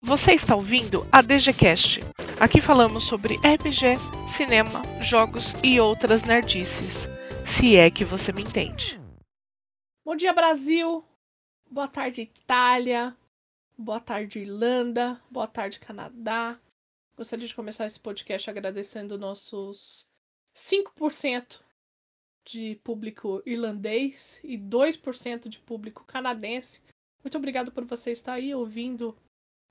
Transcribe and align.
Você 0.00 0.32
está 0.32 0.54
ouvindo 0.54 1.04
a 1.10 1.20
DGCast. 1.20 1.98
Aqui 2.40 2.60
falamos 2.60 3.02
sobre 3.02 3.34
RPG, 3.34 3.96
cinema, 4.36 4.80
jogos 5.02 5.52
e 5.64 5.80
outras 5.80 6.22
nerdices. 6.22 7.08
Se 7.56 7.74
é 7.74 7.90
que 7.90 8.04
você 8.04 8.32
me 8.32 8.42
entende. 8.42 8.98
Bom 10.04 10.14
dia, 10.14 10.32
Brasil. 10.32 11.04
Boa 11.68 11.88
tarde, 11.88 12.22
Itália. 12.22 13.14
Boa 13.76 13.98
tarde, 13.98 14.38
Irlanda. 14.38 15.20
Boa 15.28 15.48
tarde, 15.48 15.80
Canadá. 15.80 16.56
Gostaria 17.16 17.48
de 17.48 17.54
começar 17.54 17.84
esse 17.84 17.98
podcast 17.98 18.48
agradecendo 18.48 19.18
nossos 19.18 20.08
5% 20.56 21.60
de 22.46 22.76
público 22.84 23.42
irlandês 23.44 24.40
e 24.44 24.56
2% 24.56 25.48
de 25.48 25.58
público 25.58 26.04
canadense. 26.04 26.82
Muito 27.22 27.36
obrigado 27.36 27.72
por 27.72 27.84
você 27.84 28.12
estar 28.12 28.34
aí 28.34 28.54
ouvindo 28.54 29.16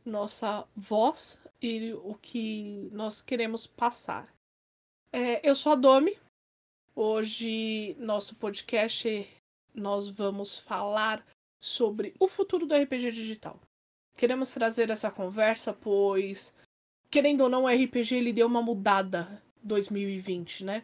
nossa 0.08 0.66
voz 0.74 1.40
e 1.62 1.94
o 1.94 2.16
que 2.16 2.90
nós 2.94 3.22
queremos 3.22 3.68
passar. 3.68 4.34
É, 5.12 5.48
eu 5.48 5.54
sou 5.54 5.74
a 5.74 5.76
Domi. 5.76 6.18
Hoje, 6.96 7.96
nosso 8.00 8.36
podcast, 8.38 9.28
nós 9.76 10.10
vamos 10.10 10.58
falar 10.58 11.24
sobre 11.60 12.16
o 12.20 12.28
futuro 12.28 12.66
do 12.66 12.74
RPG 12.74 13.12
digital. 13.12 13.60
Queremos 14.16 14.52
trazer 14.54 14.90
essa 14.90 15.12
conversa, 15.12 15.74
pois, 15.74 16.56
querendo 17.12 17.42
ou 17.42 17.50
não, 17.50 17.66
o 17.66 17.68
RPG 17.68 18.16
ele 18.16 18.34
deu 18.34 18.48
uma 18.48 18.62
mudada 18.62 19.44
2020, 19.62 20.64
né? 20.64 20.84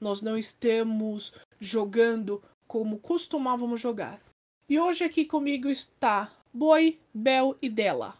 Nós 0.00 0.22
não 0.22 0.38
estamos 0.38 1.32
jogando 1.58 2.42
como 2.66 3.00
costumávamos 3.00 3.80
jogar. 3.80 4.22
E 4.68 4.78
hoje 4.78 5.04
aqui 5.04 5.24
comigo 5.24 5.68
está 5.68 6.32
Boi, 6.54 6.98
Bel 7.12 7.58
e 7.60 7.68
Della. 7.68 8.16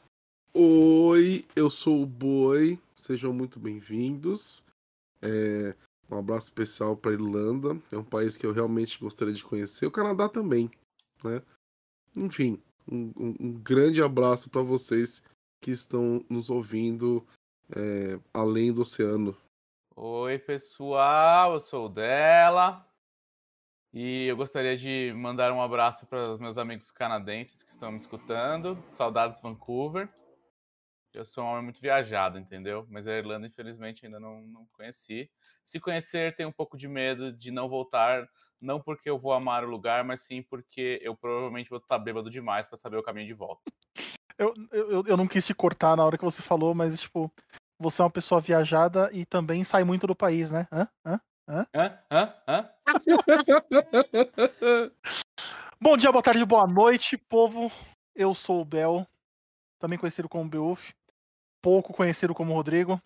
Oi, 0.53 1.47
eu 1.55 1.71
sou 1.71 2.03
o 2.03 2.07
Boi, 2.07 2.77
sejam 2.97 3.33
muito 3.33 3.61
bem-vindos. 3.61 4.65
É, 5.23 5.77
um 6.11 6.19
abraço 6.19 6.47
especial 6.47 6.97
para 6.97 7.13
Irlanda, 7.13 7.81
é 7.93 7.97
um 7.97 8.03
país 8.03 8.37
que 8.37 8.45
eu 8.45 8.53
realmente 8.53 8.99
gostaria 8.99 9.33
de 9.33 9.45
conhecer. 9.45 9.87
O 9.87 9.93
Canadá 9.93 10.29
também, 10.29 10.69
né? 11.23 11.41
Enfim, 12.17 12.61
um, 12.91 13.13
um, 13.17 13.53
grande 13.63 14.03
abraço 14.03 14.51
para 14.51 14.61
vocês 14.61 15.23
que 15.63 15.71
estão 15.71 16.25
nos 16.29 16.51
ouvindo 16.51 17.25
é, 17.71 18.19
além 18.35 18.73
do 18.73 18.83
oceano. 18.83 19.37
Oi, 19.95 20.37
pessoal, 20.37 21.53
eu 21.53 21.61
sou 21.61 21.87
o 21.87 21.89
Della. 21.89 22.85
E 23.95 24.27
eu 24.27 24.37
gostaria 24.37 24.77
de 24.77 25.13
mandar 25.15 25.53
um 25.53 25.63
abraço 25.63 26.09
para 26.09 26.33
os 26.33 26.41
meus 26.41 26.59
amigos 26.59 26.91
canadenses 26.91 27.63
que 27.63 27.71
estão 27.71 27.93
me 27.93 27.99
escutando. 27.99 28.77
Saudades 28.89 29.41
Vancouver. 29.41 30.09
Eu 31.13 31.25
sou 31.25 31.43
um 31.43 31.49
homem 31.49 31.65
muito 31.65 31.81
viajado, 31.81 32.39
entendeu? 32.39 32.87
Mas 32.89 33.09
a 33.09 33.17
Irlanda, 33.17 33.45
infelizmente, 33.47 34.07
ainda 34.07 34.21
não, 34.21 34.43
não 34.43 34.65
conheci. 34.73 35.29
Se 35.63 35.81
conhecer, 35.81 36.35
tenho 36.37 36.49
um 36.49 36.53
pouco 36.53 36.77
de 36.77 36.87
medo 36.87 37.33
de 37.33 37.51
não 37.51 37.69
voltar, 37.69 38.29
não 38.61 38.81
porque 38.81 39.11
eu 39.11 39.19
vou 39.19 39.33
amar 39.33 39.65
o 39.65 39.69
lugar, 39.69 40.05
mas 40.05 40.21
sim 40.21 40.41
porque 40.41 41.01
eu 41.03 41.17
provavelmente 41.17 41.69
vou 41.69 41.81
estar 41.81 41.99
bêbado 41.99 42.31
demais 42.31 42.69
para 42.69 42.77
saber 42.77 42.97
o 42.97 43.03
caminho 43.03 43.27
de 43.27 43.35
volta. 43.35 43.61
Eu, 44.39 44.55
eu, 44.71 45.05
eu 45.05 45.17
não 45.17 45.27
quis 45.27 45.45
te 45.45 45.53
cortar 45.53 45.97
na 45.97 46.05
hora 46.05 46.17
que 46.17 46.25
você 46.25 46.43
falou, 46.43 46.73
mas, 46.75 47.01
tipo, 47.01 47.29
você 47.79 48.01
é 48.01 48.05
uma 48.05 48.11
pessoa 48.11 48.41
viajada 48.41 49.11
e 49.13 49.27
também 49.27 49.65
sai 49.65 49.83
muito 49.83 50.07
do 50.07 50.15
país, 50.15 50.53
né? 50.53 50.69
Hã? 50.73 50.89
Hã? 51.05 51.21
Hã? 51.49 51.67
Hã? 51.75 51.99
Hã? 52.11 52.35
Hã? 52.47 52.71
Bom 55.83 55.97
dia, 55.97 56.13
boa 56.13 56.23
tarde, 56.23 56.45
boa 56.45 56.69
noite, 56.69 57.19
povo. 57.19 57.73
Eu 58.15 58.33
sou 58.35 58.61
o 58.61 58.65
Bel, 58.65 59.05
também 59.79 59.99
conhecido 59.99 60.29
como 60.29 60.49
Beuf, 60.49 60.93
pouco 61.63 61.93
conhecido 61.93 62.35
como 62.35 62.55
Rodrigo. 62.55 63.01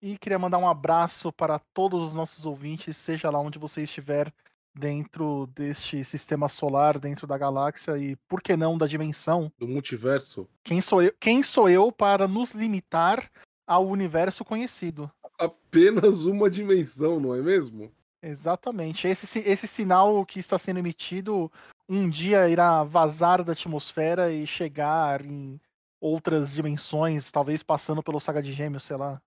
E 0.00 0.16
queria 0.16 0.38
mandar 0.38 0.58
um 0.58 0.68
abraço 0.68 1.32
para 1.32 1.58
todos 1.74 2.06
os 2.08 2.14
nossos 2.14 2.46
ouvintes, 2.46 2.96
seja 2.96 3.30
lá 3.30 3.40
onde 3.40 3.58
você 3.58 3.82
estiver 3.82 4.32
dentro 4.74 5.48
deste 5.54 6.04
sistema 6.04 6.48
solar, 6.48 6.98
dentro 6.98 7.26
da 7.26 7.36
galáxia 7.36 7.98
e, 7.98 8.14
por 8.28 8.40
que 8.40 8.56
não, 8.56 8.78
da 8.78 8.86
dimensão. 8.86 9.52
Do 9.58 9.66
multiverso. 9.66 10.48
Quem 10.62 10.80
sou 10.80 11.02
eu, 11.02 11.12
quem 11.18 11.42
sou 11.42 11.68
eu 11.68 11.90
para 11.90 12.28
nos 12.28 12.52
limitar 12.52 13.28
ao 13.66 13.86
universo 13.88 14.44
conhecido? 14.44 15.10
Apenas 15.38 16.20
uma 16.20 16.48
dimensão, 16.48 17.18
não 17.18 17.34
é 17.34 17.42
mesmo? 17.42 17.92
Exatamente. 18.22 19.06
Esse, 19.06 19.40
esse 19.40 19.66
sinal 19.66 20.24
que 20.24 20.38
está 20.38 20.56
sendo 20.58 20.78
emitido 20.78 21.50
um 21.88 22.08
dia 22.08 22.48
irá 22.48 22.82
vazar 22.84 23.42
da 23.42 23.52
atmosfera 23.52 24.32
e 24.32 24.46
chegar 24.46 25.24
em 25.24 25.60
outras 26.00 26.52
dimensões, 26.54 27.30
talvez 27.30 27.62
passando 27.62 28.02
pelo 28.02 28.20
Saga 28.20 28.42
de 28.42 28.52
Gêmeos, 28.52 28.84
sei 28.84 28.96
lá. 28.96 29.20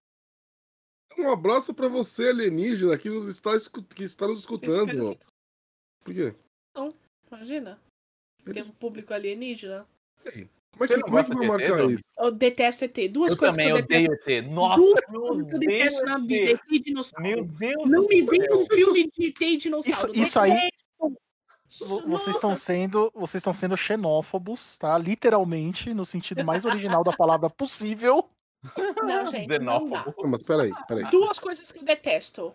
Um 1.18 1.30
abraço 1.30 1.74
para 1.74 1.88
você, 1.88 2.30
alienígena, 2.30 2.98
que, 2.98 3.10
nos 3.10 3.28
está, 3.28 3.52
que 3.96 4.04
está 4.04 4.28
nos 4.28 4.40
escutando. 4.40 5.18
Por 6.04 6.14
quê? 6.14 6.34
Não, 6.76 6.94
imagina. 7.32 7.80
Tem 8.52 8.64
um 8.64 8.72
público 8.72 9.14
alienígena. 9.14 9.86
Como 10.72 10.86
é 10.86 10.88
que, 10.88 10.96
não 10.96 11.04
como 11.04 11.20
é 11.20 11.24
que 11.24 11.36
vai 11.36 11.48
marcar 11.48 11.90
isso? 11.92 12.02
Eu 12.18 12.32
detesto 12.32 12.86
ET. 12.86 13.08
Duas 13.12 13.34
Eu 13.34 13.38
coisas 13.38 13.58
também 13.58 13.74
que 13.74 13.80
eu 13.80 13.86
detesto. 13.86 14.22
odeio 14.24 14.40
ET. 14.40 14.52
Nossa, 14.54 14.78
Duas 14.78 15.02
meu 15.10 15.22
coisas 15.22 15.46
que 15.48 15.56
eu 15.56 15.60
Deus, 15.60 15.72
detesto 15.74 16.06
na 16.06 16.18
vida. 16.20 16.52
ET. 16.52 16.62
E 16.72 16.80
dinossauro. 16.80 17.24
Meu 17.28 17.44
Deus 17.46 17.90
Não 17.90 18.08
me 18.08 18.22
vem 18.22 18.42
um 18.54 18.58
filme 18.66 19.12
de 19.12 19.26
ET 19.28 19.42
e 19.42 19.58
dinossauro. 19.58 20.12
Isso- 20.14 20.24
isso 20.24 20.40
aí-. 20.40 20.52
Vo- 20.52 20.70
Vocês 21.80 22.36
estão 22.36 22.56
sendo, 22.56 23.12
vocês 23.16 23.40
estão 23.40 23.54
sendo 23.54 23.78
xenófobos, 23.78 24.78
tá? 24.78 24.98
Literalmente, 24.98 25.94
no 25.94 26.06
sentido 26.06 26.44
mais 26.44 26.66
original 26.66 27.04
da 27.04 27.14
palavra 27.14 27.50
possível. 27.50 28.30
Não, 29.04 29.26
gente. 29.26 29.48
Xenófobo. 29.48 30.14
Não, 30.18 30.30
mas 30.30 30.44
peraí, 30.44 30.72
peraí. 30.88 31.06
Duas 31.10 31.40
coisas 31.40 31.72
que 31.72 31.80
eu 31.80 31.84
detesto. 31.84 32.54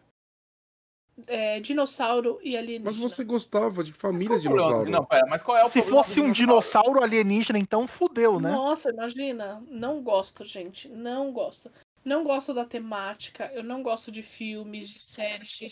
É, 1.26 1.60
dinossauro 1.60 2.38
e 2.42 2.58
alienígena. 2.58 2.84
Mas 2.84 2.96
você 2.96 3.24
gostava 3.24 3.82
de 3.82 3.90
família 3.90 4.38
problema? 4.38 4.56
dinossauro. 4.56 4.90
Não, 4.90 5.04
pera, 5.04 5.24
mas 5.26 5.40
qual 5.40 5.56
é 5.56 5.64
o 5.64 5.68
Se 5.68 5.80
fosse 5.80 6.20
um 6.20 6.30
dinossauro 6.30 7.02
alienígena, 7.02 7.58
então 7.58 7.86
fudeu, 7.86 8.38
né? 8.38 8.50
Nossa, 8.50 8.90
imagina. 8.90 9.62
Não 9.66 10.02
gosto, 10.02 10.44
gente. 10.44 10.90
Não 10.90 11.32
gosto. 11.32 11.70
Não 12.04 12.22
gosto 12.22 12.52
da 12.52 12.66
temática. 12.66 13.50
Eu 13.54 13.64
não 13.64 13.82
gosto 13.82 14.12
de 14.12 14.22
filmes, 14.22 14.90
de 14.90 15.00
séries. 15.00 15.48
De... 15.48 15.66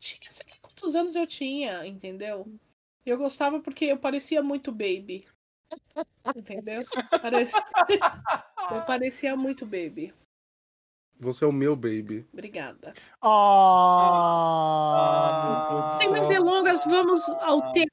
Tinha, 0.00 0.28
lá 0.30 0.57
quantos 0.78 0.94
anos 0.94 1.16
eu 1.16 1.26
tinha, 1.26 1.84
entendeu? 1.86 2.46
Eu 3.04 3.18
gostava 3.18 3.60
porque 3.60 3.86
eu 3.86 3.98
parecia 3.98 4.42
muito 4.42 4.70
baby. 4.70 5.26
Entendeu? 6.36 6.82
Parece- 7.20 7.56
eu 8.70 8.82
parecia 8.86 9.36
muito 9.36 9.66
baby. 9.66 10.14
Você 11.20 11.44
é 11.44 11.48
o 11.48 11.52
meu 11.52 11.74
baby. 11.74 12.24
Obrigada. 12.32 12.94
Ah, 14.70 15.90
do 15.92 15.98
Sem 15.98 16.10
mais 16.10 16.28
delongas, 16.28 16.84
vamos 16.84 17.28
ao 17.28 17.72
tema 17.72 17.90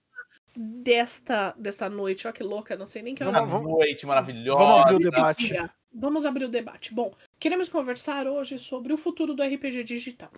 desta, 0.55 1.55
desta 1.57 1.89
noite. 1.89 2.27
Olha 2.27 2.33
que 2.35 2.43
louca, 2.43 2.75
não 2.75 2.85
sei 2.85 3.01
nem 3.01 3.15
que 3.15 3.23
hora. 3.23 3.37
Essa 3.37 3.59
noite 3.59 4.05
maravilhosa. 4.05 4.59
Vamos 4.63 4.83
abrir 4.83 4.95
o 4.95 4.99
debate. 4.99 5.53
Vamos 5.91 6.25
abrir 6.25 6.45
o 6.45 6.49
debate. 6.49 6.93
Bom, 6.93 7.11
queremos 7.39 7.67
conversar 7.67 8.27
hoje 8.27 8.59
sobre 8.59 8.93
o 8.93 8.97
futuro 8.97 9.33
do 9.33 9.41
RPG 9.41 9.83
digital. 9.83 10.29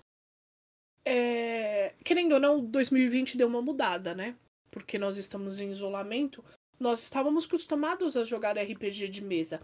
É, 1.03 1.76
Querendo 2.03 2.33
ou 2.33 2.39
não, 2.39 2.63
2020 2.63 3.37
deu 3.37 3.47
uma 3.47 3.61
mudada, 3.61 4.13
né? 4.13 4.35
Porque 4.71 4.97
nós 4.97 5.17
estamos 5.17 5.59
em 5.59 5.71
isolamento. 5.71 6.43
Nós 6.79 7.01
estávamos 7.01 7.45
acostumados 7.45 8.15
a 8.15 8.23
jogar 8.23 8.57
RPG 8.57 9.09
de 9.09 9.23
mesa. 9.23 9.59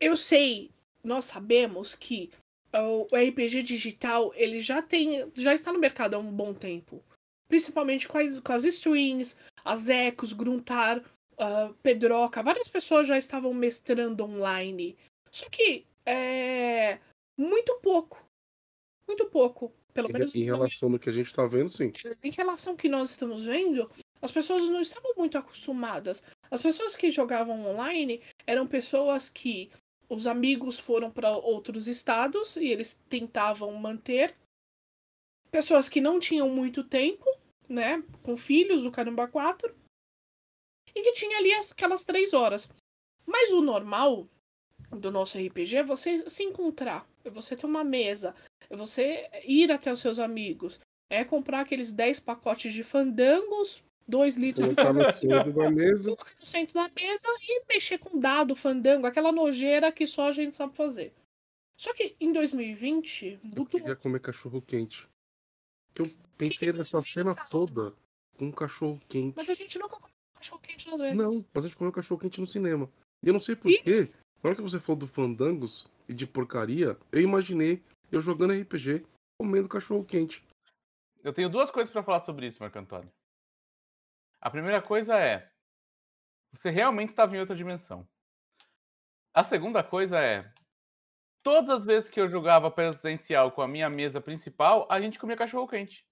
Eu 0.00 0.16
sei, 0.16 0.70
nós 1.02 1.24
sabemos 1.24 1.94
que 1.94 2.30
o 2.72 3.06
RPG 3.14 3.62
digital 3.62 4.32
ele 4.34 4.58
já 4.58 4.80
tem, 4.80 5.30
já 5.34 5.52
está 5.52 5.72
no 5.72 5.78
mercado 5.78 6.14
há 6.14 6.18
um 6.18 6.32
bom 6.32 6.54
tempo. 6.54 7.02
Principalmente 7.48 8.08
com 8.08 8.18
as, 8.18 8.38
com 8.38 8.52
as 8.52 8.64
streams, 8.64 9.36
as 9.64 9.88
ecos, 9.88 10.32
Gruntar, 10.32 11.04
ah, 11.38 11.72
Pedroca, 11.82 12.42
várias 12.42 12.68
pessoas 12.68 13.06
já 13.06 13.18
estavam 13.18 13.52
mestrando 13.52 14.24
online. 14.24 14.96
Só 15.30 15.48
que 15.50 15.84
é 16.06 16.98
muito 17.36 17.78
pouco. 17.82 18.24
Muito 19.06 19.26
pouco. 19.26 19.72
Pelo 19.94 20.08
Em, 20.08 20.12
menos 20.12 20.34
em 20.34 20.44
relação 20.44 20.88
no 20.88 20.98
que 20.98 21.10
a 21.10 21.12
gente 21.12 21.34
tá 21.34 21.46
vendo, 21.46 21.68
sim. 21.68 21.92
em 22.22 22.30
relação 22.30 22.72
ao 22.72 22.76
que 22.78 22.88
nós 22.88 23.10
estamos 23.10 23.44
vendo, 23.44 23.90
as 24.22 24.32
pessoas 24.32 24.68
não 24.68 24.80
estavam 24.80 25.12
muito 25.16 25.36
acostumadas. 25.36 26.24
As 26.50 26.62
pessoas 26.62 26.96
que 26.96 27.10
jogavam 27.10 27.66
online 27.66 28.22
eram 28.46 28.66
pessoas 28.66 29.28
que 29.28 29.70
os 30.08 30.26
amigos 30.26 30.78
foram 30.78 31.10
para 31.10 31.30
outros 31.36 31.88
estados 31.88 32.56
e 32.56 32.66
eles 32.66 32.94
tentavam 33.08 33.72
manter. 33.74 34.34
Pessoas 35.50 35.88
que 35.88 36.00
não 36.00 36.18
tinham 36.18 36.48
muito 36.48 36.82
tempo, 36.82 37.24
né? 37.68 38.02
Com 38.22 38.36
filhos, 38.36 38.86
o 38.86 38.90
caramba 38.90 39.28
4. 39.28 39.74
E 40.94 41.02
que 41.02 41.12
tinha 41.12 41.38
ali 41.38 41.52
as- 41.52 41.72
aquelas 41.72 42.04
três 42.04 42.32
horas. 42.32 42.70
Mas 43.26 43.52
o 43.52 43.60
normal 43.60 44.26
do 44.90 45.10
nosso 45.10 45.38
RPG 45.38 45.76
é 45.78 45.82
você 45.82 46.28
se 46.28 46.42
encontrar, 46.42 47.06
é 47.24 47.30
você 47.30 47.56
ter 47.56 47.66
uma 47.66 47.84
mesa, 47.84 48.34
é 48.72 48.76
você 48.76 49.28
ir 49.44 49.70
até 49.70 49.92
os 49.92 50.00
seus 50.00 50.18
amigos, 50.18 50.80
é 51.10 51.24
comprar 51.24 51.60
aqueles 51.60 51.92
10 51.92 52.20
pacotes 52.20 52.72
de 52.72 52.82
fandangos 52.82 53.84
2 54.08 54.36
litros 54.36 54.68
de 54.68 54.74
Colocar 54.74 55.18
centro 55.18 55.52
da 55.52 55.70
mesa. 55.70 56.04
colocar 56.04 56.34
no 56.38 56.46
centro 56.46 56.74
da 56.74 56.88
mesa 56.88 57.28
e 57.40 57.64
mexer 57.68 57.98
com 57.98 58.18
dado, 58.18 58.56
fandango, 58.56 59.06
aquela 59.06 59.30
nojeira 59.30 59.92
que 59.92 60.06
só 60.06 60.28
a 60.28 60.32
gente 60.32 60.56
sabe 60.56 60.74
fazer. 60.74 61.12
Só 61.76 61.94
que 61.94 62.16
em 62.20 62.32
2020 62.32 63.40
Eu 63.54 63.66
queria 63.66 63.96
comer 63.96 64.20
cachorro 64.20 64.60
quente. 64.60 65.06
Eu 65.94 66.10
pensei 66.36 66.72
nessa 66.72 67.00
cena 67.02 67.34
toda 67.34 67.94
com 68.36 68.46
um 68.46 68.52
cachorro 68.52 69.00
quente. 69.08 69.34
Mas 69.36 69.48
a 69.48 69.54
gente 69.54 69.78
nunca 69.78 69.96
comeu 69.96 70.10
cachorro 70.34 70.60
quente 70.62 70.90
nas 70.90 71.00
vezes. 71.00 71.18
Não, 71.18 71.44
mas 71.52 71.64
a 71.64 71.68
gente 71.68 71.76
comeu 71.76 71.92
cachorro 71.92 72.20
quente 72.20 72.40
no 72.40 72.46
cinema. 72.46 72.90
E 73.22 73.28
eu 73.28 73.32
não 73.32 73.40
sei 73.40 73.54
E? 73.54 73.56
porquê. 73.56 74.08
Na 74.42 74.48
hora 74.48 74.56
que 74.56 74.62
você 74.62 74.80
falou 74.80 74.98
do 74.98 75.06
Fandangos 75.06 75.86
e 76.08 76.14
de 76.14 76.26
porcaria, 76.26 76.98
eu 77.12 77.20
imaginei 77.20 77.80
eu 78.12 78.22
jogando 78.22 78.52
RPG 78.52 79.06
comendo 79.38 79.68
cachorro 79.68 80.04
quente. 80.04 80.46
Eu 81.24 81.32
tenho 81.32 81.48
duas 81.48 81.70
coisas 81.70 81.92
pra 81.92 82.02
falar 82.02 82.20
sobre 82.20 82.46
isso, 82.46 82.60
Marco 82.60 82.78
Antônio. 82.78 83.12
A 84.40 84.50
primeira 84.50 84.82
coisa 84.82 85.18
é: 85.18 85.50
você 86.52 86.68
realmente 86.70 87.08
estava 87.08 87.34
em 87.36 87.40
outra 87.40 87.56
dimensão. 87.56 88.06
A 89.32 89.42
segunda 89.42 89.82
coisa 89.82 90.20
é: 90.20 90.52
todas 91.42 91.70
as 91.70 91.84
vezes 91.84 92.10
que 92.10 92.20
eu 92.20 92.28
jogava 92.28 92.70
presencial 92.70 93.50
com 93.50 93.62
a 93.62 93.68
minha 93.68 93.88
mesa 93.88 94.20
principal, 94.20 94.86
a 94.90 95.00
gente 95.00 95.18
comia 95.18 95.36
cachorro 95.36 95.66
quente. 95.66 96.06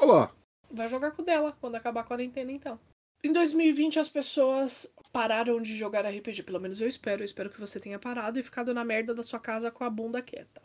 Olha 0.00 0.12
lá. 0.12 0.36
Vai 0.70 0.88
jogar 0.88 1.10
com 1.10 1.22
o 1.22 1.24
dela 1.24 1.56
quando 1.60 1.74
acabar 1.74 2.00
a 2.00 2.04
quarentena, 2.04 2.52
então. 2.52 2.80
Em 3.22 3.32
2020 3.32 3.98
as 3.98 4.08
pessoas 4.08 4.90
pararam 5.12 5.60
de 5.60 5.76
jogar 5.76 6.06
RPG, 6.06 6.44
pelo 6.44 6.60
menos 6.60 6.80
eu 6.80 6.88
espero. 6.88 7.20
Eu 7.20 7.26
espero 7.26 7.50
que 7.50 7.60
você 7.60 7.78
tenha 7.78 7.98
parado 7.98 8.38
e 8.38 8.42
ficado 8.42 8.72
na 8.72 8.84
merda 8.84 9.14
da 9.14 9.22
sua 9.22 9.38
casa 9.38 9.70
com 9.70 9.84
a 9.84 9.90
bunda 9.90 10.22
quieta. 10.22 10.62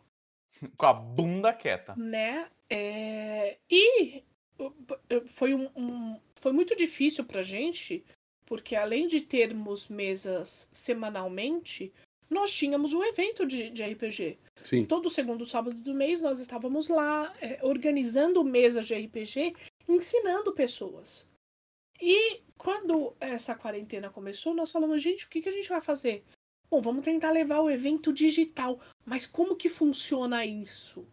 Com 0.78 0.86
a 0.86 0.94
bunda 0.94 1.54
quieta. 1.54 1.96
né? 1.96 2.50
É, 2.70 3.58
E 3.70 4.24
foi, 5.28 5.54
um, 5.54 5.70
um- 5.76 6.20
foi 6.36 6.52
muito 6.52 6.76
difícil 6.76 7.26
pra 7.26 7.44
gente, 7.44 8.04
porque 8.46 8.76
além 8.76 9.08
de 9.08 9.22
termos 9.22 9.88
mesas 9.88 10.70
semanalmente, 10.72 11.92
nós 12.30 12.52
tínhamos 12.54 12.94
um 12.94 13.04
evento 13.04 13.46
de, 13.46 13.70
de 13.70 13.84
RPG. 13.84 14.38
Sim. 14.64 14.86
Todo 14.86 15.10
segundo 15.10 15.46
sábado 15.46 15.76
do 15.78 15.94
mês 15.94 16.22
nós 16.22 16.40
estávamos 16.40 16.88
lá 16.88 17.32
é, 17.40 17.60
organizando 17.64 18.44
mesas 18.44 18.88
de 18.88 18.96
RPG, 18.96 19.54
ensinando 19.88 20.52
pessoas. 20.54 21.30
E 22.02 22.42
quando 22.58 23.14
essa 23.20 23.54
quarentena 23.56 24.10
começou, 24.10 24.54
nós 24.56 24.72
falamos, 24.72 25.02
gente, 25.02 25.26
o 25.26 25.30
que, 25.30 25.42
que 25.42 25.50
a 25.50 25.52
gente 25.52 25.70
vai 25.70 25.82
fazer? 25.82 26.24
Bom, 26.70 26.82
vamos 26.82 27.04
tentar 27.04 27.32
levar 27.32 27.62
o 27.62 27.70
evento 27.70 28.12
digital. 28.12 28.80
Mas 29.06 29.26
como 29.26 29.56
que 29.56 29.70
funciona 29.70 30.46
isso? 30.46 31.06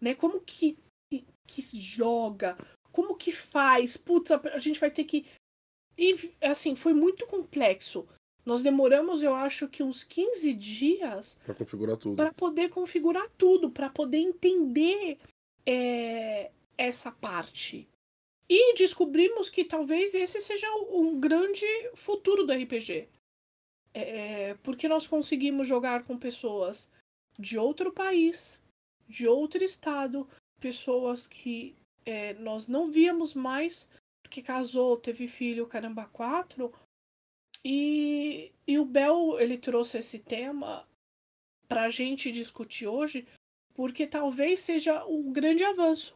Né? 0.00 0.14
Como 0.14 0.40
que, 0.40 0.76
que, 1.10 1.24
que 1.46 1.62
se 1.62 1.80
joga? 1.80 2.56
Como 2.90 3.16
que 3.16 3.32
faz? 3.32 3.96
Putz, 3.96 4.30
a, 4.30 4.40
a 4.54 4.58
gente 4.58 4.80
vai 4.80 4.90
ter 4.90 5.04
que. 5.04 5.26
E 5.98 6.32
assim, 6.40 6.74
foi 6.74 6.92
muito 6.92 7.26
complexo. 7.26 8.06
Nós 8.44 8.62
demoramos, 8.62 9.22
eu 9.22 9.34
acho 9.34 9.68
que 9.68 9.82
uns 9.82 10.02
15 10.02 10.52
dias 10.52 11.40
Pra 11.44 11.54
configurar 11.54 11.96
tudo. 11.96 12.16
para 12.16 12.32
poder 12.32 12.70
configurar 12.70 13.28
tudo, 13.38 13.70
para 13.70 13.88
poder 13.88 14.18
entender 14.18 15.18
é, 15.64 16.50
essa 16.76 17.12
parte. 17.12 17.88
E 18.48 18.74
descobrimos 18.74 19.48
que 19.48 19.64
talvez 19.64 20.14
esse 20.14 20.40
seja 20.40 20.66
um 20.90 21.20
grande 21.20 21.64
futuro 21.94 22.44
do 22.44 22.52
RPG. 22.52 23.08
É, 23.94 24.54
porque 24.62 24.88
nós 24.88 25.06
conseguimos 25.06 25.68
jogar 25.68 26.04
com 26.04 26.18
pessoas 26.18 26.90
de 27.38 27.58
outro 27.58 27.92
país, 27.92 28.62
de 29.06 29.28
outro 29.28 29.62
estado, 29.62 30.28
pessoas 30.58 31.26
que 31.26 31.76
é, 32.04 32.34
nós 32.34 32.68
não 32.68 32.86
víamos 32.86 33.34
mais, 33.34 33.90
porque 34.22 34.42
casou, 34.42 34.96
teve 34.96 35.26
filho, 35.26 35.66
caramba, 35.66 36.06
quatro. 36.06 36.72
E, 37.64 38.52
e 38.66 38.78
o 38.78 38.84
Bel, 38.84 39.38
ele 39.38 39.58
trouxe 39.58 39.98
esse 39.98 40.18
tema 40.18 40.88
para 41.68 41.84
a 41.84 41.88
gente 41.88 42.32
discutir 42.32 42.86
hoje, 42.86 43.26
porque 43.74 44.06
talvez 44.06 44.60
seja 44.60 45.04
um 45.06 45.32
grande 45.32 45.64
avanço 45.64 46.14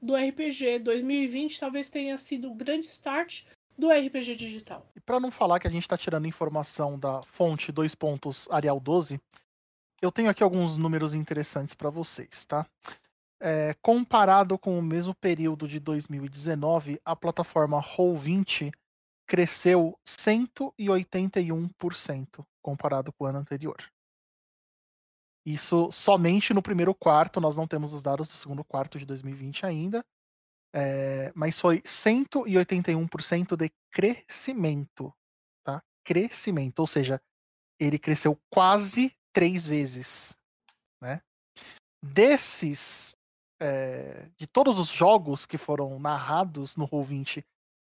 do 0.00 0.14
RPG. 0.16 0.80
2020 0.80 1.60
talvez 1.60 1.90
tenha 1.90 2.16
sido 2.16 2.50
o 2.50 2.54
grande 2.54 2.86
start 2.86 3.44
do 3.78 3.90
RPG 3.90 4.34
digital. 4.34 4.90
E 4.96 5.00
para 5.00 5.20
não 5.20 5.30
falar 5.30 5.60
que 5.60 5.68
a 5.68 5.70
gente 5.70 5.82
está 5.82 5.96
tirando 5.96 6.26
informação 6.26 6.98
da 6.98 7.22
fonte 7.22 7.70
dois 7.70 7.94
pontos 7.94 8.48
Arial 8.50 8.80
12, 8.80 9.20
eu 10.02 10.10
tenho 10.10 10.28
aqui 10.28 10.42
alguns 10.42 10.76
números 10.76 11.14
interessantes 11.14 11.74
para 11.74 11.88
vocês, 11.88 12.44
tá? 12.44 12.66
É, 13.40 13.72
comparado 13.80 14.58
com 14.58 14.76
o 14.76 14.82
mesmo 14.82 15.14
período 15.14 15.68
de 15.68 15.78
2019, 15.78 17.00
a 17.04 17.14
plataforma 17.14 17.80
Roll20 17.80 18.72
cresceu 19.28 19.96
181% 20.04 22.44
comparado 22.60 23.12
com 23.12 23.24
o 23.24 23.28
ano 23.28 23.38
anterior. 23.38 23.76
Isso 25.46 25.88
somente 25.92 26.52
no 26.52 26.60
primeiro 26.60 26.92
quarto, 26.94 27.40
nós 27.40 27.56
não 27.56 27.66
temos 27.66 27.92
os 27.92 28.02
dados 28.02 28.28
do 28.28 28.36
segundo 28.36 28.64
quarto 28.64 28.98
de 28.98 29.06
2020 29.06 29.64
ainda, 29.64 30.04
é, 30.74 31.32
mas 31.34 31.58
foi 31.58 31.80
181% 31.80 33.56
de 33.56 33.72
crescimento, 33.90 35.12
tá? 35.64 35.82
Crescimento, 36.04 36.80
ou 36.80 36.86
seja, 36.86 37.20
ele 37.80 37.98
cresceu 37.98 38.38
quase 38.50 39.16
três 39.32 39.66
vezes, 39.66 40.36
né? 41.00 41.22
Desses, 42.02 43.14
é, 43.60 44.28
de 44.36 44.46
todos 44.46 44.78
os 44.78 44.88
jogos 44.88 45.46
que 45.46 45.58
foram 45.58 45.98
narrados 45.98 46.76
no 46.76 46.86
Roll20 46.86 47.44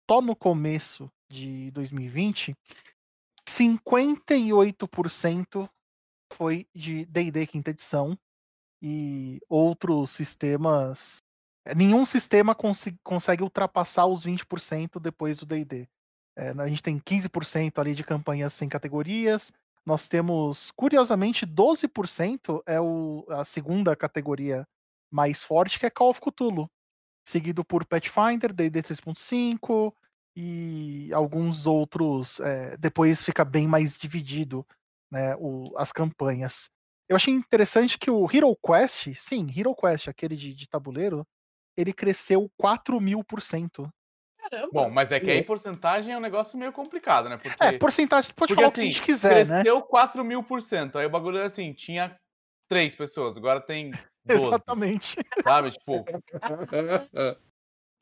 só 0.09 0.21
no 0.21 0.35
começo 0.35 1.09
de 1.31 1.71
2020, 1.71 2.53
58% 3.49 5.69
foi 6.33 6.67
de 6.75 7.05
D&D 7.05 7.47
quinta 7.47 7.71
edição 7.71 8.17
e 8.81 9.39
outros 9.47 10.11
sistemas 10.11 11.23
nenhum 11.75 12.05
sistema 12.05 12.53
consi- 12.55 12.97
consegue 13.03 13.43
ultrapassar 13.43 14.05
os 14.05 14.23
20% 14.25 14.99
depois 14.99 15.37
do 15.37 15.45
D&D. 15.45 15.87
É, 16.35 16.49
a 16.49 16.67
gente 16.67 16.81
tem 16.83 16.99
15% 16.99 17.79
ali 17.79 17.93
de 17.93 18.03
campanhas 18.03 18.53
sem 18.53 18.67
categorias. 18.67 19.51
Nós 19.85 20.07
temos, 20.07 20.71
curiosamente, 20.71 21.45
12% 21.45 22.61
é 22.65 22.79
o, 22.81 23.25
a 23.29 23.45
segunda 23.45 23.95
categoria 23.95 24.65
mais 25.11 25.43
forte, 25.43 25.77
que 25.79 25.85
é 25.85 25.89
Call 25.89 26.09
of 26.09 26.19
Cthulhu. 26.21 26.69
Seguido 27.27 27.63
por 27.63 27.85
Pathfinder, 27.85 28.51
D&D 28.53 28.81
3.5 28.81 29.93
e 30.35 31.09
alguns 31.13 31.67
outros. 31.67 32.39
é, 32.39 32.75
depois 32.77 33.23
fica 33.23 33.45
bem 33.45 33.67
mais 33.67 33.97
dividido 33.97 34.65
né, 35.11 35.35
o- 35.37 35.71
as 35.77 35.91
campanhas. 35.91 36.69
Eu 37.07 37.15
achei 37.15 37.33
interessante 37.33 37.97
que 37.99 38.09
o 38.09 38.25
Hero 38.31 38.55
Quest, 38.65 39.13
sim, 39.15 39.47
Hero 39.55 39.75
Quest, 39.75 40.07
aquele 40.07 40.35
de, 40.35 40.53
de 40.53 40.67
tabuleiro, 40.67 41.25
ele 41.77 41.93
cresceu 41.93 42.49
4 42.57 42.99
mil 42.99 43.23
por 43.23 43.41
cento. 43.41 43.89
Caramba! 44.37 44.69
Bom, 44.73 44.89
mas 44.89 45.11
é 45.11 45.19
que 45.19 45.31
aí 45.31 45.41
porcentagem 45.43 46.13
é 46.13 46.17
um 46.17 46.21
negócio 46.21 46.57
meio 46.59 46.71
complicado, 46.73 47.29
né? 47.29 47.37
Porque, 47.37 47.63
É, 47.63 47.77
porcentagem 47.77 48.31
pode 48.35 48.53
porque 48.53 48.55
falar 48.55 48.67
assim, 48.67 48.81
o 48.81 48.83
que 48.83 48.89
a 48.89 48.91
gente 48.91 49.01
quiser, 49.01 49.47
né? 49.47 49.61
cresceu 49.61 49.81
4 49.81 50.23
mil 50.23 50.43
por 50.43 50.61
cento. 50.61 50.97
Aí 50.99 51.05
o 51.05 51.09
bagulho 51.09 51.37
era 51.37 51.47
assim, 51.47 51.73
tinha 51.73 52.15
três 52.67 52.93
pessoas, 52.95 53.37
agora 53.37 53.61
tem 53.61 53.91
12, 54.25 54.47
Exatamente. 54.47 55.15
sabe? 55.41 55.71
Tipo, 55.71 56.05
É, 57.13 57.37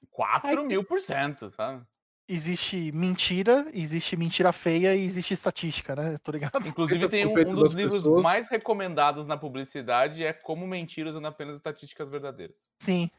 4 0.09 0.63
mil 0.65 0.83
por 0.83 0.99
cento, 0.99 1.49
sabe? 1.49 1.83
Existe 2.27 2.91
mentira, 2.93 3.65
existe 3.73 4.15
mentira 4.15 4.53
feia 4.53 4.95
e 4.95 5.03
existe 5.03 5.33
estatística, 5.33 5.95
né? 5.95 6.17
Tô 6.23 6.31
ligado? 6.31 6.65
Inclusive 6.65 7.09
tem 7.09 7.25
um, 7.27 7.33
50% 7.33 7.47
um 7.49 7.55
dos 7.55 7.73
livros 7.73 7.95
pessoas- 8.03 8.23
mais 8.23 8.49
recomendados 8.49 9.25
na 9.27 9.35
publicidade 9.35 10.23
é 10.23 10.31
Como 10.31 10.65
Mentir 10.65 11.05
Usando 11.07 11.25
Apenas 11.27 11.55
Estatísticas 11.57 12.09
Verdadeiras. 12.09 12.69
Sim. 12.81 13.09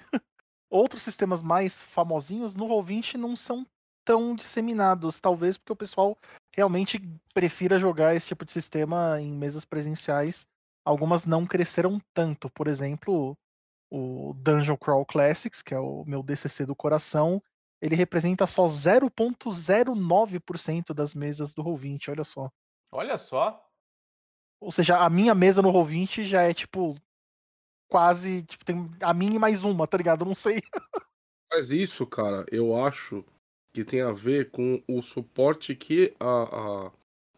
Outros 0.73 1.03
sistemas 1.03 1.43
mais 1.43 1.77
famosinhos 1.77 2.55
no 2.55 2.67
Roll20 2.67 3.17
não 3.17 3.37
são 3.37 3.67
tão 4.07 4.35
disseminados, 4.35 5.21
talvez 5.21 5.59
porque 5.59 5.75
o 5.75 5.77
pessoal 5.77 6.17
realmente 6.51 6.99
prefira 7.35 7.79
jogar 7.79 8.15
esse 8.15 8.29
tipo 8.29 8.43
de 8.43 8.53
sistema 8.53 9.21
em 9.21 9.33
mesas 9.33 9.67
presenciais. 9.67 10.47
Algumas 10.83 11.27
não 11.27 11.45
cresceram 11.45 12.01
tanto, 12.15 12.49
por 12.49 12.69
exemplo, 12.69 13.37
o 13.91 14.33
Dungeon 14.39 14.79
Crawl 14.79 15.05
Classics, 15.05 15.61
que 15.61 15.75
é 15.75 15.79
o 15.79 16.07
meu 16.07 16.23
DCC 16.23 16.65
do 16.65 16.75
coração, 16.75 17.43
ele 17.83 17.95
representa 17.95 18.47
só 18.47 18.65
0.09% 18.65 20.95
das 20.95 21.15
mesas 21.15 21.53
do 21.53 21.63
Roll20, 21.63 22.09
olha 22.09 22.25
só. 22.25 22.51
Olha 22.91 23.19
só, 23.19 23.63
Ou 24.59 24.73
seja, 24.73 24.97
a 24.97 25.11
minha 25.11 25.35
mesa 25.35 25.61
no 25.61 25.71
Roll20 25.71 26.25
já 26.25 26.41
é 26.43 26.55
tipo 26.55 26.97
quase, 27.93 28.43
tipo, 28.45 28.65
tem 28.65 28.91
a 29.03 29.13
minha 29.13 29.37
e 29.37 29.39
mais 29.39 29.63
uma, 29.63 29.87
tá 29.87 29.99
ligado? 29.99 30.23
Eu 30.23 30.29
não 30.29 30.35
sei. 30.35 30.63
Mas 31.53 31.71
isso, 31.71 32.07
cara, 32.07 32.47
eu 32.51 32.75
acho 32.75 33.23
que 33.75 33.85
tem 33.85 34.01
a 34.01 34.13
ver 34.13 34.51
com 34.51 34.83
o 34.89 35.03
suporte 35.03 35.77
que 35.77 36.15
a, 36.19 36.87
a 36.87 36.93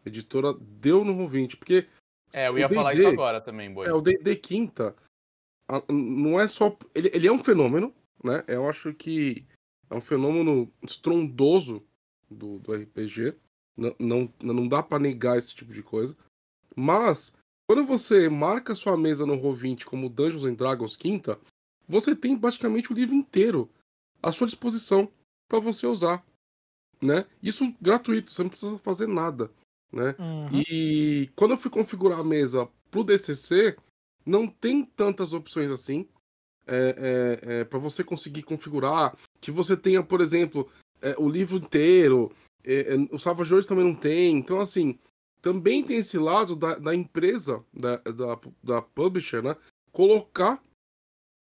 editora 0.05 0.53
deu 0.53 1.03
no 1.03 1.13
Roll20. 1.13 1.57
Porque. 1.57 1.85
é, 2.31 2.47
eu 2.47 2.53
o 2.53 2.59
ia 2.59 2.69
falar 2.69 2.93
D&D 2.93 3.03
isso 3.03 3.13
agora 3.13 3.41
também, 3.41 3.73
Boi. 3.73 3.85
É, 3.85 3.93
o 3.93 3.99
D&D 3.99 4.37
Quinta 4.37 4.95
a- 5.67 5.83
não 5.91 6.39
é 6.39 6.47
só. 6.47 6.77
Ele, 6.95 7.11
ele 7.13 7.27
é 7.27 7.31
um 7.31 7.43
fenômeno, 7.43 7.93
né? 8.23 8.41
Eu 8.47 8.69
acho 8.69 8.93
que 8.93 9.45
é 9.89 9.95
um 9.95 10.01
fenômeno 10.01 10.71
estrondoso 10.81 11.85
do, 12.31 12.59
do 12.59 12.73
RPG. 12.73 13.35
Não, 13.75 13.93
não, 13.99 14.33
não 14.41 14.67
dá 14.69 14.81
para 14.81 14.99
negar 14.99 15.37
esse 15.37 15.53
tipo 15.53 15.73
de 15.73 15.83
coisa. 15.83 16.15
Mas, 16.73 17.35
quando 17.67 17.85
você 17.85 18.29
marca 18.29 18.75
sua 18.75 18.97
mesa 18.97 19.25
no 19.25 19.39
Roll20 19.39 19.85
como 19.85 20.09
Dungeons 20.09 20.45
and 20.45 20.53
Dragons 20.53 20.95
quinta, 20.95 21.39
você 21.87 22.15
tem 22.15 22.37
praticamente 22.37 22.91
o 22.91 22.95
livro 22.95 23.15
inteiro 23.15 23.69
à 24.21 24.31
sua 24.31 24.47
disposição 24.47 25.11
para 25.47 25.59
você 25.59 25.87
usar. 25.87 26.25
Né? 27.01 27.25
Isso 27.41 27.73
gratuito, 27.81 28.31
você 28.31 28.43
não 28.43 28.49
precisa 28.49 28.77
fazer 28.79 29.07
nada. 29.07 29.51
Né? 29.91 30.15
Uhum. 30.17 30.61
E 30.67 31.29
quando 31.35 31.51
eu 31.51 31.57
fui 31.57 31.71
configurar 31.71 32.19
a 32.19 32.23
mesa 32.23 32.69
pro 32.89 33.03
DCC, 33.03 33.75
não 34.25 34.47
tem 34.47 34.83
tantas 34.83 35.33
opções 35.33 35.71
assim 35.71 36.07
é, 36.67 37.39
é, 37.43 37.53
é, 37.59 37.63
para 37.63 37.79
você 37.79 38.03
conseguir 38.03 38.43
configurar. 38.43 39.15
Que 39.39 39.51
você 39.51 39.77
tenha, 39.77 40.03
por 40.03 40.21
exemplo, 40.21 40.69
é, 41.01 41.15
o 41.17 41.29
livro 41.29 41.57
inteiro. 41.57 42.31
É, 42.63 42.95
é, 42.95 42.95
o 43.11 43.19
Savage 43.19 43.51
Worlds 43.51 43.67
também 43.67 43.85
não 43.85 43.95
tem. 43.95 44.37
Então, 44.37 44.59
assim, 44.59 44.97
também 45.45 45.83
tem 45.83 45.97
esse 45.97 46.17
lado 46.17 46.55
da, 46.55 46.73
da 46.73 46.95
empresa, 46.95 47.63
da, 47.71 47.97
da, 47.97 48.41
da, 48.63 48.81
publisher, 48.81 49.43
né? 49.43 49.55
Colocar 49.91 50.59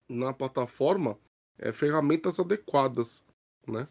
na 0.09 0.33
plataforma 0.33 1.15
ferramentas 1.71 2.39
adequadas, 2.39 3.23
né? 3.67 3.87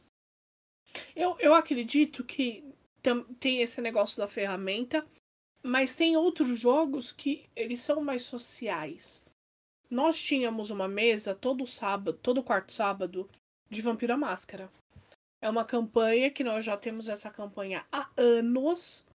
Eu, 1.15 1.37
eu 1.39 1.55
acredito 1.55 2.25
que 2.25 2.65
tem 3.39 3.61
esse 3.61 3.81
negócio 3.81 4.19
da 4.19 4.27
ferramenta, 4.27 5.07
mas 5.63 5.95
tem 5.95 6.17
outros 6.17 6.59
jogos 6.59 7.13
que 7.13 7.49
eles 7.55 7.79
são 7.79 8.03
mais 8.03 8.25
sociais. 8.25 9.25
Nós 9.89 10.21
tínhamos 10.21 10.71
uma 10.71 10.89
mesa 10.89 11.33
todo 11.33 11.65
sábado, 11.65 12.19
todo 12.21 12.43
quarto 12.43 12.73
sábado, 12.73 13.31
de 13.71 13.81
Vampiro 13.81 14.15
à 14.15 14.17
Máscara. 14.17 14.69
É 15.41 15.49
uma 15.49 15.65
campanha 15.65 16.29
que 16.29 16.43
nós 16.43 16.65
já 16.65 16.77
temos 16.77 17.09
essa 17.09 17.31
campanha 17.31 17.87
há 17.93 18.09
anos. 18.17 19.07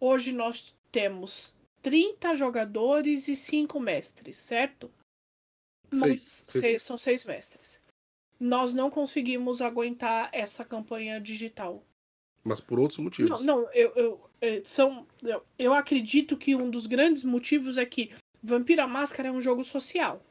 Hoje 0.00 0.32
nós 0.32 0.74
temos 0.92 1.56
30 1.82 2.34
jogadores 2.34 3.28
e 3.28 3.36
5 3.36 3.78
mestres, 3.80 4.36
certo? 4.36 4.90
Seis, 5.92 6.44
seis. 6.48 6.82
São 6.82 6.98
seis 6.98 7.24
mestres. 7.24 7.80
Nós 8.38 8.74
não 8.74 8.90
conseguimos 8.90 9.60
aguentar 9.62 10.28
essa 10.32 10.64
campanha 10.64 11.20
digital. 11.20 11.82
Mas 12.44 12.60
por 12.60 12.78
outros 12.78 12.98
motivos. 12.98 13.30
Não, 13.30 13.62
não 13.62 13.72
eu, 13.72 13.92
eu, 13.96 14.30
é, 14.40 14.62
são, 14.64 15.06
eu, 15.22 15.42
eu 15.58 15.74
acredito 15.74 16.36
que 16.36 16.54
um 16.54 16.70
dos 16.70 16.86
grandes 16.86 17.24
motivos 17.24 17.78
é 17.78 17.86
que 17.86 18.12
Vampira 18.42 18.86
Máscara 18.86 19.28
é 19.28 19.32
um 19.32 19.40
jogo 19.40 19.64
social. 19.64 20.24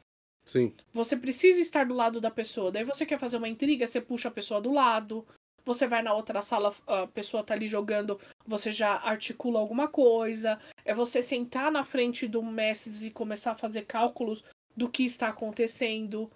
Sim. 0.44 0.74
Você 0.92 1.16
precisa 1.16 1.60
estar 1.60 1.84
do 1.84 1.94
lado 1.94 2.20
da 2.20 2.30
pessoa. 2.30 2.72
Daí 2.72 2.84
você 2.84 3.04
quer 3.04 3.18
fazer 3.18 3.36
uma 3.36 3.48
intriga, 3.48 3.86
você 3.86 4.00
puxa 4.00 4.28
a 4.28 4.32
pessoa 4.32 4.60
do 4.60 4.72
lado. 4.72 5.26
Você 5.68 5.86
vai 5.86 6.00
na 6.00 6.14
outra 6.14 6.40
sala, 6.40 6.74
a 6.86 7.06
pessoa 7.08 7.44
tá 7.44 7.52
ali 7.52 7.68
jogando, 7.68 8.18
você 8.46 8.72
já 8.72 8.94
articula 8.94 9.60
alguma 9.60 9.86
coisa. 9.86 10.58
É 10.82 10.94
você 10.94 11.20
sentar 11.20 11.70
na 11.70 11.84
frente 11.84 12.26
do 12.26 12.42
mestre 12.42 12.90
e 13.06 13.10
começar 13.10 13.52
a 13.52 13.58
fazer 13.58 13.82
cálculos 13.82 14.42
do 14.74 14.88
que 14.88 15.04
está 15.04 15.28
acontecendo. 15.28 16.30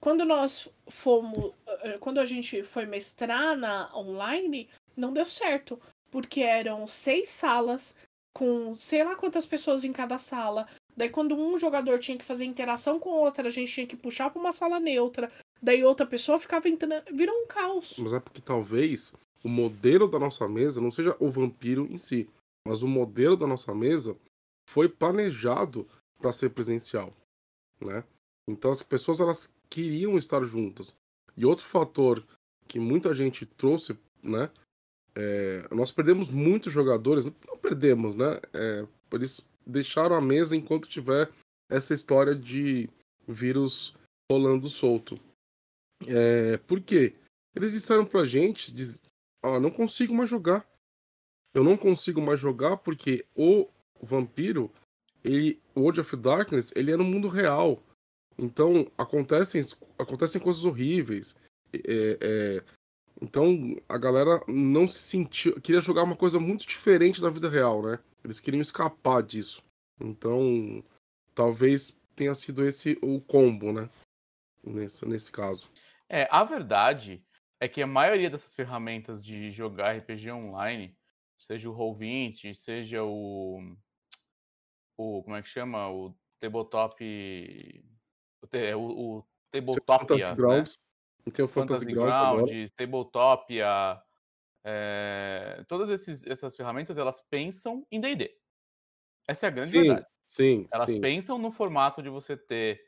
Quando 0.00 0.24
nós 0.24 0.68
fomos. 0.88 1.52
Eh, 1.84 1.98
quando 1.98 2.18
a 2.18 2.24
gente 2.24 2.64
foi 2.64 2.84
mestrar 2.84 3.56
na 3.56 3.88
online, 3.96 4.68
não 4.96 5.12
deu 5.12 5.26
certo. 5.26 5.80
Porque 6.10 6.40
eram 6.40 6.84
seis 6.88 7.28
salas, 7.28 7.94
com 8.34 8.74
sei 8.74 9.04
lá 9.04 9.14
quantas 9.14 9.46
pessoas 9.46 9.84
em 9.84 9.92
cada 9.92 10.18
sala. 10.18 10.66
Daí, 10.96 11.08
quando 11.08 11.36
um 11.36 11.56
jogador 11.56 12.00
tinha 12.00 12.18
que 12.18 12.24
fazer 12.24 12.46
interação 12.46 12.98
com 12.98 13.10
outra, 13.10 13.46
a 13.46 13.50
gente 13.50 13.72
tinha 13.72 13.86
que 13.86 13.96
puxar 13.96 14.28
para 14.28 14.40
uma 14.40 14.50
sala 14.50 14.80
neutra. 14.80 15.30
Daí, 15.62 15.84
outra 15.84 16.06
pessoa 16.06 16.38
ficava 16.38 16.68
entrando. 16.68 17.04
Virou 17.12 17.34
um 17.34 17.46
caos. 17.46 17.96
Mas 17.98 18.12
é 18.12 18.20
porque 18.20 18.40
talvez 18.40 19.14
o 19.44 19.48
modelo 19.48 20.08
da 20.08 20.18
nossa 20.18 20.48
mesa 20.48 20.80
não 20.80 20.90
seja 20.90 21.16
o 21.20 21.30
vampiro 21.30 21.86
em 21.90 21.98
si, 21.98 22.28
mas 22.66 22.82
o 22.82 22.88
modelo 22.88 23.36
da 23.36 23.46
nossa 23.46 23.74
mesa 23.74 24.16
foi 24.68 24.88
planejado 24.88 25.86
para 26.18 26.32
ser 26.32 26.50
presencial, 26.50 27.12
né? 27.80 28.04
Então 28.48 28.70
as 28.70 28.82
pessoas 28.82 29.20
elas 29.20 29.52
queriam 29.68 30.16
estar 30.18 30.42
juntas. 30.44 30.94
E 31.36 31.44
outro 31.44 31.64
fator 31.64 32.24
que 32.68 32.78
muita 32.78 33.14
gente 33.14 33.44
trouxe, 33.44 33.98
né? 34.22 34.50
É, 35.14 35.68
nós 35.74 35.92
perdemos 35.92 36.30
muitos 36.30 36.72
jogadores, 36.72 37.26
não 37.46 37.58
perdemos, 37.58 38.14
né? 38.14 38.40
É, 38.52 38.86
eles 39.12 39.40
deixaram 39.66 40.16
a 40.16 40.20
mesa 40.20 40.56
enquanto 40.56 40.88
tiver 40.88 41.30
essa 41.68 41.94
história 41.94 42.34
de 42.34 42.88
vírus 43.26 43.94
rolando 44.30 44.68
solto. 44.68 45.18
É, 46.08 46.58
por 46.58 46.80
quê? 46.80 47.14
Eles 47.54 47.72
disseram 47.72 48.04
pra 48.06 48.24
gente, 48.24 48.72
diz, 48.72 49.00
ó, 49.42 49.60
não 49.60 49.70
consigo 49.70 50.14
mais 50.14 50.28
jogar. 50.28 50.66
Eu 51.54 51.62
não 51.62 51.76
consigo 51.76 52.20
mais 52.20 52.40
jogar 52.40 52.78
porque 52.78 53.26
o 53.34 53.68
vampiro, 54.00 54.70
ele, 55.22 55.60
World 55.76 56.00
of 56.00 56.16
Darkness, 56.16 56.72
ele 56.74 56.90
é 56.90 56.96
no 56.96 57.04
mundo 57.04 57.28
real. 57.28 57.82
Então 58.38 58.90
acontecem, 58.96 59.62
acontecem 59.98 60.40
coisas 60.40 60.64
horríveis. 60.64 61.36
É, 61.72 62.18
é, 62.20 62.64
então 63.20 63.76
a 63.88 63.98
galera 63.98 64.40
não 64.48 64.88
se 64.88 64.98
sentiu. 64.98 65.60
Queria 65.60 65.80
jogar 65.80 66.02
uma 66.04 66.16
coisa 66.16 66.40
muito 66.40 66.66
diferente 66.66 67.20
da 67.20 67.30
vida 67.30 67.48
real, 67.48 67.82
né? 67.82 67.98
Eles 68.24 68.40
queriam 68.40 68.62
escapar 68.62 69.22
disso. 69.22 69.62
Então 70.00 70.82
talvez 71.34 71.96
tenha 72.16 72.34
sido 72.34 72.64
esse 72.64 72.98
o 73.02 73.20
combo, 73.20 73.72
né? 73.72 73.88
Nesse, 74.64 75.06
nesse 75.06 75.30
caso. 75.30 75.70
É, 76.12 76.28
a 76.30 76.44
verdade 76.44 77.24
é 77.58 77.66
que 77.66 77.80
a 77.80 77.86
maioria 77.86 78.28
dessas 78.28 78.54
ferramentas 78.54 79.24
de 79.24 79.50
jogar 79.50 79.96
RPG 79.96 80.30
online, 80.30 80.94
seja 81.38 81.70
o 81.70 81.74
Roll20, 81.74 82.52
seja 82.52 83.02
o. 83.02 83.74
o 84.98 85.22
como 85.22 85.36
é 85.36 85.42
que 85.42 85.48
chama? 85.48 85.88
O 85.90 86.14
Tabletop 86.38 87.02
é, 88.52 88.76
o, 88.76 89.18
o 89.18 89.24
Tabletopia, 89.50 90.34
né? 90.34 90.64
Tem 91.32 91.44
o 91.44 91.48
Fantasy, 91.48 91.86
Fantasy 91.86 91.92
Ground, 91.92 92.50
Tabletopia, 92.76 94.02
é, 94.64 95.64
todas 95.66 95.88
esses, 95.88 96.26
essas 96.26 96.54
ferramentas 96.54 96.98
elas 96.98 97.22
pensam 97.30 97.86
em 97.90 98.00
D&D. 98.00 98.36
Essa 99.26 99.46
é 99.46 99.48
a 99.48 99.52
grande 99.52 99.70
sim, 99.70 99.82
verdade. 99.82 100.06
Sim, 100.24 100.66
elas 100.72 100.90
sim. 100.90 101.00
pensam 101.00 101.38
no 101.38 101.50
formato 101.50 102.02
de 102.02 102.08
você 102.08 102.36
ter 102.36 102.82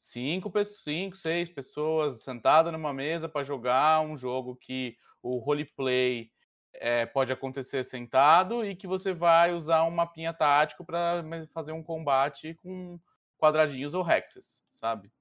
cinco, 0.00 0.50
cinco 0.64 1.14
seis 1.14 1.50
pessoas 1.50 2.22
sentadas 2.22 2.72
numa 2.72 2.92
mesa 2.92 3.28
para 3.28 3.44
jogar 3.44 4.00
um 4.00 4.16
jogo 4.16 4.56
que 4.56 4.96
o 5.22 5.36
roleplay 5.36 6.30
é, 6.72 7.04
pode 7.04 7.30
acontecer 7.30 7.84
sentado 7.84 8.64
e 8.64 8.74
que 8.74 8.86
você 8.86 9.12
vai 9.12 9.52
usar 9.52 9.84
um 9.84 9.90
mapinha 9.90 10.32
tático 10.32 10.84
para 10.84 11.22
fazer 11.52 11.72
um 11.72 11.82
combate 11.82 12.54
com 12.54 12.98
quadradinhos 13.38 13.92
ou 13.92 14.08
hexes, 14.08 14.64
sabe? 14.70 15.12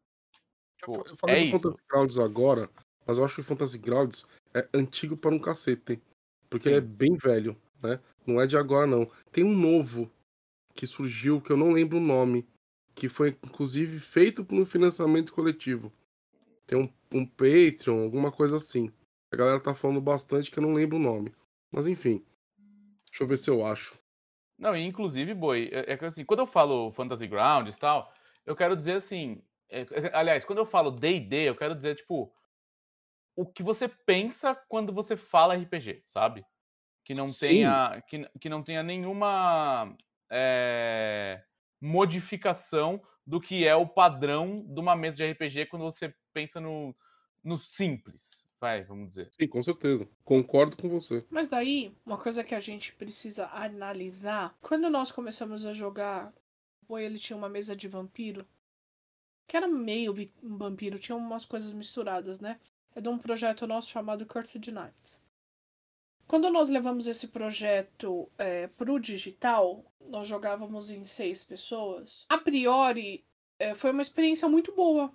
Tipo, 0.77 1.03
eu 1.05 1.17
falei 1.17 1.49
é 1.49 1.51
do. 1.51 1.59
Fantasy 1.59 1.83
Grounds 1.89 2.17
agora, 2.17 2.69
mas 3.05 3.17
eu 3.17 3.25
acho 3.25 3.35
que 3.35 3.41
o 3.41 3.43
Fantasy 3.43 3.77
Grounds 3.77 4.25
é 4.53 4.65
antigo 4.73 5.17
para 5.17 5.35
um 5.35 5.39
cacete. 5.39 6.01
Porque 6.49 6.69
Sim. 6.69 6.75
ele 6.75 6.77
é 6.77 6.81
bem 6.81 7.17
velho, 7.17 7.55
né? 7.83 7.99
Não 8.25 8.39
é 8.39 8.47
de 8.47 8.57
agora, 8.57 8.87
não. 8.87 9.09
Tem 9.31 9.43
um 9.43 9.55
novo 9.55 10.09
que 10.73 10.87
surgiu, 10.87 11.41
que 11.41 11.51
eu 11.51 11.57
não 11.57 11.73
lembro 11.73 11.97
o 11.97 12.01
nome, 12.01 12.47
que 12.99 13.07
foi 13.07 13.29
inclusive 13.45 13.97
feito 13.99 14.45
no 14.51 14.65
financiamento 14.65 15.31
coletivo. 15.31 15.91
Tem 16.67 16.77
um, 16.77 16.93
um 17.13 17.25
Patreon, 17.25 18.03
alguma 18.03 18.29
coisa 18.29 18.57
assim. 18.57 18.91
A 19.31 19.37
galera 19.37 19.59
tá 19.59 19.73
falando 19.73 20.01
bastante 20.01 20.51
que 20.51 20.59
eu 20.59 20.63
não 20.63 20.73
lembro 20.73 20.97
o 20.97 21.01
nome. 21.01 21.33
Mas 21.71 21.87
enfim. 21.87 22.25
Deixa 23.05 23.23
eu 23.23 23.27
ver 23.27 23.37
se 23.37 23.49
eu 23.49 23.65
acho. 23.65 23.97
Não, 24.57 24.75
e 24.75 24.83
inclusive, 24.83 25.33
Boi, 25.33 25.69
é, 25.71 25.93
é 25.93 25.97
que 25.97 26.03
assim, 26.03 26.25
quando 26.25 26.41
eu 26.41 26.47
falo 26.47 26.91
Fantasy 26.91 27.25
Grounds 27.25 27.75
e 27.75 27.79
tal, 27.79 28.13
eu 28.45 28.55
quero 28.55 28.75
dizer 28.75 28.97
assim. 28.97 29.41
é- 29.69 29.81
é- 29.81 30.11
aliás, 30.13 30.43
quando 30.43 30.59
eu 30.59 30.65
falo 30.65 30.91
DD, 30.91 31.49
eu 31.49 31.55
quero 31.55 31.75
dizer, 31.75 31.95
tipo, 31.95 32.33
o 33.33 33.45
que 33.45 33.63
você 33.63 33.87
pensa 33.87 34.53
quando 34.67 34.91
você 34.91 35.15
fala 35.15 35.55
RPG, 35.55 36.01
sabe? 36.03 36.45
Que 37.05 37.13
não 37.13 37.29
Sim. 37.29 37.47
tenha. 37.47 38.03
Que, 38.07 38.29
que 38.41 38.49
não 38.49 38.61
tenha 38.61 38.83
nenhuma 38.83 39.95
é, 40.29 41.41
modificação 41.81 43.01
do 43.25 43.39
que 43.39 43.65
é 43.67 43.75
o 43.75 43.87
padrão 43.87 44.65
de 44.67 44.79
uma 44.79 44.95
mesa 44.95 45.17
de 45.17 45.31
RPG 45.31 45.67
quando 45.67 45.83
você 45.83 46.13
pensa 46.33 46.59
no, 46.59 46.95
no 47.43 47.57
simples, 47.57 48.45
vai, 48.59 48.83
vamos 48.83 49.09
dizer. 49.09 49.31
Sim, 49.39 49.47
com 49.47 49.61
certeza. 49.61 50.07
Concordo 50.23 50.75
com 50.75 50.89
você. 50.89 51.25
Mas 51.29 51.47
daí, 51.47 51.95
uma 52.05 52.17
coisa 52.17 52.43
que 52.43 52.55
a 52.55 52.59
gente 52.59 52.93
precisa 52.93 53.47
analisar, 53.47 54.57
quando 54.61 54.89
nós 54.89 55.11
começamos 55.11 55.65
a 55.65 55.73
jogar, 55.73 56.33
o 56.81 56.85
Boi 56.87 57.05
ele 57.05 57.19
tinha 57.19 57.37
uma 57.37 57.49
mesa 57.49 57.75
de 57.75 57.87
vampiro, 57.87 58.45
que 59.47 59.57
era 59.57 59.67
meio 59.67 60.13
um 60.43 60.57
vampiro, 60.57 60.99
tinha 60.99 61.15
umas 61.15 61.45
coisas 61.45 61.71
misturadas, 61.71 62.39
né? 62.39 62.59
É 62.95 63.01
de 63.01 63.09
um 63.09 63.17
projeto 63.17 63.67
nosso 63.67 63.89
chamado 63.89 64.25
Cursed 64.25 64.71
Nights. 64.71 65.21
Quando 66.29 66.47
nós 66.51 66.69
levamos 66.69 67.07
esse 67.07 67.27
projeto 67.29 68.29
é, 68.37 68.67
pro 68.67 68.99
digital, 68.99 69.83
nós 69.99 70.27
jogávamos 70.27 70.91
em 70.91 71.03
seis 71.03 71.43
pessoas. 71.43 72.27
A 72.29 72.37
priori, 72.37 73.25
é, 73.57 73.73
foi 73.73 73.89
uma 73.89 74.03
experiência 74.03 74.47
muito 74.47 74.71
boa. 74.71 75.11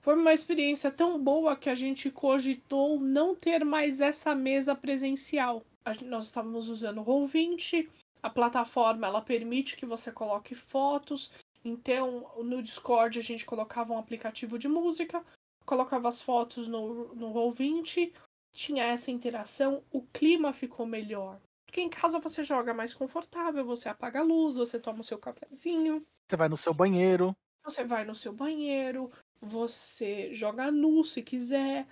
Foi 0.00 0.14
uma 0.14 0.34
experiência 0.34 0.90
tão 0.90 1.18
boa 1.18 1.56
que 1.56 1.70
a 1.70 1.74
gente 1.74 2.10
cogitou 2.10 3.00
não 3.00 3.34
ter 3.34 3.64
mais 3.64 4.02
essa 4.02 4.34
mesa 4.34 4.74
presencial. 4.74 5.64
Gente, 5.88 6.04
nós 6.04 6.26
estávamos 6.26 6.68
usando 6.68 7.00
o 7.00 7.04
Roll20, 7.06 7.88
a 8.22 8.28
plataforma 8.28 9.06
ela 9.06 9.22
permite 9.22 9.78
que 9.78 9.86
você 9.86 10.12
coloque 10.12 10.54
fotos. 10.54 11.32
Então, 11.64 12.30
no 12.36 12.62
Discord 12.62 13.18
a 13.18 13.22
gente 13.22 13.46
colocava 13.46 13.94
um 13.94 13.98
aplicativo 13.98 14.58
de 14.58 14.68
música, 14.68 15.24
colocava 15.64 16.06
as 16.06 16.20
fotos 16.20 16.68
no, 16.68 17.14
no 17.14 17.32
Roll20, 17.32 18.12
tinha 18.52 18.84
essa 18.84 19.10
interação, 19.10 19.82
o 19.90 20.02
clima 20.02 20.52
ficou 20.52 20.86
melhor. 20.86 21.40
Porque 21.66 21.80
em 21.80 21.88
casa 21.88 22.18
você 22.18 22.42
joga 22.42 22.74
mais 22.74 22.92
confortável, 22.92 23.64
você 23.64 23.88
apaga 23.88 24.20
a 24.20 24.24
luz, 24.24 24.56
você 24.56 24.78
toma 24.78 25.00
o 25.00 25.04
seu 25.04 25.18
cafezinho. 25.18 26.04
Você 26.28 26.36
vai 26.36 26.48
no 26.48 26.56
seu 26.56 26.74
banheiro. 26.74 27.36
Você 27.64 27.84
vai 27.84 28.04
no 28.04 28.14
seu 28.14 28.32
banheiro, 28.32 29.10
você 29.40 30.34
joga 30.34 30.70
nu 30.70 31.04
se 31.04 31.22
quiser. 31.22 31.86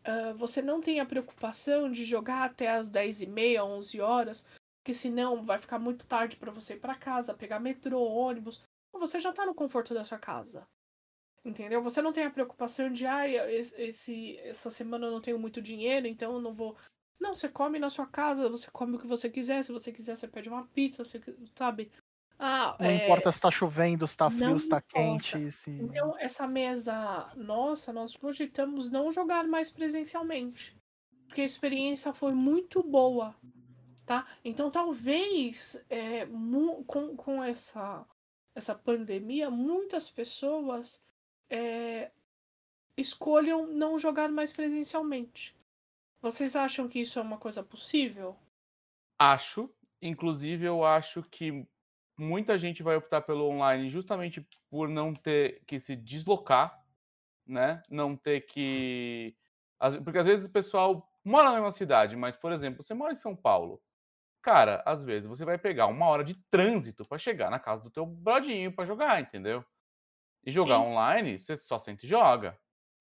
Uh, 0.00 0.34
você 0.36 0.60
não 0.60 0.80
tem 0.80 1.00
a 1.00 1.06
preocupação 1.06 1.90
de 1.90 2.04
jogar 2.04 2.44
até 2.44 2.68
as 2.68 2.90
10h30, 2.90 3.64
11 3.64 4.00
horas, 4.00 4.46
porque 4.82 4.92
senão 4.92 5.44
vai 5.44 5.58
ficar 5.58 5.78
muito 5.78 6.06
tarde 6.06 6.36
para 6.36 6.50
você 6.50 6.74
ir 6.74 6.80
para 6.80 6.94
casa, 6.94 7.32
pegar 7.32 7.60
metrô, 7.60 8.02
ônibus. 8.02 8.60
Você 8.92 9.20
já 9.20 9.32
tá 9.32 9.46
no 9.46 9.54
conforto 9.54 9.94
da 9.94 10.04
sua 10.04 10.18
casa. 10.18 10.66
Entendeu? 11.44 11.82
Você 11.82 12.00
não 12.00 12.12
tem 12.12 12.24
a 12.24 12.30
preocupação 12.30 12.90
de, 12.90 13.04
ah, 13.04 13.26
esse, 13.26 14.38
essa 14.38 14.70
semana 14.70 15.06
eu 15.06 15.10
não 15.10 15.20
tenho 15.20 15.38
muito 15.38 15.60
dinheiro, 15.60 16.06
então 16.06 16.34
eu 16.34 16.40
não 16.40 16.54
vou. 16.54 16.76
Não, 17.20 17.34
você 17.34 17.48
come 17.48 17.78
na 17.78 17.88
sua 17.88 18.06
casa, 18.06 18.48
você 18.48 18.70
come 18.70 18.96
o 18.96 18.98
que 18.98 19.06
você 19.06 19.28
quiser. 19.28 19.62
Se 19.64 19.72
você 19.72 19.92
quiser, 19.92 20.16
você 20.16 20.28
pede 20.28 20.48
uma 20.48 20.66
pizza, 20.66 21.04
você, 21.04 21.20
sabe? 21.54 21.90
Ah, 22.38 22.76
não 22.80 22.88
é... 22.88 23.04
importa 23.04 23.30
se 23.30 23.40
tá 23.40 23.50
chovendo, 23.50 24.06
se 24.06 24.16
tá 24.16 24.30
frio, 24.30 24.58
se 24.58 24.68
tá 24.68 24.80
quente. 24.80 25.50
Se... 25.50 25.70
Então, 25.70 26.16
essa 26.18 26.46
mesa 26.46 27.30
nossa, 27.36 27.92
nós 27.92 28.16
projetamos 28.16 28.90
não 28.90 29.10
jogar 29.10 29.44
mais 29.44 29.70
presencialmente. 29.70 30.76
Porque 31.26 31.40
a 31.40 31.44
experiência 31.44 32.12
foi 32.12 32.34
muito 32.34 32.82
boa. 32.82 33.34
Tá? 34.04 34.26
Então, 34.44 34.70
talvez 34.70 35.84
é, 35.88 36.26
com, 36.86 37.16
com 37.16 37.42
essa, 37.42 38.04
essa 38.54 38.74
pandemia, 38.74 39.48
muitas 39.50 40.10
pessoas 40.10 41.00
é, 41.52 42.10
escolham 42.96 43.66
não 43.66 43.98
jogar 43.98 44.30
mais 44.30 44.52
presencialmente. 44.52 45.54
Vocês 46.20 46.56
acham 46.56 46.88
que 46.88 47.00
isso 47.00 47.18
é 47.18 47.22
uma 47.22 47.36
coisa 47.36 47.62
possível? 47.62 48.34
Acho. 49.18 49.68
Inclusive, 50.00 50.64
eu 50.64 50.84
acho 50.84 51.22
que 51.24 51.66
muita 52.18 52.56
gente 52.56 52.82
vai 52.82 52.96
optar 52.96 53.20
pelo 53.20 53.48
online 53.48 53.88
justamente 53.88 54.46
por 54.70 54.88
não 54.88 55.14
ter 55.14 55.62
que 55.66 55.78
se 55.78 55.94
deslocar, 55.94 56.82
né? 57.46 57.82
Não 57.90 58.16
ter 58.16 58.46
que. 58.46 59.36
Porque 60.04 60.18
às 60.18 60.26
vezes 60.26 60.46
o 60.46 60.52
pessoal 60.52 61.12
mora 61.24 61.48
na 61.48 61.54
mesma 61.54 61.70
cidade, 61.70 62.16
mas, 62.16 62.34
por 62.34 62.52
exemplo, 62.52 62.82
você 62.82 62.94
mora 62.94 63.12
em 63.12 63.16
São 63.16 63.36
Paulo. 63.36 63.82
Cara, 64.40 64.82
às 64.86 65.04
vezes 65.04 65.28
você 65.28 65.44
vai 65.44 65.58
pegar 65.58 65.86
uma 65.86 66.06
hora 66.06 66.24
de 66.24 66.34
trânsito 66.50 67.04
para 67.04 67.18
chegar 67.18 67.50
na 67.50 67.60
casa 67.60 67.82
do 67.82 67.90
teu 67.90 68.06
brodinho 68.06 68.72
para 68.72 68.84
jogar, 68.84 69.20
entendeu? 69.20 69.64
E 70.44 70.50
jogar 70.50 70.78
Sim. 70.78 70.86
online, 70.86 71.38
você 71.38 71.56
só 71.56 71.78
sente 71.78 72.04
e 72.04 72.08
joga. 72.08 72.58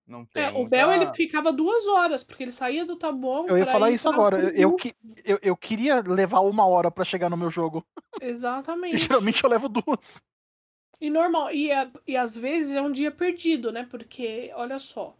Não 0.07 0.25
tem. 0.25 0.43
É, 0.43 0.51
o 0.51 0.67
Bel 0.67 0.91
ele 0.91 1.13
ficava 1.13 1.53
duas 1.53 1.87
horas, 1.87 2.23
porque 2.23 2.43
ele 2.43 2.51
saía 2.51 2.85
do 2.85 2.97
Taboão. 2.97 3.47
Eu 3.47 3.57
ia 3.57 3.65
falar 3.65 3.91
isso 3.91 4.09
agora. 4.09 4.37
Eu, 4.37 4.75
eu, 4.75 4.77
eu, 5.23 5.39
eu, 5.41 5.57
queria 5.57 6.01
levar 6.01 6.41
uma 6.41 6.65
hora 6.65 6.91
para 6.91 7.05
chegar 7.05 7.29
no 7.29 7.37
meu 7.37 7.49
jogo. 7.49 7.85
Exatamente. 8.21 8.95
E, 8.95 8.99
geralmente 8.99 9.43
eu 9.43 9.49
levo 9.49 9.69
duas. 9.69 10.21
E 10.99 11.09
normal. 11.09 11.51
E, 11.51 11.71
é, 11.71 11.89
e 12.05 12.17
às 12.17 12.35
vezes 12.35 12.75
é 12.75 12.81
um 12.81 12.91
dia 12.91 13.11
perdido, 13.11 13.71
né? 13.71 13.87
Porque, 13.89 14.51
olha 14.53 14.79
só. 14.79 15.15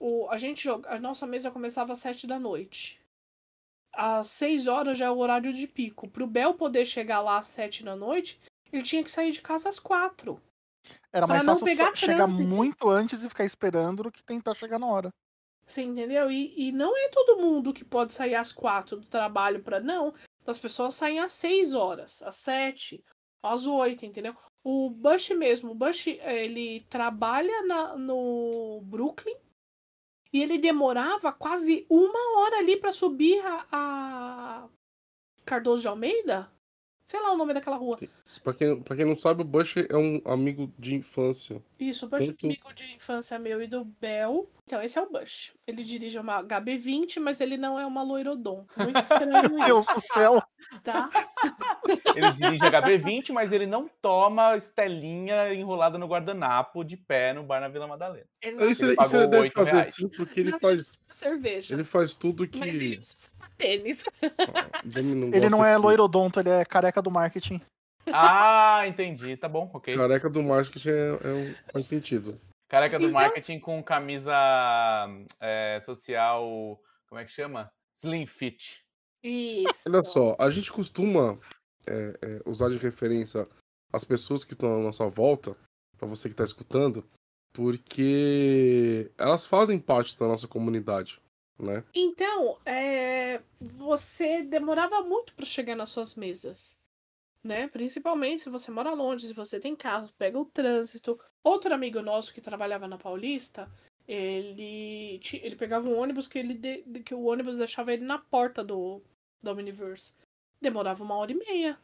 O, 0.00 0.28
a 0.30 0.36
gente 0.36 0.64
joga, 0.64 0.88
a 0.90 0.98
nossa 0.98 1.26
mesa 1.26 1.50
começava 1.50 1.92
às 1.92 1.98
sete 1.98 2.26
da 2.26 2.38
noite. 2.38 3.00
Às 3.92 4.28
seis 4.28 4.66
horas 4.66 4.96
já 4.96 5.06
é 5.06 5.10
o 5.10 5.18
horário 5.18 5.52
de 5.52 5.66
pico. 5.66 6.08
Pro 6.08 6.26
Bel 6.26 6.54
poder 6.54 6.86
chegar 6.86 7.20
lá 7.20 7.38
às 7.38 7.48
sete 7.48 7.84
da 7.84 7.94
noite, 7.94 8.40
ele 8.72 8.82
tinha 8.82 9.04
que 9.04 9.10
sair 9.10 9.30
de 9.30 9.42
casa 9.42 9.68
às 9.68 9.78
quatro. 9.78 10.40
Era 11.12 11.26
mais 11.26 11.44
fácil 11.44 11.66
chegar 11.94 12.28
muito 12.28 12.88
antes 12.88 13.22
e 13.22 13.28
ficar 13.28 13.44
esperando 13.44 14.04
do 14.04 14.12
que 14.12 14.24
tentar 14.24 14.54
chegar 14.54 14.78
na 14.78 14.86
hora. 14.86 15.12
Sim, 15.66 15.90
entendeu? 15.90 16.30
E, 16.30 16.68
e 16.68 16.72
não 16.72 16.96
é 16.96 17.08
todo 17.08 17.40
mundo 17.40 17.72
que 17.72 17.84
pode 17.84 18.12
sair 18.12 18.34
às 18.34 18.52
quatro 18.52 18.98
do 18.98 19.08
trabalho 19.08 19.62
para 19.62 19.80
não. 19.80 20.12
As 20.46 20.58
pessoas 20.58 20.94
saem 20.94 21.20
às 21.20 21.32
seis 21.32 21.74
horas, 21.74 22.22
às 22.22 22.36
sete, 22.36 23.02
às 23.42 23.66
oito, 23.66 24.04
entendeu? 24.04 24.36
O 24.64 24.90
Bush 24.90 25.30
mesmo, 25.30 25.72
o 25.72 25.74
Bush, 25.74 26.06
ele 26.06 26.86
trabalha 26.88 27.62
na, 27.64 27.96
no 27.96 28.80
Brooklyn 28.84 29.36
e 30.32 30.42
ele 30.42 30.58
demorava 30.58 31.32
quase 31.32 31.86
uma 31.88 32.40
hora 32.40 32.58
ali 32.58 32.76
para 32.76 32.92
subir 32.92 33.40
a, 33.44 33.66
a 33.70 34.68
Cardoso 35.44 35.82
de 35.82 35.88
Almeida. 35.88 36.50
Sei 37.04 37.20
lá 37.20 37.32
o 37.32 37.36
nome 37.36 37.52
daquela 37.52 37.76
rua. 37.76 37.98
Pra 38.40 38.52
quem, 38.52 38.80
pra 38.80 38.96
quem 38.96 39.04
não 39.04 39.16
sabe, 39.16 39.42
o 39.42 39.44
Bush 39.44 39.76
é 39.76 39.96
um 39.96 40.20
amigo 40.24 40.72
de 40.78 40.94
infância. 40.94 41.62
Isso, 41.78 42.06
o 42.06 42.08
Bush 42.08 42.26
Tanto... 42.26 42.46
é 42.46 42.48
um 42.48 42.52
amigo 42.52 42.74
de 42.74 42.94
infância 42.94 43.38
meu 43.38 43.62
e 43.62 43.66
do 43.66 43.84
Bel. 43.84 44.48
Então, 44.64 44.82
esse 44.82 44.98
é 44.98 45.02
o 45.02 45.10
Bush. 45.10 45.52
Ele 45.66 45.82
dirige 45.82 46.18
uma 46.18 46.42
HB20, 46.42 47.20
mas 47.20 47.40
ele 47.40 47.56
não 47.56 47.78
é 47.78 47.84
uma 47.84 48.02
loirodon. 48.02 48.64
Muito 48.76 48.98
estranho 48.98 49.32
Meu 49.32 49.64
Deus 49.66 49.86
do 49.86 50.00
céu! 50.00 50.42
Tá? 50.82 51.10
Ele 52.16 52.32
dirige 52.32 52.64
HB20, 52.64 53.32
mas 53.32 53.52
ele 53.52 53.66
não 53.66 53.90
toma 54.00 54.56
estelinha 54.56 55.52
enrolada 55.52 55.98
no 55.98 56.06
guardanapo 56.06 56.82
de 56.82 56.96
pé 56.96 57.34
no 57.34 57.42
bar 57.42 57.60
na 57.60 57.68
Vila 57.68 57.86
Madalena. 57.86 58.24
Exato. 58.40 58.70
Isso 58.70 58.84
ele, 58.86 58.96
isso 58.98 59.16
ele 59.16 59.26
deve 59.26 59.50
fazer 59.50 59.72
reais. 59.72 59.94
sim, 59.94 60.08
porque 60.08 60.40
ele 60.40 60.58
faz... 60.58 60.98
Cerveja. 61.10 61.74
Ele 61.74 61.84
faz 61.84 62.14
tudo 62.14 62.48
que... 62.48 62.58
Mas 62.58 62.76
ele 62.76 62.98
usa 62.98 63.30
tênis. 63.62 64.08
não 64.84 65.28
ele 65.32 65.48
não 65.48 65.64
é 65.64 65.74
que... 65.74 65.80
loirodonto, 65.80 66.40
ele 66.40 66.50
é 66.50 66.64
careca 66.64 67.00
do 67.00 67.10
marketing. 67.10 67.60
Ah, 68.06 68.82
entendi. 68.86 69.36
Tá 69.36 69.48
bom, 69.48 69.70
ok. 69.72 69.94
Careca 69.94 70.28
do 70.28 70.42
marketing 70.42 70.88
é, 70.88 71.08
é 71.08 71.34
um... 71.34 71.54
faz 71.72 71.86
sentido. 71.86 72.40
Careca 72.68 72.98
do 72.98 73.04
então 73.04 73.20
marketing 73.20 73.60
com 73.60 73.82
camisa 73.82 74.32
é, 75.38 75.78
social, 75.80 76.80
como 77.06 77.20
é 77.20 77.24
que 77.24 77.30
chama? 77.30 77.70
Slim 77.94 78.24
fit. 78.24 78.82
Isso. 79.22 79.88
Olha 79.88 80.02
só, 80.02 80.34
a 80.38 80.48
gente 80.50 80.72
costuma 80.72 81.38
é, 81.86 82.18
é, 82.22 82.40
usar 82.46 82.70
de 82.70 82.78
referência 82.78 83.46
as 83.92 84.04
pessoas 84.04 84.42
que 84.42 84.54
estão 84.54 84.74
à 84.74 84.78
nossa 84.78 85.06
volta, 85.06 85.54
para 85.98 86.08
você 86.08 86.28
que 86.28 86.32
está 86.32 86.44
escutando, 86.44 87.06
porque 87.52 89.12
elas 89.18 89.44
fazem 89.44 89.78
parte 89.78 90.18
da 90.18 90.26
nossa 90.26 90.48
comunidade, 90.48 91.20
né? 91.58 91.84
Então, 91.94 92.58
é, 92.64 93.42
você 93.60 94.42
demorava 94.42 95.02
muito 95.02 95.34
para 95.34 95.44
chegar 95.44 95.76
nas 95.76 95.90
suas 95.90 96.14
mesas 96.14 96.80
né? 97.42 97.68
Principalmente 97.68 98.42
se 98.42 98.50
você 98.50 98.70
mora 98.70 98.92
longe, 98.94 99.26
se 99.26 99.32
você 99.32 99.58
tem 99.58 99.74
carro, 99.74 100.12
pega 100.16 100.38
o 100.38 100.44
trânsito. 100.44 101.18
Outro 101.42 101.74
amigo 101.74 102.00
nosso 102.00 102.32
que 102.32 102.40
trabalhava 102.40 102.86
na 102.86 102.98
Paulista, 102.98 103.70
ele 104.06 105.20
ele 105.34 105.56
pegava 105.56 105.88
um 105.88 105.98
ônibus 105.98 106.28
que 106.28 106.38
ele 106.38 106.54
de, 106.54 106.82
que 107.02 107.14
o 107.14 107.24
ônibus 107.24 107.56
deixava 107.56 107.92
ele 107.92 108.04
na 108.04 108.18
porta 108.18 108.62
do 108.62 109.02
da 109.42 109.52
Universe. 109.52 110.14
Demorava 110.60 111.02
uma 111.02 111.16
hora 111.16 111.32
e 111.32 111.34
meia. 111.34 111.78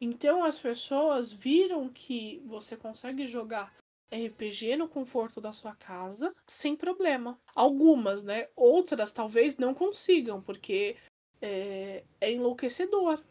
Então 0.00 0.42
as 0.42 0.58
pessoas 0.58 1.30
viram 1.30 1.88
que 1.88 2.42
você 2.46 2.76
consegue 2.76 3.26
jogar 3.26 3.72
RPG 4.12 4.76
no 4.76 4.88
conforto 4.88 5.40
da 5.40 5.52
sua 5.52 5.76
casa 5.76 6.34
sem 6.46 6.74
problema. 6.74 7.38
Algumas, 7.54 8.24
né? 8.24 8.48
Outras 8.56 9.12
talvez 9.12 9.56
não 9.56 9.72
consigam, 9.72 10.42
porque 10.42 10.96
é, 11.40 12.02
é 12.20 12.32
enlouquecedor. 12.32 13.22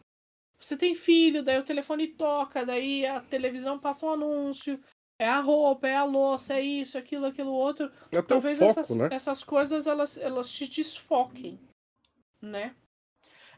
Você 0.60 0.76
tem 0.76 0.94
filho, 0.94 1.42
daí 1.42 1.58
o 1.58 1.64
telefone 1.64 2.08
toca, 2.08 2.66
daí 2.66 3.06
a 3.06 3.20
televisão 3.22 3.78
passa 3.78 4.04
um 4.04 4.10
anúncio, 4.10 4.78
é 5.18 5.26
a 5.26 5.40
roupa, 5.40 5.88
é 5.88 5.96
a 5.96 6.04
louça, 6.04 6.54
é 6.54 6.60
isso, 6.60 6.98
aquilo, 6.98 7.26
aquilo 7.26 7.50
outro. 7.50 7.90
É 8.12 8.20
Talvez 8.20 8.58
foco, 8.58 8.70
essas, 8.70 8.96
né? 8.96 9.08
essas 9.10 9.42
coisas 9.42 9.86
elas, 9.86 10.18
elas 10.18 10.50
te 10.50 10.68
desfoquem, 10.68 11.58
né? 12.42 12.76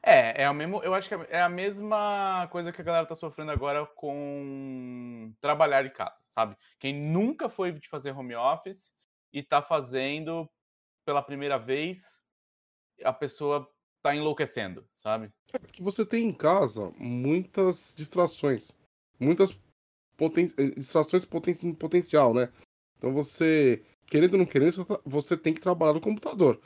É, 0.00 0.42
é 0.42 0.50
o 0.50 0.54
mesmo, 0.54 0.82
eu 0.82 0.94
acho 0.94 1.08
que 1.08 1.14
é 1.14 1.40
a 1.40 1.48
mesma 1.48 2.48
coisa 2.50 2.72
que 2.72 2.80
a 2.80 2.84
galera 2.84 3.06
tá 3.06 3.14
sofrendo 3.14 3.52
agora 3.52 3.86
com 3.86 5.32
trabalhar 5.40 5.82
de 5.82 5.90
casa, 5.90 6.20
sabe? 6.26 6.56
Quem 6.78 6.94
nunca 6.94 7.48
foi 7.48 7.72
de 7.72 7.88
fazer 7.88 8.10
home 8.10 8.34
office 8.34 8.92
e 9.32 9.42
tá 9.42 9.60
fazendo 9.60 10.48
pela 11.04 11.22
primeira 11.22 11.58
vez, 11.58 12.20
a 13.04 13.12
pessoa 13.12 13.71
tá 14.02 14.14
enlouquecendo, 14.14 14.84
sabe? 14.92 15.30
É 15.52 15.58
porque 15.58 15.82
você 15.82 16.04
tem 16.04 16.28
em 16.28 16.32
casa 16.32 16.92
muitas 16.98 17.94
distrações. 17.96 18.76
Muitas 19.18 19.58
poten... 20.16 20.46
Eh, 20.58 20.70
distrações 20.70 21.24
poten... 21.24 21.54
potencial, 21.74 22.34
né? 22.34 22.52
Então 22.98 23.12
você, 23.12 23.82
querendo 24.06 24.34
ou 24.34 24.38
não 24.40 24.46
querendo, 24.46 24.86
você 25.04 25.36
tá, 25.36 25.42
tem 25.42 25.54
que 25.54 25.60
trabalhar 25.60 25.94
no 25.94 26.00
computador. 26.00 26.60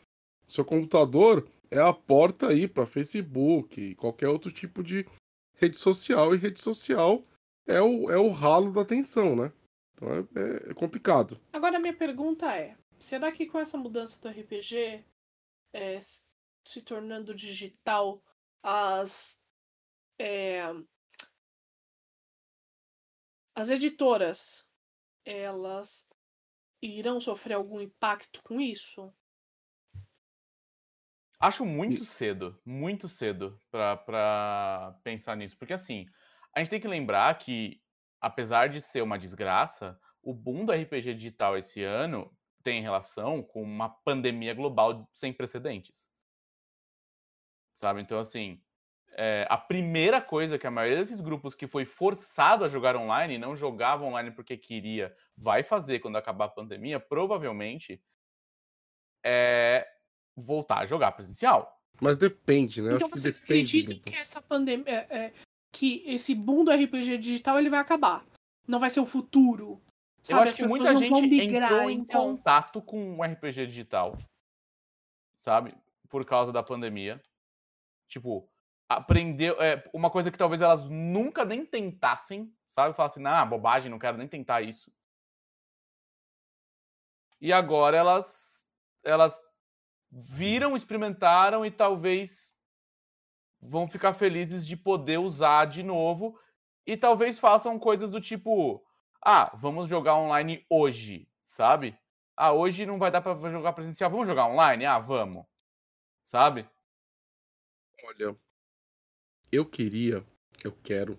Seu 0.46 0.64
computador 0.64 1.46
é 1.70 1.78
a 1.78 1.92
porta 1.92 2.48
aí 2.48 2.66
para 2.66 2.86
Facebook, 2.86 3.94
qualquer 3.96 4.28
outro 4.28 4.50
tipo 4.50 4.82
de 4.82 5.06
rede 5.54 5.76
social, 5.76 6.34
e 6.34 6.38
rede 6.38 6.60
social 6.60 7.22
é 7.66 7.80
o, 7.80 8.10
é 8.10 8.16
o 8.16 8.30
ralo 8.30 8.72
da 8.72 8.82
atenção, 8.82 9.34
né? 9.34 9.52
Então 9.94 10.08
é, 10.12 10.70
é 10.70 10.74
complicado. 10.74 11.40
Agora 11.52 11.76
a 11.76 11.80
minha 11.80 11.96
pergunta 11.96 12.54
é: 12.54 12.76
será 12.98 13.32
que 13.32 13.46
com 13.46 13.58
essa 13.58 13.76
mudança 13.76 14.20
do 14.20 14.28
RPG 14.28 15.04
é, 15.72 15.98
se 16.66 16.82
tornando 16.82 17.34
digital, 17.34 18.22
as 18.62 19.40
é, 20.18 20.62
as 23.54 23.70
editoras 23.70 24.68
elas 25.24 26.08
irão 26.82 27.20
sofrer 27.20 27.54
algum 27.54 27.80
impacto 27.80 28.42
com 28.42 28.60
isso? 28.60 29.12
Acho 31.38 31.64
muito 31.64 32.04
cedo, 32.04 32.60
muito 32.64 33.08
cedo 33.08 33.60
para 33.70 34.98
pensar 35.04 35.36
nisso, 35.36 35.56
porque 35.58 35.74
assim, 35.74 36.06
a 36.54 36.60
gente 36.60 36.70
tem 36.70 36.80
que 36.80 36.88
lembrar 36.88 37.36
que, 37.38 37.80
apesar 38.20 38.68
de 38.68 38.80
ser 38.80 39.02
uma 39.02 39.18
desgraça, 39.18 39.98
o 40.22 40.32
boom 40.32 40.64
do 40.64 40.72
RPG 40.72 41.14
digital 41.14 41.56
esse 41.56 41.82
ano 41.82 42.34
tem 42.62 42.82
relação 42.82 43.42
com 43.42 43.62
uma 43.62 43.88
pandemia 43.88 44.54
global 44.54 45.08
sem 45.12 45.32
precedentes. 45.32 46.10
Sabe? 47.76 48.00
Então, 48.00 48.18
assim, 48.18 48.58
é, 49.18 49.46
a 49.50 49.58
primeira 49.58 50.18
coisa 50.18 50.58
que 50.58 50.66
a 50.66 50.70
maioria 50.70 50.96
desses 50.96 51.20
grupos 51.20 51.54
que 51.54 51.66
foi 51.66 51.84
forçado 51.84 52.64
a 52.64 52.68
jogar 52.68 52.96
online 52.96 53.34
e 53.34 53.38
não 53.38 53.54
jogava 53.54 54.02
online 54.02 54.30
porque 54.30 54.56
queria, 54.56 55.14
vai 55.36 55.62
fazer 55.62 55.98
quando 55.98 56.16
acabar 56.16 56.46
a 56.46 56.48
pandemia, 56.48 56.98
provavelmente 56.98 58.02
é 59.22 59.86
voltar 60.34 60.78
a 60.78 60.86
jogar 60.86 61.12
presencial. 61.12 61.78
Mas 62.00 62.16
depende, 62.16 62.80
né? 62.80 62.94
Então 62.94 63.08
Acho 63.08 63.14
que 63.14 63.20
vocês 63.20 63.36
depende 63.36 63.78
acreditam 63.78 63.96
muito. 63.96 64.10
que 64.10 64.16
essa 64.16 64.40
pandemia, 64.40 65.06
é, 65.10 65.18
é, 65.18 65.32
que 65.70 66.02
esse 66.06 66.34
boom 66.34 66.64
do 66.64 66.72
RPG 66.72 67.18
digital 67.18 67.58
ele 67.58 67.68
vai 67.68 67.80
acabar? 67.80 68.24
Não 68.66 68.80
vai 68.80 68.88
ser 68.88 69.00
o 69.00 69.06
futuro? 69.06 69.82
Eu 70.18 70.22
Sabe? 70.22 70.40
acho 70.40 70.50
As 70.50 70.56
que 70.56 70.66
muita 70.66 70.94
gente 70.96 71.10
vão 71.10 71.20
migrar, 71.20 71.72
entrou 71.72 71.90
em 71.90 71.98
então. 71.98 72.36
contato 72.36 72.80
com 72.80 73.18
o 73.18 73.22
RPG 73.22 73.66
digital, 73.66 74.16
sabe? 75.36 75.74
Por 76.08 76.24
causa 76.24 76.50
da 76.50 76.62
pandemia. 76.62 77.22
Tipo, 78.08 78.48
aprendeu. 78.88 79.60
É, 79.60 79.82
uma 79.92 80.10
coisa 80.10 80.30
que 80.30 80.38
talvez 80.38 80.62
elas 80.62 80.88
nunca 80.88 81.44
nem 81.44 81.64
tentassem, 81.64 82.52
sabe? 82.66 82.94
Falar 82.94 83.08
assim, 83.08 83.26
ah, 83.26 83.44
bobagem, 83.44 83.90
não 83.90 83.98
quero 83.98 84.16
nem 84.16 84.28
tentar 84.28 84.62
isso. 84.62 84.92
E 87.40 87.52
agora 87.52 87.96
elas, 87.96 88.66
elas 89.04 89.38
viram, 90.10 90.76
experimentaram 90.76 91.64
e 91.66 91.70
talvez 91.70 92.54
vão 93.60 93.88
ficar 93.88 94.14
felizes 94.14 94.66
de 94.66 94.76
poder 94.76 95.18
usar 95.18 95.66
de 95.66 95.82
novo 95.82 96.38
e 96.86 96.96
talvez 96.96 97.38
façam 97.38 97.78
coisas 97.78 98.10
do 98.10 98.20
tipo, 98.20 98.82
ah, 99.20 99.50
vamos 99.54 99.88
jogar 99.88 100.16
online 100.16 100.64
hoje, 100.70 101.28
sabe? 101.42 101.98
Ah, 102.36 102.52
hoje 102.52 102.86
não 102.86 102.98
vai 102.98 103.10
dar 103.10 103.20
para 103.20 103.50
jogar 103.50 103.72
presencial, 103.72 104.10
vamos 104.10 104.28
jogar 104.28 104.46
online? 104.46 104.84
Ah, 104.84 104.98
vamos. 104.98 105.44
Sabe? 106.22 106.68
Olha, 108.08 108.38
eu 109.50 109.66
queria, 109.66 110.24
eu 110.62 110.70
quero, 110.84 111.18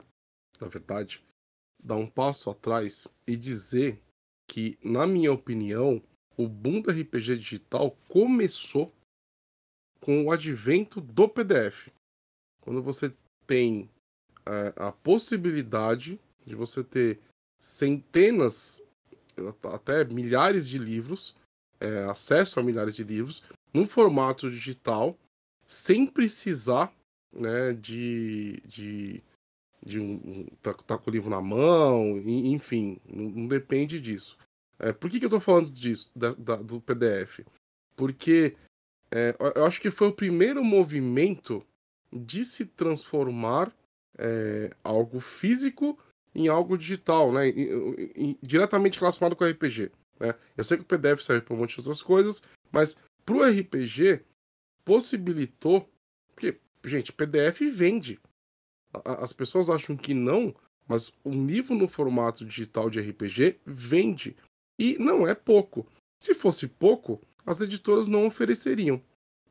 na 0.61 0.67
verdade, 0.69 1.21
dar 1.83 1.97
um 1.97 2.09
passo 2.09 2.49
atrás 2.49 3.09
e 3.27 3.35
dizer 3.35 4.01
que, 4.49 4.79
na 4.81 5.05
minha 5.05 5.33
opinião, 5.33 6.01
o 6.37 6.47
boom 6.47 6.81
do 6.81 6.89
RPG 6.89 7.39
digital 7.39 7.91
começou 8.07 8.93
com 9.99 10.23
o 10.23 10.31
advento 10.31 11.01
do 11.01 11.27
PDF. 11.27 11.89
Quando 12.61 12.81
você 12.81 13.13
tem 13.45 13.89
é, 14.45 14.73
a 14.77 14.91
possibilidade 14.93 16.17
de 16.45 16.55
você 16.55 16.85
ter 16.85 17.19
centenas, 17.59 18.81
até 19.73 20.05
milhares 20.05 20.65
de 20.65 20.77
livros, 20.77 21.35
é, 21.81 22.05
acesso 22.05 22.61
a 22.61 22.63
milhares 22.63 22.95
de 22.95 23.03
livros, 23.03 23.43
num 23.73 23.85
formato 23.85 24.49
digital, 24.49 25.17
sem 25.67 26.07
precisar 26.07 26.91
né, 27.31 27.73
de, 27.73 28.61
de, 28.65 29.23
de 29.85 29.99
um, 29.99 30.45
tá, 30.61 30.73
tá 30.73 30.97
com 30.97 31.09
o 31.09 31.13
livro 31.13 31.29
na 31.29 31.41
mão, 31.41 32.17
enfim, 32.25 32.99
não, 33.07 33.29
não 33.29 33.47
depende 33.47 33.99
disso. 33.99 34.37
É, 34.79 34.93
por 34.93 35.09
que, 35.09 35.19
que 35.19 35.25
eu 35.25 35.29
tô 35.29 35.39
falando 35.39 35.69
disso, 35.69 36.11
da- 36.15 36.33
da- 36.35 36.55
do 36.61 36.79
PDF? 36.79 37.41
Porque 37.95 38.55
é, 39.11 39.35
eu- 39.55 39.65
acho 39.65 39.81
que 39.81 39.91
foi 39.91 40.07
o 40.07 40.13
primeiro 40.13 40.63
movimento 40.63 41.63
de 42.11 42.45
se 42.45 42.65
transformar 42.65 43.71
é, 44.19 44.71
algo 44.83 45.19
físico 45.19 45.97
em 46.33 46.47
algo 46.47 46.75
digital, 46.77 47.31
né, 47.31 47.49
e- 47.49 48.11
e- 48.15 48.37
diretamente 48.41 48.99
relacionado 48.99 49.35
com 49.35 49.45
RPG. 49.45 49.91
né? 50.19 50.33
Eu 50.55 50.63
sei 50.63 50.77
que 50.77 50.83
o 50.83 50.87
PDF 50.87 51.23
serve 51.23 51.45
para 51.45 51.53
um 51.53 51.57
monte 51.57 51.73
de 51.75 51.81
outras 51.81 52.01
coisas, 52.01 52.41
mas 52.71 52.97
pro 53.25 53.43
RPG 53.43 54.21
possibilitou. 54.87 55.89
Porque, 56.33 56.57
gente, 56.85 57.11
PDF 57.11 57.59
vende. 57.73 58.17
As 59.03 59.33
pessoas 59.33 59.69
acham 59.69 59.97
que 59.97 60.13
não, 60.13 60.55
mas 60.87 61.11
um 61.25 61.45
livro 61.45 61.75
no 61.75 61.89
formato 61.89 62.45
digital 62.45 62.89
de 62.89 63.01
RPG 63.01 63.59
vende. 63.65 64.33
E 64.79 64.97
não 64.97 65.27
é 65.27 65.35
pouco. 65.35 65.85
Se 66.23 66.33
fosse 66.33 66.67
pouco, 66.67 67.21
as 67.45 67.59
editoras 67.59 68.07
não 68.07 68.25
ofereceriam. 68.25 69.01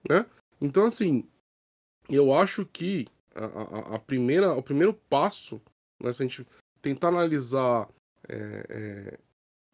Né? 0.08 0.24
Então, 0.58 0.86
assim, 0.86 1.22
eu 2.08 2.32
acho 2.32 2.64
que 2.64 3.06
a, 3.34 3.44
a- 3.44 3.96
a 3.96 3.98
primeira, 3.98 4.54
o 4.54 4.62
primeiro 4.62 4.94
passo, 4.94 5.60
né, 6.02 6.10
se 6.12 6.22
a 6.22 6.26
gente 6.26 6.46
tentar 6.80 7.08
analisar 7.08 7.88
é, 8.28 8.66
é, 8.68 9.18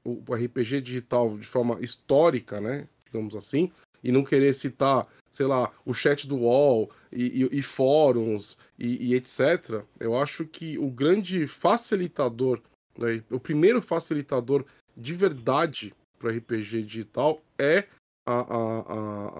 o 0.04 0.22
o 0.28 0.34
RPG 0.34 0.80
digital 0.80 1.38
de 1.38 1.46
forma 1.46 1.80
histórica, 1.80 2.60
né, 2.60 2.88
digamos 3.04 3.36
assim, 3.36 3.70
e 4.02 4.10
não 4.12 4.24
querer 4.24 4.54
citar, 4.54 5.06
sei 5.30 5.46
lá, 5.46 5.72
o 5.84 5.94
chat 5.94 6.26
do 6.26 6.36
UOL 6.38 6.90
e, 7.10 7.44
e- 7.44 7.58
e 7.58 7.62
fóruns 7.62 8.58
e, 8.78 9.10
e 9.10 9.14
etc., 9.14 9.84
eu 10.00 10.16
acho 10.16 10.46
que 10.46 10.78
o 10.78 10.90
grande 10.90 11.46
facilitador, 11.46 12.60
né, 12.98 13.22
o 13.30 13.38
primeiro 13.40 13.80
facilitador 13.80 14.64
de 14.96 15.14
verdade 15.14 15.94
para 16.18 16.30
RPG 16.30 16.82
digital 16.82 17.38
é 17.58 17.86
a, 18.26 18.40
a- 18.40 18.80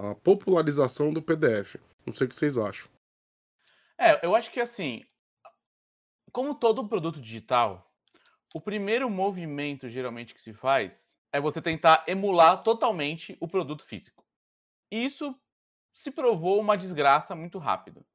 a- 0.07 0.11
a 0.11 0.15
popularização 0.15 1.13
do 1.13 1.21
PDF. 1.21 1.75
Não 2.05 2.13
sei 2.13 2.27
o 2.27 2.29
que 2.29 2.35
vocês 2.35 2.57
acham. 2.57 2.89
É, 3.97 4.25
eu 4.25 4.35
acho 4.35 4.51
que 4.51 4.59
assim, 4.59 5.05
como 6.31 6.55
todo 6.55 6.87
produto 6.87 7.21
digital, 7.21 7.89
o 8.53 8.59
primeiro 8.59 9.09
movimento 9.09 9.87
geralmente 9.87 10.33
que 10.33 10.41
se 10.41 10.53
faz 10.53 11.17
é 11.31 11.39
você 11.39 11.61
tentar 11.61 12.03
emular 12.07 12.61
totalmente 12.63 13.37
o 13.39 13.47
produto 13.47 13.83
físico. 13.85 14.22
Isso 14.93 15.35
se 15.91 16.11
provou 16.11 16.59
uma 16.59 16.77
desgraça 16.77 17.35
muito 17.35 17.57
rápido. 17.57 18.05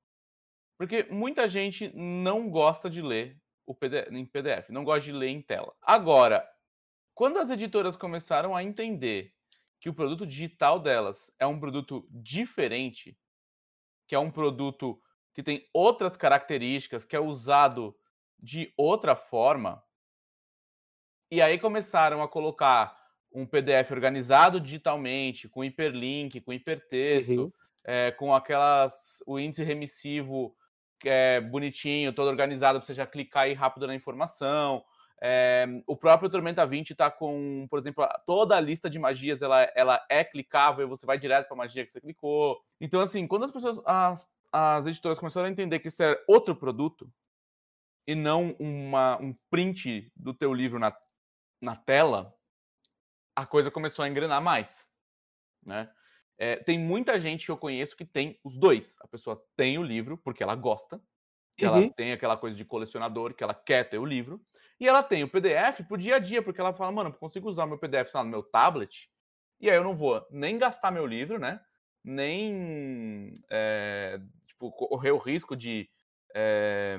Porque 0.76 1.02
muita 1.10 1.48
gente 1.48 1.92
não 1.92 2.48
gosta 2.48 2.88
de 2.88 3.02
ler 3.02 3.36
o 3.66 3.74
PDF, 3.74 4.12
em 4.12 4.24
PDF, 4.24 4.70
não 4.70 4.84
gosta 4.84 5.06
de 5.06 5.12
ler 5.12 5.28
em 5.28 5.42
tela. 5.42 5.74
Agora, 5.82 6.48
quando 7.14 7.38
as 7.38 7.50
editoras 7.50 7.96
começaram 7.96 8.54
a 8.54 8.62
entender 8.62 9.34
que 9.80 9.88
o 9.88 9.94
produto 9.94 10.24
digital 10.24 10.78
delas 10.78 11.34
é 11.36 11.44
um 11.44 11.58
produto 11.58 12.06
diferente, 12.10 13.18
que 14.06 14.14
é 14.14 14.18
um 14.18 14.30
produto 14.30 15.02
que 15.34 15.42
tem 15.42 15.68
outras 15.72 16.16
características, 16.16 17.04
que 17.04 17.16
é 17.16 17.20
usado 17.20 17.98
de 18.38 18.72
outra 18.76 19.16
forma, 19.16 19.84
e 21.28 21.42
aí 21.42 21.58
começaram 21.58 22.22
a 22.22 22.28
colocar 22.28 22.97
um 23.32 23.46
PDF 23.46 23.90
organizado 23.90 24.60
digitalmente, 24.60 25.48
com 25.48 25.64
hiperlink, 25.64 26.40
com 26.40 26.52
hipertexto, 26.52 27.44
Uhum. 27.44 27.52
é, 27.84 28.10
com 28.12 28.34
aquelas 28.34 29.22
o 29.26 29.38
índice 29.38 29.62
remissivo 29.62 30.54
que 31.00 31.08
é 31.08 31.40
bonitinho, 31.40 32.12
todo 32.12 32.28
organizado 32.28 32.78
para 32.78 32.86
você 32.86 32.94
já 32.94 33.06
clicar 33.06 33.44
aí 33.44 33.54
rápido 33.54 33.86
na 33.86 33.94
informação. 33.94 34.84
É, 35.20 35.66
o 35.86 35.96
próprio 35.96 36.30
Tormenta 36.30 36.66
20 36.66 36.90
está 36.90 37.10
com, 37.10 37.66
por 37.68 37.78
exemplo, 37.78 38.06
toda 38.24 38.56
a 38.56 38.60
lista 38.60 38.88
de 38.88 38.98
magias 38.98 39.42
ela, 39.42 39.62
ela 39.74 40.04
é 40.08 40.22
clicável 40.22 40.84
e 40.86 40.88
você 40.88 41.04
vai 41.06 41.18
direto 41.18 41.46
para 41.46 41.56
a 41.56 41.58
magia 41.58 41.84
que 41.84 41.90
você 41.90 42.00
clicou. 42.00 42.60
Então, 42.80 43.00
assim, 43.00 43.26
quando 43.26 43.44
as 43.44 43.50
pessoas, 43.50 43.80
as, 43.84 44.28
as 44.52 44.86
editoras 44.86 45.18
começaram 45.18 45.48
a 45.48 45.50
entender 45.50 45.80
que 45.80 45.88
isso 45.88 46.02
é 46.02 46.16
outro 46.28 46.54
produto 46.54 47.10
e 48.06 48.14
não 48.14 48.56
uma, 48.58 49.20
um 49.20 49.34
print 49.50 50.10
do 50.16 50.32
teu 50.32 50.54
livro 50.54 50.78
na, 50.78 50.96
na 51.60 51.76
tela, 51.76 52.34
a 53.38 53.46
coisa 53.46 53.70
começou 53.70 54.04
a 54.04 54.08
engrenar 54.08 54.42
mais, 54.42 54.90
né? 55.64 55.90
É, 56.36 56.56
tem 56.56 56.78
muita 56.78 57.18
gente 57.18 57.46
que 57.46 57.52
eu 57.52 57.56
conheço 57.56 57.96
que 57.96 58.04
tem 58.04 58.40
os 58.44 58.56
dois. 58.58 58.96
A 59.00 59.08
pessoa 59.08 59.40
tem 59.56 59.78
o 59.78 59.82
livro 59.82 60.18
porque 60.18 60.42
ela 60.42 60.56
gosta, 60.56 61.00
que 61.56 61.64
ela 61.64 61.82
Uhum. 61.82 61.90
tem 61.94 62.12
aquela 62.12 62.36
coisa 62.36 62.56
de 62.56 62.64
colecionador, 62.64 63.34
que 63.34 63.44
ela 63.44 63.54
quer 63.54 63.88
ter 63.88 63.98
o 63.98 64.04
livro, 64.04 64.44
e 64.80 64.88
ela 64.88 65.04
tem 65.04 65.22
o 65.22 65.28
PDF 65.28 65.84
pro 65.86 65.96
dia 65.96 66.16
a 66.16 66.18
dia, 66.18 66.42
porque 66.42 66.60
ela 66.60 66.72
fala, 66.72 66.90
mano, 66.90 67.10
eu 67.10 67.14
consigo 67.14 67.48
usar 67.48 67.64
o 67.64 67.68
meu 67.68 67.78
PDF 67.78 68.12
lá, 68.14 68.24
no 68.24 68.30
meu 68.30 68.42
tablet, 68.42 69.08
e 69.60 69.70
aí 69.70 69.76
eu 69.76 69.84
não 69.84 69.94
vou 69.94 70.26
nem 70.30 70.58
gastar 70.58 70.90
meu 70.90 71.06
livro, 71.06 71.38
né? 71.38 71.60
Nem 72.04 73.32
é, 73.50 74.20
tipo, 74.46 74.72
correr 74.72 75.12
o 75.12 75.18
risco 75.18 75.56
de 75.56 75.88
é, 76.34 76.98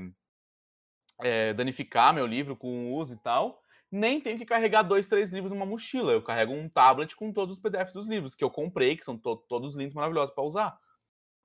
é, 1.22 1.54
danificar 1.54 2.14
meu 2.14 2.26
livro 2.26 2.56
com 2.56 2.88
o 2.88 2.94
uso 2.96 3.14
e 3.14 3.18
tal. 3.18 3.62
Nem 3.92 4.22
tenho 4.22 4.38
que 4.38 4.46
carregar 4.46 4.84
dois, 4.84 5.08
três 5.08 5.30
livros 5.30 5.52
numa 5.52 5.66
mochila. 5.66 6.12
Eu 6.12 6.22
carrego 6.22 6.54
um 6.54 6.70
tablet 6.70 7.16
com 7.16 7.32
todos 7.32 7.58
os 7.58 7.62
PDFs 7.62 7.94
dos 7.94 8.08
livros 8.08 8.36
que 8.36 8.44
eu 8.44 8.50
comprei, 8.50 8.96
que 8.96 9.06
são 9.06 9.18
to 9.18 9.38
todos 9.48 9.74
lindos, 9.76 9.96
maravilhosos 9.96 10.34
para 10.34 10.44
usar. 10.44 10.80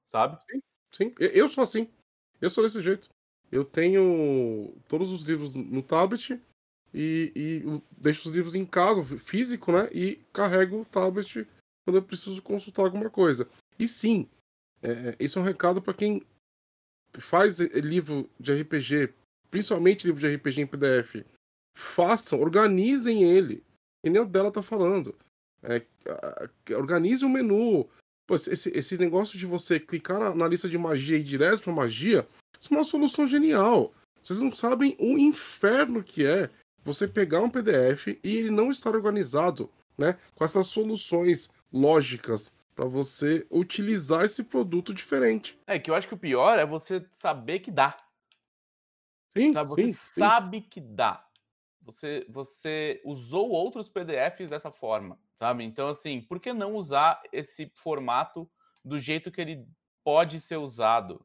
Sabe? 0.03 0.39
Sim, 0.51 0.61
sim. 0.91 1.11
Eu 1.19 1.49
sou 1.49 1.65
assim. 1.65 1.89
Eu 2.41 2.51
sou 2.51 2.63
desse 2.63 2.83
jeito. 2.83 3.09
Eu 3.51 3.65
tenho 3.65 4.75
todos 4.89 5.13
os 5.13 5.23
livros 5.23 5.55
no 5.55 5.83
tablet 5.83 6.41
e, 6.93 7.33
e 7.35 7.83
deixo 7.97 8.29
os 8.29 8.35
livros 8.35 8.55
em 8.55 8.67
casa, 8.67 9.03
físico, 9.19 9.73
né? 9.73 9.89
E 9.93 10.17
carrego 10.33 10.81
o 10.81 10.85
tablet 10.85 11.47
quando 11.85 11.97
eu 11.97 12.03
preciso 12.03 12.43
consultar 12.43 12.83
alguma 12.83 13.09
coisa. 13.09 13.49
E 13.79 13.89
sim, 13.89 14.29
é, 14.83 15.17
isso 15.19 15.39
é 15.39 15.43
um 15.43 15.45
recado 15.45 15.81
para 15.81 15.95
quem 15.95 16.23
faz 17.19 17.59
livro 17.59 18.29
de 18.39 18.53
RPG, 18.61 19.13
principalmente 19.51 20.07
livro 20.07 20.21
de 20.21 20.35
RPG 20.35 20.61
em 20.63 20.67
PDF. 20.67 21.25
Façam, 21.77 22.41
organizem 22.41 23.23
ele. 23.25 23.63
Que 24.03 24.11
nem 24.11 24.21
o 24.21 24.27
dela 24.27 24.51
tá 24.51 24.63
falando. 24.63 25.17
É, 25.63 25.83
organize 26.75 27.25
o 27.25 27.29
um 27.29 27.33
menu. 27.33 27.89
Pô, 28.27 28.35
esse, 28.35 28.71
esse 28.71 28.99
negócio 28.99 29.39
de 29.39 29.47
você 29.47 29.81
clicar 29.81 30.19
na, 30.19 30.35
na 30.35 30.49
lista 30.49 30.69
de 30.69 30.79
magia 30.79 31.17
e 31.17 31.21
ir 31.21 31.25
direto 31.25 31.63
pra 31.63 31.73
magia, 31.73 32.27
isso 32.61 32.73
é 32.73 32.77
uma 32.77 32.85
solução 32.85 33.27
genial. 33.27 33.93
Vocês 34.23 34.41
não 34.41 34.53
sabem 34.53 34.97
o 34.99 35.19
inferno 35.19 36.03
que 36.03 36.25
é 36.25 36.49
você 36.83 37.09
pegar 37.09 37.41
um 37.41 37.51
PDF 37.51 38.09
e 38.23 38.37
ele 38.37 38.51
não 38.51 38.71
estar 38.71 38.95
organizado, 38.95 39.71
né? 39.99 40.19
Com 40.35 40.45
essas 40.45 40.67
soluções 40.67 41.51
lógicas 41.73 42.53
para 42.75 42.85
você 42.85 43.47
utilizar 43.51 44.25
esse 44.25 44.45
produto 44.45 44.93
diferente. 44.93 45.59
É 45.67 45.79
que 45.79 45.91
eu 45.91 45.95
acho 45.95 46.09
que 46.09 46.15
o 46.15 46.19
pior 46.19 46.59
é 46.59 46.67
você 46.67 47.05
saber 47.11 47.61
que 47.61 47.71
dá. 47.71 47.97
Sim? 49.33 49.53
Você 49.53 49.93
sim, 49.93 49.93
sabe 49.93 50.59
sim. 50.59 50.67
que 50.69 50.81
dá. 50.81 51.25
Você, 51.85 52.27
você 52.31 53.01
usou 53.05 53.51
outros 53.51 53.91
PDFs 53.91 54.49
dessa 54.49 54.73
forma, 54.73 55.19
sabe? 55.35 55.65
Então, 55.65 55.89
assim, 55.89 56.23
por 56.23 56.41
que 56.41 56.53
não 56.53 56.75
usar 56.75 57.23
esse 57.31 57.71
formato 57.77 58.51
do 58.83 58.99
jeito 58.99 59.31
que 59.31 59.41
ele 59.41 59.69
pode 60.03 60.41
ser 60.41 60.57
usado? 60.57 61.25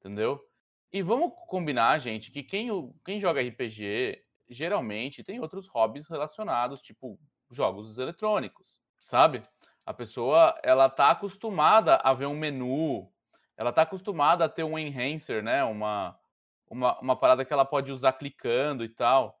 Entendeu? 0.00 0.44
E 0.92 1.00
vamos 1.00 1.32
combinar, 1.46 1.98
gente, 2.00 2.30
que 2.32 2.42
quem, 2.42 2.68
quem 3.04 3.20
joga 3.20 3.40
RPG 3.40 4.24
geralmente 4.48 5.22
tem 5.22 5.38
outros 5.38 5.68
hobbies 5.68 6.08
relacionados, 6.08 6.82
tipo 6.82 7.18
jogos 7.50 7.98
eletrônicos, 7.98 8.80
sabe? 8.98 9.42
A 9.86 9.94
pessoa, 9.94 10.58
ela 10.62 10.88
tá 10.88 11.10
acostumada 11.10 11.96
a 11.96 12.12
ver 12.12 12.26
um 12.26 12.36
menu, 12.36 13.10
ela 13.56 13.72
tá 13.72 13.82
acostumada 13.82 14.44
a 14.44 14.48
ter 14.48 14.64
um 14.64 14.78
enhancer, 14.78 15.42
né? 15.42 15.62
Uma, 15.64 16.18
uma, 16.68 16.98
uma 17.00 17.16
parada 17.16 17.44
que 17.44 17.52
ela 17.52 17.64
pode 17.64 17.92
usar 17.92 18.12
clicando 18.14 18.84
e 18.84 18.88
tal. 18.88 19.37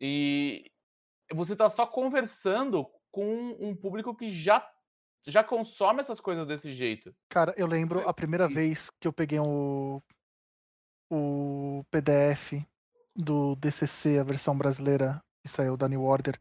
E 0.00 0.70
você 1.32 1.56
tá 1.56 1.68
só 1.68 1.86
conversando 1.86 2.86
com 3.10 3.56
um 3.60 3.74
público 3.74 4.14
que 4.14 4.28
já 4.28 4.66
já 5.26 5.44
consome 5.44 6.00
essas 6.00 6.20
coisas 6.20 6.46
desse 6.46 6.70
jeito. 6.70 7.14
Cara, 7.28 7.52
eu 7.56 7.66
lembro 7.66 8.08
a 8.08 8.14
primeira 8.14 8.48
vez 8.48 8.88
que 8.98 9.06
eu 9.06 9.12
peguei 9.12 9.38
o, 9.38 10.02
o 11.10 11.84
PDF 11.90 12.64
do 13.14 13.54
DCC, 13.56 14.18
a 14.18 14.24
versão 14.24 14.56
brasileira 14.56 15.22
que 15.42 15.48
saiu 15.48 15.76
da 15.76 15.88
New 15.88 16.02
Order, 16.02 16.38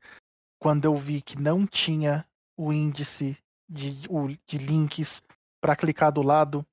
quando 0.60 0.86
eu 0.86 0.96
vi 0.96 1.22
que 1.22 1.38
não 1.38 1.66
tinha 1.68 2.26
o 2.56 2.72
índice 2.72 3.38
de, 3.68 3.92
de 4.46 4.58
links 4.58 5.22
para 5.60 5.76
clicar 5.76 6.12
do 6.12 6.22
lado, 6.22 6.66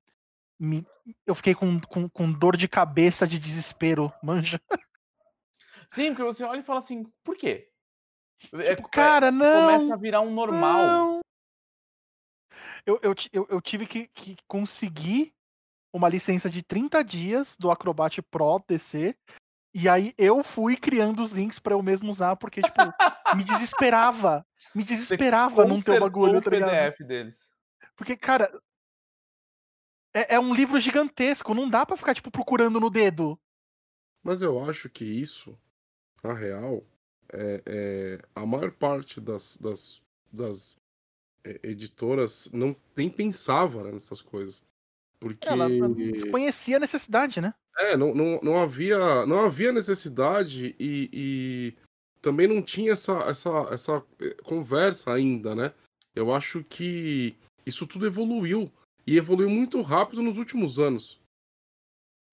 me, 0.59 0.87
eu 1.27 1.35
fiquei 1.35 1.55
com, 1.55 1.81
com, 1.81 2.09
com, 2.09 2.33
dor 2.33 2.57
de 2.57 2.68
cabeça 2.68 3.27
de 3.27 3.38
desespero, 3.38 4.12
manja. 4.23 4.61
Sim, 5.90 6.11
porque 6.11 6.23
você 6.23 6.44
olha 6.44 6.61
e 6.61 6.64
fala 6.64 6.79
assim, 6.79 7.05
por 7.23 7.37
quê? 7.37 7.70
É, 8.53 8.75
tipo, 8.75 8.88
cara, 8.88 9.31
não. 9.31 9.66
Começa 9.66 9.94
a 9.94 9.97
virar 9.97 10.20
um 10.20 10.33
normal. 10.33 10.87
Não. 10.87 11.20
Eu, 12.87 13.01
eu, 13.03 13.14
eu, 13.33 13.47
eu 13.51 13.61
tive 13.61 13.87
que, 13.87 14.09
que 14.09 14.37
conseguir 14.47 15.35
uma 15.92 16.09
licença 16.09 16.51
de 16.51 16.62
30 16.62 17.03
dias 17.03 17.57
do 17.57 17.70
Acrobat 17.70 18.20
Pro 18.23 18.62
DC 18.68 19.16
e 19.75 19.88
aí 19.88 20.14
eu 20.16 20.44
fui 20.44 20.77
criando 20.77 21.20
os 21.20 21.33
links 21.33 21.59
para 21.59 21.75
eu 21.75 21.83
mesmo 21.83 22.09
usar, 22.09 22.37
porque, 22.37 22.62
tipo, 22.62 22.81
me 23.37 23.42
desesperava. 23.42 24.47
Me 24.73 24.85
desesperava 24.85 25.64
não 25.64 25.83
ter 25.83 25.97
o 25.97 26.01
bagulho, 26.01 26.40
tá 26.40 26.49
ligado? 26.49 26.70
PDF 26.70 27.01
deles. 27.05 27.51
Porque, 27.97 28.16
cara. 28.16 28.49
É, 30.14 30.37
é, 30.37 30.40
um 30.40 30.55
livro 30.55 30.79
gigantesco, 30.79 31.53
não 31.55 31.68
dá 31.68 31.85
para 31.85 31.97
ficar, 31.97 32.14
tipo, 32.14 32.31
procurando 32.31 32.79
no 32.79 32.88
dedo. 32.88 33.37
Mas 34.23 34.42
eu 34.42 34.62
acho 34.70 34.88
que 34.88 35.05
isso, 35.05 35.59
na 36.24 36.32
real, 36.32 36.82
é, 37.32 37.62
é 37.66 38.18
a 38.34 38.46
maior 38.46 38.72
parte 38.72 39.20
das, 39.20 39.58
das, 39.58 40.02
das 40.32 40.76
é, 41.44 41.60
editoras 41.62 42.50
não 42.52 42.74
nem 42.96 43.10
pensava 43.10 43.84
né, 43.84 43.92
nessas 43.92 44.20
coisas. 44.20 44.62
Porque. 45.20 45.46
Ela 45.46 45.68
desconhecia 45.68 46.78
a 46.78 46.80
necessidade, 46.80 47.40
né? 47.40 47.54
É, 47.78 47.96
não, 47.96 48.14
não, 48.14 48.40
não, 48.42 48.58
havia, 48.58 49.26
não 49.26 49.40
havia 49.40 49.72
necessidade 49.72 50.74
e, 50.78 51.10
e 51.12 51.74
também 52.22 52.46
não 52.46 52.62
tinha 52.62 52.92
essa, 52.92 53.18
essa, 53.24 53.50
essa 53.70 54.04
eh, 54.20 54.37
conversa 54.44 55.12
ainda, 55.12 55.54
né? 55.54 55.74
Eu 56.14 56.32
acho 56.32 56.62
que 56.64 57.37
isso 57.66 57.87
tudo 57.87 58.06
evoluiu 58.06 58.70
e 59.06 59.16
evoluiu 59.16 59.50
muito 59.50 59.82
rápido 59.82 60.22
nos 60.22 60.38
últimos 60.38 60.78
anos. 60.78 61.20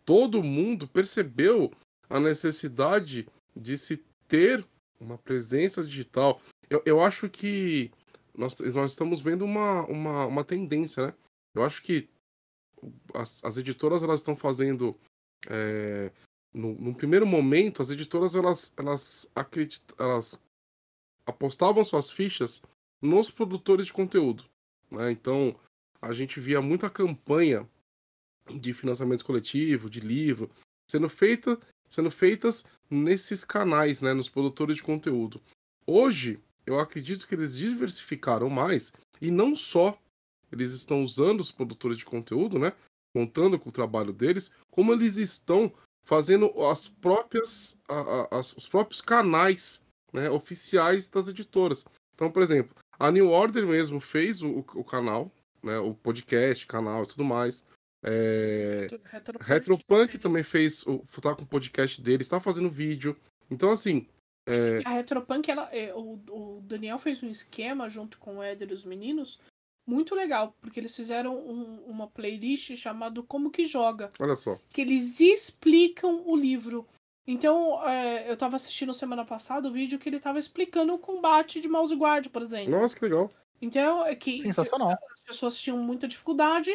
Todo 0.05 0.43
mundo 0.43 0.87
percebeu 0.87 1.71
a 2.09 2.19
necessidade 2.19 3.27
de 3.55 3.77
se 3.77 3.97
ter 4.27 4.65
uma 4.99 5.17
presença 5.17 5.83
digital. 5.83 6.41
Eu, 6.69 6.81
eu 6.85 7.01
acho 7.01 7.29
que 7.29 7.91
nós, 8.35 8.57
nós 8.59 8.91
estamos 8.91 9.19
vendo 9.19 9.43
uma, 9.43 9.83
uma, 9.85 10.25
uma 10.25 10.43
tendência, 10.43 11.07
né? 11.07 11.13
Eu 11.53 11.63
acho 11.63 11.81
que 11.81 12.09
as, 13.13 13.43
as 13.43 13.57
editoras 13.57 14.03
elas 14.03 14.19
estão 14.19 14.35
fazendo 14.35 14.97
é, 15.49 16.11
no, 16.53 16.73
no, 16.75 16.95
primeiro 16.95 17.25
momento, 17.25 17.81
as 17.81 17.91
editoras 17.91 18.35
elas, 18.35 18.73
elas, 18.77 19.31
elas 19.97 20.39
apostavam 21.25 21.83
suas 21.83 22.09
fichas 22.09 22.61
nos 23.01 23.31
produtores 23.31 23.87
de 23.87 23.93
conteúdo. 23.93 24.45
Né? 24.89 25.11
Então, 25.11 25.55
a 26.01 26.13
gente 26.13 26.39
via 26.39 26.61
muita 26.61 26.89
campanha 26.89 27.67
de 28.59 28.73
financiamento 28.73 29.25
coletivo, 29.25 29.89
de 29.89 29.99
livro, 29.99 30.49
sendo, 30.89 31.09
feita, 31.09 31.59
sendo 31.91 32.09
feitas 32.09 32.65
nesses 32.89 33.43
canais, 33.43 34.01
né? 34.01 34.13
nos 34.13 34.29
produtores 34.29 34.77
de 34.77 34.83
conteúdo. 34.83 35.41
Hoje, 35.85 36.39
eu 36.65 36.79
acredito 36.79 37.27
que 37.27 37.35
eles 37.35 37.55
diversificaram 37.55 38.49
mais 38.49 38.93
e 39.21 39.29
não 39.29 39.55
só 39.55 39.97
eles 40.51 40.73
estão 40.73 41.03
usando 41.03 41.41
os 41.41 41.51
produtores 41.51 41.97
de 41.97 42.05
conteúdo, 42.05 42.57
né? 42.57 42.73
contando 43.13 43.59
com 43.59 43.69
o 43.69 43.73
trabalho 43.73 44.13
deles, 44.13 44.51
como 44.69 44.93
eles 44.93 45.17
estão 45.17 45.71
fazendo 46.03 46.49
as 46.63 46.87
próprias, 46.87 47.77
a, 47.87 48.35
a, 48.35 48.39
os 48.39 48.67
próprios 48.67 49.01
canais 49.01 49.83
né, 50.13 50.29
oficiais 50.29 51.07
das 51.09 51.27
editoras. 51.27 51.85
Então, 52.15 52.31
por 52.31 52.41
exemplo, 52.41 52.75
a 52.97 53.11
New 53.11 53.29
Order 53.29 53.65
mesmo 53.67 53.99
fez 53.99 54.41
o, 54.41 54.59
o 54.59 54.83
canal, 54.83 55.31
né, 55.61 55.77
o 55.79 55.93
podcast, 55.93 56.65
canal 56.65 57.03
e 57.03 57.07
tudo 57.07 57.23
mais. 57.23 57.65
É... 58.03 58.87
Retropunk, 59.05 59.45
Retropunk 59.45 60.17
também 60.17 60.43
fez 60.43 60.85
o 60.87 60.99
tá 61.21 61.35
com 61.35 61.43
o 61.43 61.47
podcast 61.47 62.01
dele, 62.01 62.23
está 62.23 62.39
fazendo 62.39 62.69
vídeo. 62.69 63.15
Então, 63.49 63.71
assim. 63.71 64.07
É... 64.47 64.81
A 64.85 64.89
Retropunk, 64.89 65.49
ela, 65.49 65.69
é, 65.71 65.93
o, 65.93 66.19
o, 66.29 66.61
Daniel 66.63 66.97
fez 66.97 67.21
um 67.21 67.29
esquema 67.29 67.87
junto 67.87 68.17
com 68.17 68.37
o 68.37 68.43
Éder 68.43 68.69
e 68.71 68.73
os 68.73 68.83
meninos 68.83 69.39
muito 69.85 70.15
legal, 70.15 70.55
porque 70.61 70.79
eles 70.79 70.95
fizeram 70.95 71.35
um, 71.37 71.83
uma 71.85 72.07
playlist 72.07 72.75
chamada 72.75 73.21
Como 73.23 73.51
que 73.51 73.65
Joga. 73.65 74.09
Olha 74.19 74.35
só. 74.35 74.57
Que 74.69 74.81
eles 74.81 75.19
explicam 75.19 76.23
o 76.25 76.35
livro. 76.35 76.87
Então, 77.27 77.87
é, 77.87 78.27
eu 78.27 78.33
estava 78.33 78.55
assistindo 78.55 78.93
semana 78.93 79.23
passada 79.23 79.67
o 79.67 79.71
vídeo 79.71 79.99
que 79.99 80.09
ele 80.09 80.15
estava 80.15 80.39
explicando 80.39 80.93
o 80.93 80.99
combate 80.99 81.61
de 81.61 81.67
mouse 81.67 81.95
guard, 81.95 82.27
por 82.29 82.41
exemplo. 82.41 82.71
Nossa, 82.71 82.95
que 82.95 83.05
legal. 83.05 83.31
Então, 83.61 84.03
é 84.05 84.15
que 84.15 84.41
Sensacional. 84.41 84.91
as 85.13 85.21
pessoas 85.21 85.59
tinham 85.61 85.77
muita 85.77 86.07
dificuldade. 86.07 86.71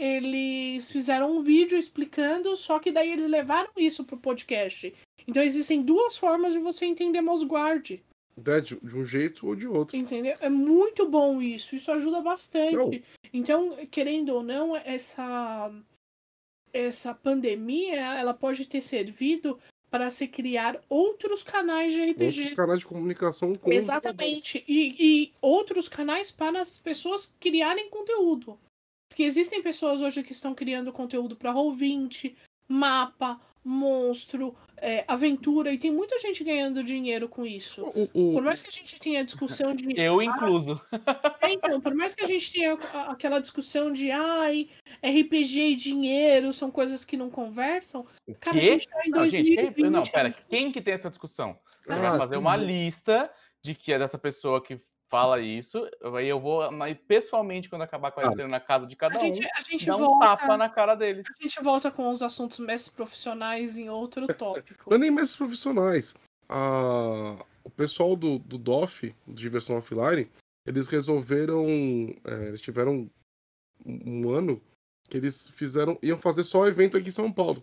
Eles 0.00 0.90
fizeram 0.90 1.36
um 1.36 1.42
vídeo 1.42 1.76
explicando, 1.76 2.56
só 2.56 2.78
que 2.78 2.90
daí 2.90 3.12
eles 3.12 3.26
levaram 3.26 3.70
isso 3.76 4.02
pro 4.02 4.16
podcast. 4.16 4.94
Então 5.28 5.42
existem 5.42 5.82
duas 5.82 6.16
formas 6.16 6.54
de 6.54 6.58
você 6.58 6.86
entender 6.86 7.20
mouse 7.20 7.44
guard. 7.44 8.00
Né, 8.34 8.60
de, 8.62 8.76
de, 8.76 8.96
um 8.96 9.04
jeito 9.04 9.46
ou 9.46 9.54
de 9.54 9.68
outro. 9.68 9.98
Entendeu? 9.98 10.34
É 10.40 10.48
muito 10.48 11.06
bom 11.06 11.42
isso. 11.42 11.76
Isso 11.76 11.92
ajuda 11.92 12.22
bastante. 12.22 12.76
Não. 12.76 12.90
Então, 13.30 13.76
querendo 13.90 14.30
ou 14.30 14.42
não, 14.42 14.74
essa 14.74 15.70
essa 16.72 17.12
pandemia 17.12 17.96
ela 18.16 18.32
pode 18.32 18.66
ter 18.66 18.80
servido 18.80 19.58
para 19.90 20.08
se 20.08 20.26
criar 20.26 20.80
outros 20.88 21.42
canais 21.42 21.92
de 21.92 22.00
RPG. 22.00 22.40
Outros 22.40 22.56
canais 22.56 22.80
de 22.80 22.86
comunicação 22.86 23.54
com 23.54 23.70
Exatamente. 23.70 24.64
E, 24.66 24.94
e 24.98 25.32
outros 25.42 25.88
canais 25.88 26.30
para 26.30 26.58
as 26.58 26.78
pessoas 26.78 27.34
criarem 27.38 27.90
conteúdo. 27.90 28.58
Porque 29.10 29.24
existem 29.24 29.60
pessoas 29.60 30.00
hoje 30.00 30.22
que 30.22 30.30
estão 30.32 30.54
criando 30.54 30.92
conteúdo 30.92 31.34
para 31.36 31.52
Roll20, 31.52 32.34
mapa, 32.68 33.40
monstro, 33.62 34.56
é, 34.76 35.04
aventura, 35.06 35.72
e 35.72 35.78
tem 35.78 35.90
muita 35.90 36.16
gente 36.20 36.42
ganhando 36.44 36.82
dinheiro 36.82 37.28
com 37.28 37.44
isso. 37.44 37.82
O, 37.84 38.08
o- 38.14 38.32
Por 38.34 38.42
mais 38.42 38.62
que 38.62 38.68
a 38.68 38.72
gente 38.72 38.98
tenha 39.00 39.20
a 39.20 39.24
discussão 39.24 39.74
de. 39.74 40.00
Eu 40.00 40.22
incluso. 40.22 40.80
É, 41.42 41.52
então, 41.52 41.80
por 41.80 41.92
mais 41.94 42.14
que 42.14 42.22
a 42.22 42.26
gente 42.26 42.52
tenha 42.52 42.74
aquela 43.08 43.40
discussão 43.40 43.92
de 43.92 44.10
ai, 44.12 44.70
RPG 45.02 45.70
e 45.70 45.74
dinheiro 45.74 46.52
são 46.52 46.70
coisas 46.70 47.04
que 47.04 47.16
não 47.16 47.28
conversam, 47.28 48.06
O 48.26 48.34
cara, 48.36 48.58
a 48.58 48.62
gente 48.62 48.88
tá 48.88 49.00
em 49.04 49.10
Não, 49.10 49.26
gente, 49.26 49.56
2020. 49.56 49.74
quem- 49.74 49.90
não, 49.90 50.02
pera, 50.04 50.30
quem 50.48 50.70
que 50.70 50.80
tem 50.80 50.94
essa 50.94 51.10
discussão? 51.10 51.58
Você 51.84 51.94
Ah, 51.94 52.10
vai 52.10 52.18
fazer 52.18 52.36
uma 52.36 52.56
lista 52.56 53.30
de 53.62 53.74
que 53.74 53.92
é 53.92 53.98
dessa 53.98 54.16
pessoa 54.16 54.62
que 54.62 54.76
fala 55.10 55.40
isso, 55.40 55.86
aí 56.16 56.28
eu 56.28 56.38
vou, 56.38 56.70
mas 56.70 56.96
pessoalmente, 57.06 57.68
quando 57.68 57.82
acabar 57.82 58.08
a 58.08 58.12
quarentena 58.12 58.48
na 58.48 58.60
casa 58.60 58.86
de 58.86 58.94
cada 58.94 59.16
A 59.16 59.18
um, 59.18 59.20
gente, 59.34 59.44
a 59.44 59.60
gente 59.60 59.90
um 59.90 59.96
volta. 59.96 60.36
tapa 60.36 60.56
na 60.56 60.68
cara 60.70 60.94
deles. 60.94 61.26
A 61.28 61.42
gente 61.42 61.60
volta 61.62 61.90
com 61.90 62.08
os 62.08 62.22
assuntos 62.22 62.60
mais 62.60 62.88
profissionais 62.88 63.76
em 63.76 63.90
outro 63.90 64.26
tópico. 64.32 64.88
Não 64.88 64.96
é 64.96 65.00
nem 65.00 65.10
mestres 65.10 65.36
profissionais. 65.36 66.14
A- 66.48 67.36
O 67.64 67.68
pessoal 67.70 68.16
do, 68.16 68.38
do 68.38 68.56
DOF, 68.56 69.14
de 69.28 69.48
versão 69.48 69.76
offline, 69.76 70.30
eles 70.66 70.86
resolveram. 70.88 71.66
é, 72.24 72.48
eles 72.48 72.60
tiveram 72.60 73.10
um, 73.84 74.00
um 74.24 74.30
ano 74.30 74.62
que 75.08 75.16
eles 75.16 75.48
fizeram. 75.48 75.98
iam 76.02 76.16
fazer 76.18 76.44
só 76.44 76.66
evento 76.66 76.96
aqui 76.96 77.08
em 77.08 77.12
São 77.12 77.30
Paulo. 77.32 77.62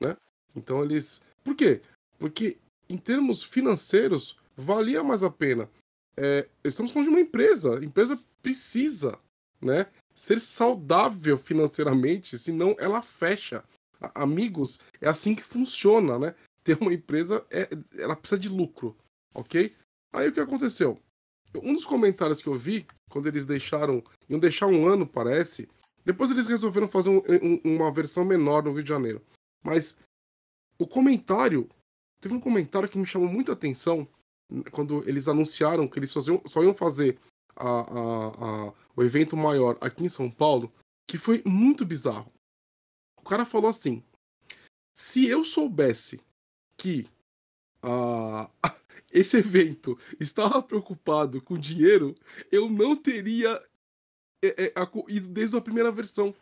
Né? 0.00 0.16
Então 0.54 0.82
eles. 0.84 1.22
Por 1.44 1.54
quê? 1.54 1.82
Porque 2.18 2.56
em 2.88 2.96
termos 2.96 3.42
financeiros, 3.42 4.38
valia 4.56 5.02
mais 5.02 5.22
a 5.22 5.30
pena. 5.30 5.68
É, 6.16 6.48
estamos 6.64 6.92
falando 6.92 7.08
de 7.08 7.14
uma 7.14 7.20
empresa. 7.20 7.78
A 7.78 7.84
empresa 7.84 8.18
precisa 8.42 9.18
né, 9.60 9.86
ser 10.14 10.40
saudável 10.40 11.36
financeiramente, 11.36 12.38
senão 12.38 12.74
ela 12.78 13.02
fecha. 13.02 13.64
A- 14.00 14.22
Amigos, 14.22 14.78
é 15.00 15.08
assim 15.08 15.34
que 15.34 15.42
funciona, 15.42 16.18
né? 16.18 16.34
Ter 16.62 16.78
uma 16.80 16.92
empresa, 16.92 17.46
é, 17.50 17.68
ela 17.96 18.16
precisa 18.16 18.38
de 18.38 18.48
lucro, 18.48 18.96
ok? 19.34 19.74
Aí 20.12 20.28
o 20.28 20.32
que 20.32 20.40
aconteceu? 20.40 20.98
Um 21.62 21.74
dos 21.74 21.86
comentários 21.86 22.42
que 22.42 22.48
eu 22.48 22.58
vi, 22.58 22.86
quando 23.08 23.26
eles 23.28 23.46
deixaram, 23.46 24.02
iam 24.28 24.38
deixar 24.38 24.66
um 24.66 24.86
ano, 24.86 25.06
parece, 25.06 25.68
depois 26.04 26.30
eles 26.30 26.46
resolveram 26.46 26.88
fazer 26.88 27.08
um- 27.08 27.22
um- 27.42 27.76
uma 27.76 27.90
versão 27.90 28.24
menor 28.24 28.62
no 28.62 28.72
Rio 28.72 28.82
de 28.82 28.88
Janeiro. 28.88 29.22
Mas 29.64 29.98
o 30.78 30.86
comentário, 30.86 31.68
teve 32.20 32.34
um 32.34 32.40
comentário 32.40 32.88
que 32.88 32.98
me 32.98 33.06
chamou 33.06 33.28
muita 33.28 33.52
atenção 33.52 34.06
quando 34.70 35.08
eles 35.08 35.28
anunciaram 35.28 35.88
que 35.88 35.98
eles 35.98 36.10
só 36.10 36.20
iam, 36.20 36.42
só 36.46 36.62
iam 36.62 36.74
fazer 36.74 37.18
a- 37.54 37.80
a- 37.80 38.68
a- 38.68 38.74
o 38.94 39.02
evento 39.02 39.36
maior 39.36 39.76
aqui 39.80 40.04
em 40.04 40.08
São 40.08 40.30
Paulo, 40.30 40.72
que 41.06 41.18
foi 41.18 41.42
muito 41.44 41.84
bizarro. 41.84 42.32
O 43.18 43.22
cara 43.22 43.44
falou 43.44 43.70
assim: 43.70 44.02
se 44.94 45.26
eu 45.26 45.44
soubesse 45.44 46.20
que 46.76 47.06
ah, 47.82 48.50
esse 49.10 49.36
evento 49.36 49.98
estava 50.20 50.62
preocupado 50.62 51.40
com 51.40 51.58
dinheiro, 51.58 52.14
eu 52.50 52.68
não 52.68 52.96
teria 52.96 53.62
é, 54.42 54.66
é, 54.66 54.72
ido 55.08 55.28
desde 55.28 55.56
a 55.56 55.60
primeira 55.60 55.90
versão. 55.90 56.34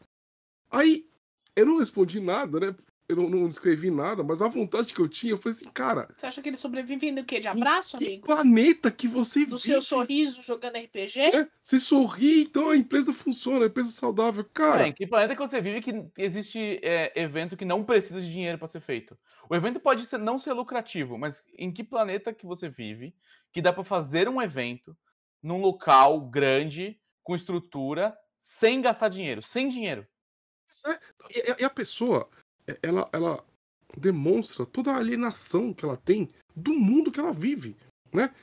Aí 0.71 1.09
eu 1.57 1.67
não 1.67 1.79
respondi 1.79 2.21
nada, 2.21 2.59
né? 2.61 2.77
Eu 3.09 3.17
não, 3.17 3.29
não 3.29 3.49
escrevi 3.49 3.90
nada, 3.90 4.25
mas 4.25 4.40
a 4.40 4.49
vontade 4.49 4.95
que 4.95 5.01
eu 5.01 5.09
tinha, 5.09 5.37
falei 5.37 5.57
assim, 5.57 5.71
cara, 5.71 6.09
Você 6.17 6.27
acha 6.27 6.40
que 6.43 6.49
eles 6.49 6.61
sobrevivem 6.61 7.14
do 7.14 7.25
quê? 7.25 7.38
De 7.38 7.49
abraço, 7.49 7.97
que 7.97 8.07
amigo? 8.07 8.27
planeta 8.27 8.90
que 8.90 9.07
você 9.07 9.40
Do 9.40 9.59
vive? 9.59 9.59
seu 9.59 9.83
sorriso 9.83 10.43
jogando 10.43 10.77
RPG? 10.77 11.21
É, 11.37 11.47
você 11.62 11.79
sorri, 11.81 12.43
então 12.43 12.71
a 12.71 12.77
empresa 12.77 13.12
funciona, 13.12 13.64
a 13.64 13.69
empresa 13.69 13.90
é 13.90 13.93
saudável. 13.93 14.45
Cara, 14.55 14.85
É, 14.85 14.88
em 14.88 14.93
que 14.93 15.07
planeta 15.07 15.35
que 15.35 15.40
você 15.43 15.61
vive 15.61 15.81
que 15.83 15.93
existe 16.17 16.81
é, 16.83 17.12
evento 17.21 17.57
que 17.57 17.64
não 17.64 17.85
precisa 17.85 18.21
de 18.21 18.31
dinheiro 18.33 18.59
para 18.59 18.67
ser 18.69 18.81
feito? 18.81 19.19
O 19.51 19.55
evento 19.55 19.79
pode 19.81 20.07
ser, 20.07 20.19
não 20.19 20.38
ser 20.38 20.53
lucrativo, 20.55 21.19
mas 21.19 21.45
em 21.59 21.73
que 21.73 21.85
planeta 21.85 22.33
que 22.33 22.47
você 22.47 22.69
vive 22.69 23.14
que 23.53 23.61
dá 23.62 23.73
para 23.73 23.85
fazer 23.85 24.29
um 24.29 24.40
evento 24.40 24.97
num 25.43 25.61
local 25.61 26.21
grande, 26.29 26.99
com 27.23 27.35
estrutura, 27.35 28.17
sem 28.38 28.81
gastar 28.81 29.09
dinheiro, 29.11 29.43
sem 29.43 29.69
dinheiro? 29.69 30.07
É- 31.31 31.62
E, 31.62 31.64
a 31.64 31.71
pessoa, 31.71 32.29
ela, 32.83 33.09
ela 33.12 33.44
demonstra 33.96 34.64
toda 34.66 34.92
a 34.92 34.96
alienação 34.96 35.72
que 35.72 35.85
ela 35.85 35.96
tem 35.96 36.29
do 36.55 36.72
mundo 36.74 37.11
que 37.12 37.20
ela 37.20 37.33
vive. 37.33 37.77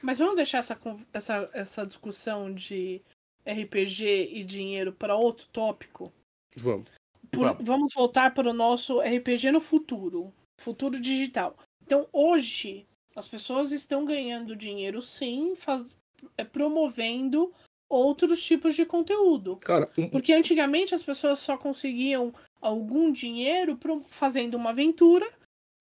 Mas 0.02 0.20
vamos 0.20 0.36
deixar 0.36 0.58
essa, 0.60 0.78
essa, 1.14 1.50
essa 1.54 1.86
discussão 1.86 2.54
de 2.54 3.02
RPG 3.48 4.30
e 4.34 4.44
dinheiro 4.44 4.92
para 4.92 5.16
outro 5.16 5.48
tópico? 5.48 6.12
Vamos. 6.58 6.90
Por- 7.32 7.46
Vamos. 7.48 7.66
vamos 7.66 7.94
voltar 7.94 8.34
para 8.34 8.50
o 8.50 8.54
nosso 8.54 9.00
RPG 9.00 9.52
no 9.52 9.62
futuro, 9.62 10.34
futuro 10.60 11.00
digital. 11.00 11.58
Então, 11.84 12.06
hoje, 12.12 12.86
as 13.16 13.28
pessoas 13.28 13.72
estão 13.72 14.04
ganhando 14.04 14.56
dinheiro 14.56 15.02
sim, 15.02 15.56
faz- 15.56 15.96
é, 16.38 16.44
promovendo 16.44 17.54
outros 17.90 18.44
tipos 18.44 18.76
de 18.76 18.86
conteúdo. 18.86 19.56
Cara, 19.58 19.90
um- 19.98 20.10
Porque 20.10 20.34
antigamente 20.34 20.94
as 20.94 21.02
pessoas 21.04 21.40
só 21.40 21.58
conseguiam 21.58 22.34
algum 22.62 23.12
dinheiro 23.12 23.78
fazendo 24.08 24.56
uma 24.56 24.70
aventura, 24.70 25.28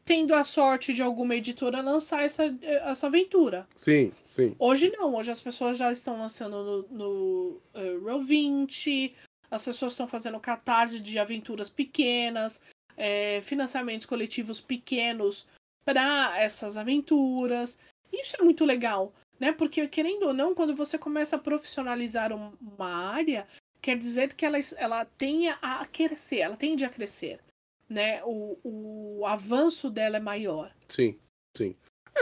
tendo 0.05 0.35
a 0.35 0.43
sorte 0.43 0.93
de 0.93 1.03
alguma 1.03 1.37
editora 1.37 1.81
lançar 1.83 2.25
essa, 2.25 2.45
essa 2.63 3.07
aventura. 3.07 3.69
sim, 3.77 4.13
sim. 4.25 4.57
Hoje 4.59 4.91
não, 4.97 5.15
hoje 5.15 5.31
as 5.31 5.41
pessoas 5.41 5.77
já 5.79 5.93
estão 5.93 6.19
lançando 6.19 6.87
no, 6.91 6.99
no 6.99 7.63
eh, 7.75 7.97
Roll20, 8.03 9.13
as 9.51 9.65
pessoas 9.65 9.93
estão 9.93 10.09
fazendo 10.09 10.41
catarse 10.41 11.01
de 11.01 11.19
aventuras 11.19 11.69
pequenas, 11.69 12.61
eh, 12.97 13.41
financiamentos 13.43 14.07
coletivos 14.07 14.61
pequenos 14.61 15.47
para 15.85 16.41
essas 16.41 16.77
aventuras. 16.77 17.79
Isso 18.13 18.37
é 18.41 18.45
muito 18.45 18.65
legal, 18.65 19.13
né? 19.39 19.53
Porque, 19.53 19.87
querendo 19.89 20.25
ou 20.27 20.35
não, 20.35 20.55
quando 20.55 20.75
você 20.75 20.99
começa 20.99 21.37
a 21.37 21.39
profissionalizar 21.39 22.33
um- 22.33 22.53
uma 22.61 23.13
área, 23.13 23.47
quer 23.81 23.97
dizer 23.97 24.35
que 24.35 24.45
ela, 24.45 24.59
ela 24.77 25.05
tenha 25.05 25.59
a 25.63 25.85
crescer, 25.87 26.39
ela 26.39 26.57
tende 26.57 26.85
a 26.85 26.91
crescer. 26.91 27.41
Né? 27.89 28.23
O, 28.25 28.59
o 28.63 29.27
avanço 29.27 29.91
dela 29.91 30.17
é 30.17 30.21
maior. 30.21 30.73
Sim, 30.89 31.19
sim. 31.57 31.75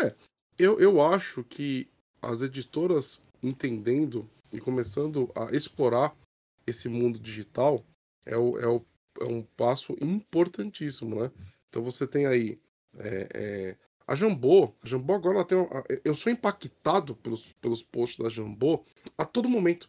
É, 0.03 0.15
eu, 0.59 0.81
eu 0.81 1.01
acho 1.05 1.45
que 1.45 1.87
as 2.23 2.43
editoras 2.43 3.23
entendendo 3.43 4.29
e 4.53 4.61
começando 4.61 5.31
a 5.35 5.55
explorar 5.55 6.17
esse 6.67 6.89
mundo 6.89 7.19
digital 7.19 7.85
é, 8.25 8.37
o, 8.37 8.59
é, 8.59 8.67
o, 8.67 8.85
é 9.21 9.25
um 9.25 9.43
passo 9.43 9.93
importantíssimo, 10.01 11.23
né? 11.23 11.31
Então 11.69 11.83
você 11.83 12.07
tem 12.07 12.27
aí 12.27 12.59
é, 12.99 13.29
é, 13.35 13.77
a 14.07 14.15
Jambô. 14.15 14.73
A 14.83 14.87
Jambô 14.87 15.15
agora 15.15 15.45
tem. 15.45 15.59
uma- 15.59 15.85
eu 16.05 16.15
sou 16.15 16.33
impactado 16.33 17.15
pelos, 17.17 17.53
pelos 17.55 17.83
posts 17.83 18.23
da 18.23 18.31
Jambô 18.31 18.83
a 19.17 19.25
todo 19.25 19.49
momento. 19.49 19.89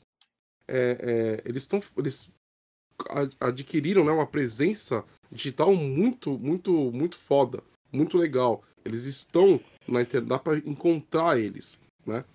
É, 0.70 0.98
é, 1.02 1.42
eles 1.46 1.64
estão. 1.64 1.82
Eles 1.98 2.30
adquiriram 3.40 4.04
né, 4.04 4.12
uma 4.12 4.28
presença 4.28 5.06
digital 5.32 5.74
muito, 5.74 6.38
muito, 6.38 6.72
muito 6.92 7.18
foda, 7.18 7.64
muito 7.92 8.18
legal. 8.18 8.64
Eles 8.84 9.06
estão 9.06 9.60
na 9.88 10.02
internet, 10.02 10.28
dá 10.30 10.38
para 10.38 10.58
encontrar 10.60 11.40
eles, 11.40 11.80
né? 12.06 12.26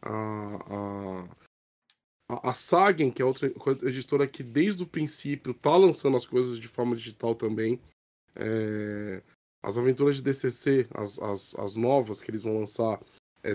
A, 0.00 1.26
a, 2.30 2.50
a, 2.50 2.54
Sagen, 2.54 3.10
que 3.10 3.20
é 3.20 3.24
outra 3.24 3.52
editora 3.82 4.26
que 4.26 4.42
desde 4.42 4.82
o 4.82 4.86
princípio 4.86 5.54
tá 5.54 5.76
lançando 5.76 6.16
as 6.16 6.26
coisas 6.26 6.58
de 6.58 6.68
forma 6.68 6.96
digital 6.96 7.34
também. 7.34 7.80
É, 8.36 9.22
as 9.62 9.78
aventuras 9.78 10.16
de 10.16 10.22
DCC, 10.22 10.88
as, 10.92 11.18
as, 11.20 11.54
as 11.56 11.76
novas 11.76 12.20
que 12.20 12.30
eles 12.30 12.42
vão 12.42 12.58
lançar, 12.58 13.00
é, 13.44 13.52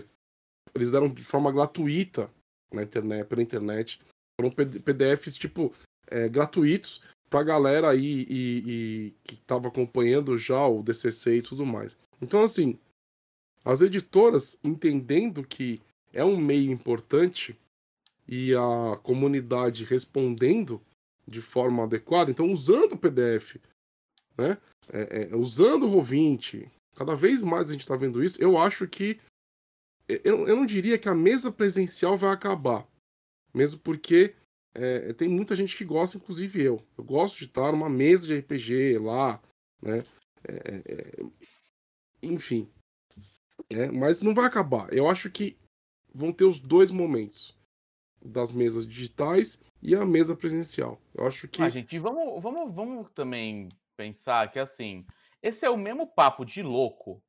eles 0.74 0.92
deram 0.92 1.10
de 1.10 1.24
forma 1.24 1.52
gratuita 1.52 2.32
na 2.72 2.84
internet, 2.84 3.28
pela 3.28 3.42
internet. 3.42 4.02
Foram 4.40 4.52
PD 4.52 4.80
PDFs 4.80 5.36
tipo 5.36 5.74
é, 6.08 6.30
gratuitos 6.30 7.02
pra 7.30 7.44
galera 7.44 7.90
aí 7.90 8.26
e, 8.30 8.64
e 8.66 9.14
que 9.24 9.36
tava 9.38 9.68
acompanhando 9.68 10.38
já 10.38 10.66
o 10.66 10.84
DCC 10.84 11.38
e 11.38 11.42
tudo 11.42 11.66
mais. 11.66 11.98
Então 12.22 12.44
assim, 12.44 12.80
as 13.66 13.82
editoras 13.82 14.58
entendendo 14.64 15.44
que 15.44 15.82
é 16.14 16.24
um 16.24 16.38
meio 16.38 16.72
importante 16.72 17.58
e 18.28 18.54
a 18.54 18.98
comunidade 18.98 19.86
respondendo 19.86 20.82
de 21.28 21.42
forma 21.42 21.84
adequada, 21.84 22.32
então 22.32 22.52
usando 22.52 22.94
o 22.94 22.98
PDF, 22.98 23.58
né? 24.38 24.58
É, 24.90 25.30
é, 25.32 25.36
usando 25.36 25.86
o 25.86 25.92
Roll20, 25.92 26.70
cada 26.96 27.14
vez 27.14 27.44
mais 27.44 27.70
a 27.70 27.74
gente 27.74 27.82
está 27.82 27.98
vendo 27.98 28.24
isso. 28.24 28.42
Eu 28.42 28.58
acho 28.58 28.88
que 28.88 29.20
eu, 30.08 30.48
eu 30.48 30.56
não 30.56 30.66
diria 30.66 30.98
que 30.98 31.10
a 31.10 31.16
mesa 31.16 31.52
presencial 31.52 32.16
vai 32.16 32.32
acabar, 32.32 32.88
mesmo 33.54 33.80
porque 33.80 34.36
é, 34.74 35.14
tem 35.14 35.28
muita 35.28 35.56
gente 35.56 35.76
que 35.76 35.84
gosta, 35.84 36.18
inclusive 36.18 36.62
eu. 36.62 36.84
Eu 36.98 37.04
gosto 37.04 37.38
de 37.38 37.46
estar 37.46 37.72
numa 37.72 37.90
mesa 37.90 38.28
de 38.28 38.38
RPG 38.40 39.00
lá, 39.00 39.42
né? 39.82 40.04
É, 40.48 40.84
é, 40.86 41.26
enfim. 42.22 42.70
É, 43.70 43.90
mas 43.92 44.22
não 44.22 44.34
vai 44.34 44.46
acabar. 44.46 44.94
Eu 44.94 45.10
acho 45.10 45.30
que 45.30 45.58
vão 46.14 46.32
ter 46.32 46.46
os 46.46 46.60
dois 46.60 46.92
momentos 46.92 47.58
das 48.24 48.52
mesas 48.52 48.86
digitais 48.86 49.60
e 49.82 49.96
a 49.96 50.06
mesa 50.06 50.36
presencial. 50.36 51.00
Eu 51.14 51.28
acho 51.28 51.48
que. 51.48 51.62
Ah, 51.62 51.70
gente, 51.70 51.98
vamos, 52.00 52.42
vamos, 52.42 52.74
vamos 52.74 53.10
também 53.12 53.70
pensar 53.96 54.52
que 54.52 54.60
assim, 54.60 55.06
Esse 55.42 55.66
é 55.66 55.70
o 55.70 55.78
mesmo 55.78 56.06
papo 56.08 56.46
de 56.46 56.62
louco 56.62 57.22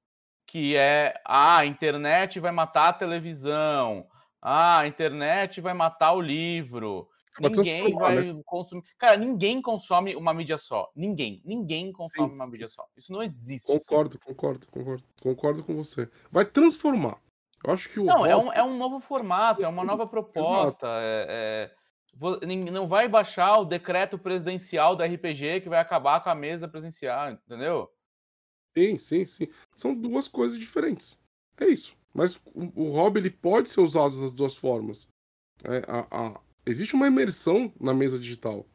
que 0.48 0.76
é 0.76 1.20
ah, 1.26 1.58
a 1.58 1.66
internet 1.66 2.40
vai 2.40 2.50
matar 2.50 2.88
a 2.88 2.92
televisão, 2.92 4.08
ah, 4.40 4.80
a 4.80 4.86
internet 4.86 5.60
vai 5.60 5.74
matar 5.74 6.12
o 6.12 6.20
livro. 6.20 7.08
Ninguém 7.40 7.94
vai 7.94 8.42
consumir. 8.44 8.82
Cara, 8.98 9.16
ninguém 9.16 9.62
consome 9.62 10.16
uma 10.16 10.34
mídia 10.34 10.58
só. 10.58 10.90
Ninguém. 10.94 11.40
Ninguém 11.44 11.92
consome 11.92 12.28
Sim, 12.30 12.34
uma 12.34 12.46
mídia 12.48 12.66
só. 12.68 12.84
Isso 12.96 13.12
não 13.12 13.22
existe. 13.22 13.70
assim. 13.70 13.78
Concordo, 13.78 14.18
concordo, 14.18 14.66
concordo. 14.68 15.04
Concordo 15.22 15.62
com 15.62 15.76
você. 15.76 16.08
Vai 16.32 16.44
transformar. 16.44 17.18
Eu 17.64 17.72
acho 17.72 17.88
que 17.90 18.00
o 18.00 18.04
Não, 18.04 18.24
é 18.26 18.32
rock- 18.32 18.46
um, 18.48 18.52
é 18.52 18.62
um 18.62 18.76
novo 18.76 18.98
formato, 19.00 19.64
é 19.64 19.68
uma 19.68 19.84
nova 19.84 20.06
proposta. 20.06 20.86
é- 21.00 21.70
é- 21.70 22.70
Não 22.72 22.86
vai 22.86 23.06
baixar 23.08 23.58
o 23.58 23.64
decreto 23.64 24.18
presidencial 24.18 24.96
do 24.96 25.02
RPG 25.04 25.60
que 25.60 25.68
vai 25.68 25.78
acabar 25.78 26.20
com 26.22 26.30
a 26.30 26.34
mesa 26.34 26.66
presencial, 26.66 27.30
entendeu? 27.30 27.88
Sim, 28.76 28.98
sim, 28.98 29.24
sim. 29.24 29.48
São 29.76 29.94
duas 29.94 30.26
coisas 30.28 30.58
diferentes. 30.58 31.20
É 31.60 31.66
isso. 31.66 31.96
Mas 32.14 32.40
o, 32.54 32.90
hobby 32.92 33.20
ele 33.20 33.30
pode 33.30 33.68
ser 33.68 33.80
usado 33.80 34.20
das 34.20 34.32
duas 34.32 34.56
formas. 34.56 35.08
É, 35.64 35.78
a- 35.88 36.06
a- 36.10 36.40
Existe 36.66 36.94
uma 36.94 37.06
imersão 37.06 37.72
na 37.80 37.94
mesa 37.94 38.18
digital. 38.18 38.66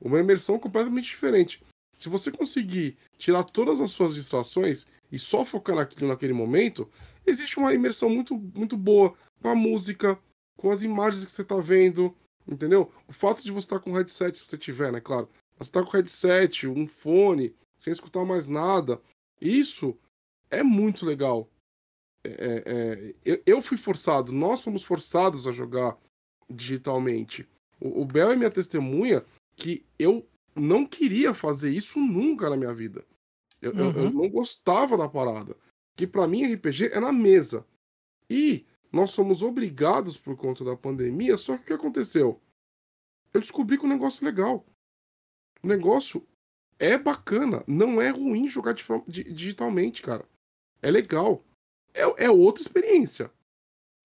Uma 0.00 0.18
imersão 0.18 0.58
completamente 0.58 1.04
diferente. 1.04 1.62
Se 1.96 2.08
você 2.08 2.30
conseguir 2.32 2.96
tirar 3.16 3.44
todas 3.44 3.80
as 3.80 3.92
suas 3.92 4.14
distrações 4.14 4.86
e 5.12 5.18
só 5.18 5.44
focar 5.44 5.76
naquilo 5.76 6.08
naquele 6.08 6.32
momento, 6.32 6.90
existe 7.24 7.56
uma 7.58 7.72
imersão 7.72 8.10
muito, 8.10 8.36
muito 8.36 8.76
boa 8.76 9.16
com 9.40 9.48
a 9.48 9.54
música, 9.54 10.18
com 10.56 10.70
as 10.70 10.82
imagens 10.82 11.24
que 11.24 11.30
você 11.30 11.42
está 11.42 11.56
vendo, 11.56 12.14
entendeu? 12.48 12.92
O 13.06 13.12
fato 13.12 13.44
de 13.44 13.52
você 13.52 13.66
estar 13.66 13.78
com 13.80 13.92
headset, 13.92 14.36
se 14.36 14.44
você 14.44 14.58
tiver, 14.58 14.90
né, 14.92 15.00
claro. 15.00 15.28
Você 15.58 15.70
está 15.70 15.82
com 15.82 15.90
headset, 15.92 16.66
um 16.66 16.86
fone, 16.86 17.54
sem 17.78 17.92
escutar 17.92 18.24
mais 18.24 18.48
nada. 18.48 19.00
Isso 19.40 19.96
é 20.50 20.62
muito 20.62 21.06
legal. 21.06 21.48
É, 22.26 22.62
é, 22.66 23.08
é, 23.10 23.14
eu, 23.24 23.42
eu 23.46 23.62
fui 23.62 23.76
forçado, 23.78 24.32
nós 24.32 24.62
fomos 24.62 24.82
forçados 24.84 25.46
a 25.46 25.52
jogar 25.52 25.96
digitalmente. 26.50 27.48
O, 27.80 28.02
o 28.02 28.04
Bel 28.04 28.32
é 28.32 28.36
minha 28.36 28.50
testemunha 28.50 29.24
que 29.56 29.84
eu 29.98 30.26
não 30.54 30.86
queria 30.86 31.34
fazer 31.34 31.70
isso 31.70 31.98
nunca 31.98 32.48
na 32.50 32.56
minha 32.56 32.74
vida. 32.74 33.04
Eu, 33.60 33.72
eu- 33.72 33.90
eu 33.92 34.02
Uhum. 34.04 34.10
não 34.12 34.28
gostava 34.28 34.96
da 34.96 35.08
parada. 35.08 35.56
Que 35.96 36.06
pra 36.06 36.26
mim 36.28 36.44
RPG 36.44 36.86
é 36.92 37.00
na 37.00 37.12
mesa. 37.12 37.66
E 38.28 38.64
nós 38.92 39.10
somos 39.10 39.42
obrigados 39.42 40.16
por 40.16 40.36
conta 40.36 40.64
da 40.64 40.76
pandemia, 40.76 41.36
só 41.36 41.56
que 41.56 41.62
o 41.62 41.66
que 41.66 41.72
aconteceu? 41.72 42.40
Eu 43.32 43.40
descobri 43.40 43.78
que 43.78 43.84
o 43.84 43.88
negócio 43.88 44.22
é 44.24 44.30
legal. 44.30 44.64
O 45.62 45.66
negócio 45.66 46.26
é 46.78 46.96
bacana. 46.98 47.62
Não 47.66 48.00
é 48.00 48.10
ruim 48.10 48.48
jogar 48.48 48.74
digitalmente, 49.08 50.02
cara. 50.02 50.24
É 50.82 50.90
legal. 50.90 51.42
É, 51.96 52.26
é 52.26 52.30
outra 52.30 52.62
experiência. 52.62 53.30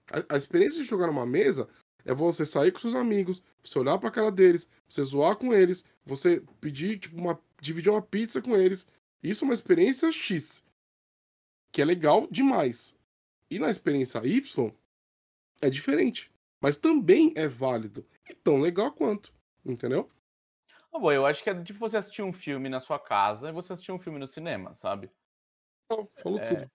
A, 0.10 0.36
a 0.36 0.38
experiência 0.38 0.82
de 0.82 0.90
jogar 0.90 1.08
numa 1.08 1.26
mesa 1.26 1.70
é 2.06 2.14
você 2.14 2.46
sair 2.46 2.72
com 2.72 2.80
seus 2.80 2.96
amigos, 2.96 3.44
você 3.64 3.78
olhar 3.78 3.98
pra 4.00 4.10
cara 4.10 4.32
deles, 4.32 4.70
você 4.88 5.04
zoar 5.04 5.36
com 5.36 5.54
eles, 5.54 5.86
você 6.06 6.42
pedir, 6.60 7.00
tipo, 7.00 7.18
uma, 7.18 7.40
dividir 7.62 7.92
uma 7.92 8.02
pizza 8.02 8.42
com 8.42 8.56
eles. 8.56 8.90
Isso 9.22 9.44
é 9.44 9.48
uma 9.48 9.54
experiência 9.54 10.12
X. 10.12 10.64
Que 11.72 11.82
é 11.82 11.86
legal 11.86 12.28
demais. 12.32 12.96
E 13.50 13.60
na 13.60 13.70
experiência 13.70 14.26
Y 14.26 14.72
é 15.62 15.70
diferente. 15.70 16.32
Mas 16.60 16.78
também 16.78 17.34
é 17.36 17.48
válido. 17.48 18.06
E 18.30 18.34
tão 18.34 18.60
legal 18.60 18.92
quanto. 18.92 19.34
Entendeu? 19.66 20.10
Ah, 20.94 21.00
bom, 21.00 21.12
eu 21.12 21.26
acho 21.26 21.44
que 21.44 21.50
é 21.50 21.64
tipo 21.64 21.80
você 21.80 21.98
assistir 21.98 22.22
um 22.22 22.34
filme 22.34 22.68
na 22.68 22.80
sua 22.80 23.00
casa 23.00 23.50
e 23.50 23.54
você 23.54 23.74
assistir 23.74 23.92
um 23.92 23.98
filme 23.98 24.20
no 24.20 24.28
cinema, 24.28 24.74
sabe? 24.74 25.10
Não, 25.90 26.10
falou 26.22 26.40
É, 26.40 26.48
tudo. 26.48 26.72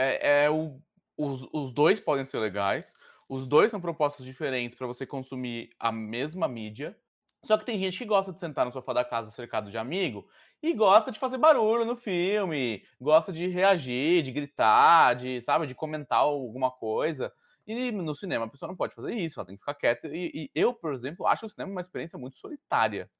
É, 0.00 0.44
é 0.44 0.50
o, 0.50 0.80
os, 1.16 1.46
os 1.52 1.72
dois 1.72 2.00
podem 2.00 2.24
ser 2.24 2.38
legais. 2.38 2.94
Os 3.28 3.46
dois 3.46 3.70
são 3.70 3.80
propostas 3.80 4.24
diferentes 4.24 4.76
para 4.76 4.86
você 4.86 5.06
consumir 5.06 5.70
a 5.78 5.92
mesma 5.92 6.48
mídia. 6.48 6.96
Só 7.44 7.56
que 7.56 7.64
tem 7.64 7.78
gente 7.78 7.96
que 7.96 8.04
gosta 8.04 8.32
de 8.32 8.40
sentar 8.40 8.66
no 8.66 8.72
sofá 8.72 8.92
da 8.92 9.04
casa 9.04 9.30
cercado 9.30 9.70
de 9.70 9.78
amigo 9.78 10.28
e 10.62 10.74
gosta 10.74 11.10
de 11.10 11.18
fazer 11.18 11.38
barulho 11.38 11.84
no 11.86 11.96
filme, 11.96 12.84
gosta 13.00 13.32
de 13.32 13.46
reagir, 13.46 14.22
de 14.22 14.30
gritar, 14.32 15.14
de, 15.14 15.40
sabe, 15.40 15.66
de 15.66 15.74
comentar 15.74 16.18
alguma 16.18 16.70
coisa. 16.70 17.32
E 17.66 17.92
no 17.92 18.14
cinema 18.14 18.44
a 18.44 18.48
pessoa 18.48 18.68
não 18.68 18.76
pode 18.76 18.94
fazer 18.94 19.14
isso, 19.14 19.38
ela 19.38 19.46
tem 19.46 19.56
que 19.56 19.62
ficar 19.62 19.74
quieta. 19.74 20.08
E, 20.08 20.30
e 20.34 20.50
eu, 20.54 20.74
por 20.74 20.92
exemplo, 20.92 21.26
acho 21.26 21.46
o 21.46 21.48
cinema 21.48 21.70
uma 21.70 21.80
experiência 21.80 22.18
muito 22.18 22.36
solitária, 22.36 23.10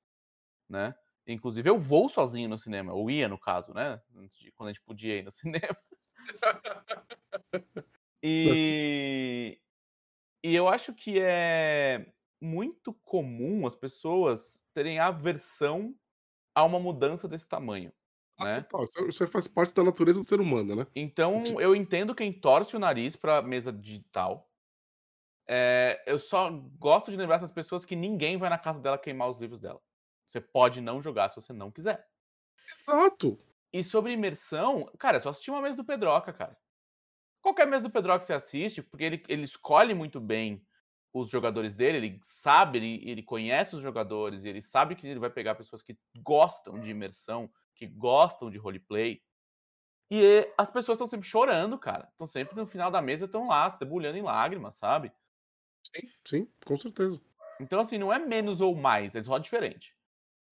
né? 0.68 0.94
Inclusive 1.26 1.70
eu 1.70 1.78
vou 1.78 2.08
sozinho 2.08 2.48
no 2.48 2.58
cinema, 2.58 2.92
ou 2.92 3.10
ia 3.10 3.28
no 3.28 3.38
caso, 3.38 3.72
né? 3.72 4.00
Quando 4.54 4.68
a 4.68 4.72
gente 4.72 4.82
podia 4.82 5.16
ir 5.18 5.22
no 5.22 5.30
cinema. 5.32 5.76
E, 8.22 9.58
e 10.44 10.54
eu 10.54 10.68
acho 10.68 10.92
que 10.92 11.18
é 11.18 12.12
muito 12.40 12.92
comum 12.92 13.66
as 13.66 13.74
pessoas 13.74 14.62
terem 14.74 14.98
aversão 14.98 15.94
a 16.54 16.64
uma 16.64 16.78
mudança 16.78 17.26
desse 17.26 17.48
tamanho. 17.48 17.92
Ah, 18.38 18.44
né? 18.44 18.62
total. 18.62 18.84
Isso, 18.84 19.08
isso 19.08 19.26
faz 19.28 19.46
parte 19.46 19.74
da 19.74 19.84
natureza 19.84 20.20
do 20.20 20.28
ser 20.28 20.40
humano, 20.40 20.76
né? 20.76 20.86
Então 20.94 21.60
eu 21.60 21.74
entendo 21.74 22.14
quem 22.14 22.32
torce 22.32 22.76
o 22.76 22.78
nariz 22.78 23.16
para 23.16 23.42
mesa 23.42 23.72
digital. 23.72 24.50
É, 25.48 26.02
eu 26.06 26.18
só 26.18 26.50
gosto 26.78 27.10
de 27.10 27.16
lembrar 27.16 27.36
essas 27.36 27.52
pessoas 27.52 27.84
que 27.84 27.96
ninguém 27.96 28.36
vai 28.36 28.48
na 28.48 28.58
casa 28.58 28.80
dela 28.80 28.98
queimar 28.98 29.28
os 29.28 29.38
livros 29.38 29.60
dela. 29.60 29.80
Você 30.26 30.40
pode 30.40 30.80
não 30.80 31.00
jogar 31.00 31.28
se 31.28 31.36
você 31.36 31.52
não 31.52 31.70
quiser. 31.70 32.08
Exato. 32.72 33.38
E 33.72 33.84
sobre 33.84 34.12
imersão, 34.12 34.90
cara, 34.98 35.16
é 35.16 35.20
só 35.20 35.28
assistir 35.28 35.50
uma 35.50 35.62
mesa 35.62 35.76
do 35.76 35.84
Pedroca, 35.84 36.32
cara. 36.32 36.56
Qualquer 37.40 37.66
mesa 37.66 37.84
do 37.84 37.90
Pedroca 37.90 38.24
você 38.24 38.32
assiste, 38.32 38.82
porque 38.82 39.04
ele, 39.04 39.22
ele 39.28 39.44
escolhe 39.44 39.94
muito 39.94 40.20
bem 40.20 40.66
os 41.12 41.28
jogadores 41.28 41.74
dele, 41.74 41.98
ele 41.98 42.18
sabe, 42.22 42.78
ele, 42.78 43.10
ele 43.10 43.22
conhece 43.22 43.74
os 43.74 43.82
jogadores, 43.82 44.44
e 44.44 44.48
ele 44.48 44.62
sabe 44.62 44.94
que 44.94 45.06
ele 45.06 45.18
vai 45.18 45.30
pegar 45.30 45.54
pessoas 45.54 45.82
que 45.82 45.98
gostam 46.18 46.78
de 46.78 46.90
imersão, 46.90 47.50
que 47.74 47.86
gostam 47.86 48.50
de 48.50 48.58
roleplay. 48.58 49.22
E 50.10 50.52
as 50.58 50.70
pessoas 50.70 50.96
estão 50.96 51.06
sempre 51.06 51.26
chorando, 51.26 51.78
cara. 51.78 52.08
Estão 52.10 52.26
sempre 52.26 52.56
no 52.56 52.66
final 52.66 52.90
da 52.90 53.00
mesa, 53.00 53.26
estão 53.26 53.46
lá, 53.46 53.68
se 53.70 53.78
debulhando 53.78 54.18
em 54.18 54.22
lágrimas, 54.22 54.74
sabe? 54.74 55.12
Sim, 55.84 56.08
sim, 56.26 56.52
com 56.66 56.76
certeza. 56.76 57.20
Então, 57.60 57.80
assim, 57.80 57.98
não 57.98 58.12
é 58.12 58.18
menos 58.18 58.60
ou 58.60 58.74
mais, 58.74 59.14
é 59.14 59.22
só 59.22 59.38
diferente. 59.38 59.94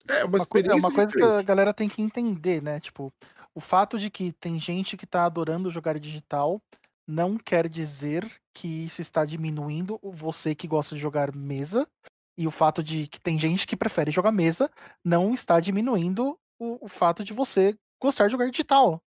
É 0.06 0.24
uma 0.24 0.28
Uma, 0.28 0.38
é 0.38 0.42
experiência 0.42 0.88
uma 0.88 0.94
coisa 0.94 1.12
que 1.12 1.22
a 1.22 1.42
galera 1.42 1.74
tem 1.74 1.88
que 1.88 2.00
entender, 2.00 2.62
né? 2.62 2.78
Tipo, 2.80 3.12
o 3.54 3.60
fato 3.60 3.98
de 3.98 4.10
que 4.10 4.32
tem 4.32 4.58
gente 4.58 4.96
que 4.96 5.06
tá 5.06 5.24
adorando 5.24 5.70
jogar 5.70 5.98
digital 5.98 6.62
não 7.06 7.38
quer 7.38 7.68
dizer 7.68 8.30
que 8.54 8.68
isso 8.68 9.00
está 9.00 9.24
diminuindo 9.24 9.98
você 10.02 10.54
que 10.54 10.68
gosta 10.68 10.94
de 10.94 11.00
jogar 11.00 11.34
mesa. 11.34 11.88
E 12.36 12.46
o 12.46 12.50
fato 12.52 12.84
de 12.84 13.08
que 13.08 13.20
tem 13.20 13.38
gente 13.38 13.66
que 13.66 13.76
prefere 13.76 14.12
jogar 14.12 14.30
mesa 14.30 14.70
não 15.04 15.34
está 15.34 15.58
diminuindo 15.58 16.38
o, 16.58 16.84
o 16.84 16.88
fato 16.88 17.24
de 17.24 17.32
você 17.32 17.76
gostar 18.00 18.26
de 18.26 18.32
jogar 18.32 18.48
digital. 18.50 19.02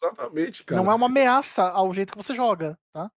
Exatamente, 0.00 0.62
cara. 0.62 0.82
Não 0.82 0.92
é 0.92 0.94
uma 0.94 1.06
ameaça 1.06 1.64
ao 1.64 1.92
jeito 1.92 2.12
que 2.12 2.22
você 2.22 2.34
joga, 2.34 2.78
tá? 2.92 3.10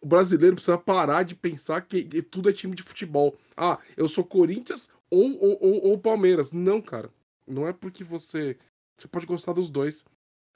O 0.00 0.06
brasileiro 0.06 0.56
precisa 0.56 0.78
parar 0.78 1.22
de 1.22 1.34
pensar 1.34 1.82
que 1.82 2.04
tudo 2.22 2.50
é 2.50 2.52
time 2.52 2.74
de 2.74 2.82
futebol. 2.82 3.38
Ah, 3.56 3.78
eu 3.96 4.08
sou 4.08 4.24
Corinthians 4.24 4.90
ou, 5.14 5.38
ou, 5.40 5.58
ou, 5.60 5.84
ou 5.90 5.98
Palmeiras. 5.98 6.52
Não, 6.52 6.80
cara. 6.80 7.10
Não 7.46 7.66
é 7.66 7.72
porque 7.72 8.02
você. 8.02 8.58
Você 8.96 9.08
pode 9.08 9.26
gostar 9.26 9.52
dos 9.52 9.70
dois. 9.70 10.04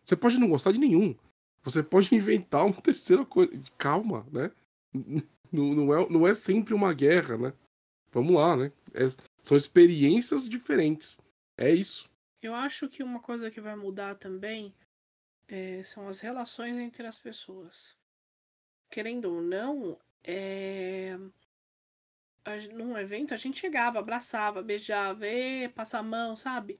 Você 0.04 0.16
pode 0.16 0.38
não 0.38 0.48
gostar 0.48 0.72
de 0.72 0.80
nenhum. 0.80 1.14
Você 1.62 1.82
pode 1.82 2.12
inventar 2.14 2.64
uma 2.64 2.80
terceira 2.80 3.24
coisa. 3.24 3.52
Calma, 3.76 4.26
né? 4.32 4.50
Não, 5.50 5.74
não, 5.74 5.94
é, 5.94 6.09
não 6.11 6.26
é 6.26 6.34
sempre 6.34 6.74
uma 6.74 6.92
guerra, 6.92 7.38
né? 7.38 7.54
Vamos 8.12 8.34
lá, 8.34 8.54
né? 8.54 8.70
É- 8.92 9.11
são 9.42 9.56
experiências 9.56 10.46
diferentes. 10.46 11.18
É 11.56 11.70
isso. 11.72 12.06
Eu 12.42 12.54
acho 12.54 12.86
que 12.86 13.02
uma 13.02 13.18
coisa 13.18 13.50
que 13.50 13.59
vai 13.59 13.74
mudar 13.74 14.14
também 14.16 14.74
é, 15.48 15.82
são 15.82 16.06
as 16.06 16.20
relações 16.20 16.76
entre 16.76 17.06
as 17.06 17.18
pessoas. 17.18 17.96
Querendo 18.90 19.32
ou 19.32 19.40
não, 19.40 19.98
é, 20.22 21.18
num 22.72 22.96
evento 22.96 23.34
a 23.34 23.36
gente 23.36 23.59
chegava, 23.59 23.99
abraçava, 23.99 24.62
beijava, 24.62 25.26
e, 25.26 25.68
passa 25.68 25.99
a 25.99 26.03
mão, 26.03 26.34
sabe? 26.36 26.76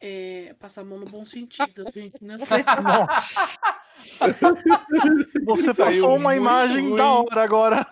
É, 0.00 0.54
passa 0.58 0.80
a 0.80 0.84
mão 0.84 0.98
no 0.98 1.06
bom 1.06 1.24
sentido, 1.24 1.84
gente. 1.94 2.22
Não 2.24 2.38
sei. 2.38 2.64
Nossa! 2.82 3.58
Você 5.44 5.72
Saiu 5.72 5.86
passou 5.86 6.16
uma 6.16 6.34
imagem 6.34 6.94
da 6.96 7.04
ruim. 7.08 7.26
hora 7.30 7.42
agora. 7.42 7.86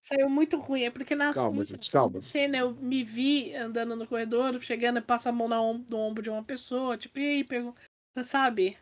Saiu 0.00 0.28
muito 0.28 0.58
ruim, 0.58 0.82
é 0.84 0.90
porque 0.90 1.14
na 1.14 1.32
Calma, 1.32 1.64
gente, 1.64 1.90
calma. 1.90 2.20
cena 2.22 2.56
eu 2.58 2.72
me 2.74 3.04
vi 3.04 3.54
andando 3.54 3.94
no 3.94 4.06
corredor, 4.06 4.58
chegando 4.60 4.98
e 4.98 5.02
passa 5.02 5.28
a 5.28 5.32
mão 5.32 5.46
na 5.48 5.60
om- 5.60 5.84
no 5.88 5.98
ombro 5.98 6.22
de 6.22 6.30
uma 6.30 6.42
pessoa, 6.42 6.96
tipo, 6.96 7.18
e 7.18 7.26
aí, 7.26 7.44
pergunta, 7.44 7.78
sabe? 8.22 8.76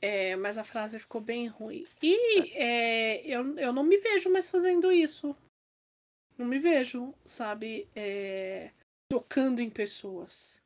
É, 0.00 0.36
mas 0.36 0.58
a 0.58 0.64
frase 0.64 0.98
ficou 1.00 1.20
bem 1.20 1.46
ruim. 1.46 1.86
E 2.02 2.52
é, 2.54 3.26
eu, 3.26 3.56
eu 3.56 3.72
não 3.72 3.82
me 3.82 3.96
vejo 3.98 4.30
mais 4.30 4.50
fazendo 4.50 4.92
isso. 4.92 5.34
Não 6.36 6.46
me 6.46 6.58
vejo, 6.58 7.14
sabe? 7.24 7.88
É, 7.94 8.70
tocando 9.08 9.60
em 9.60 9.70
pessoas. 9.70 10.62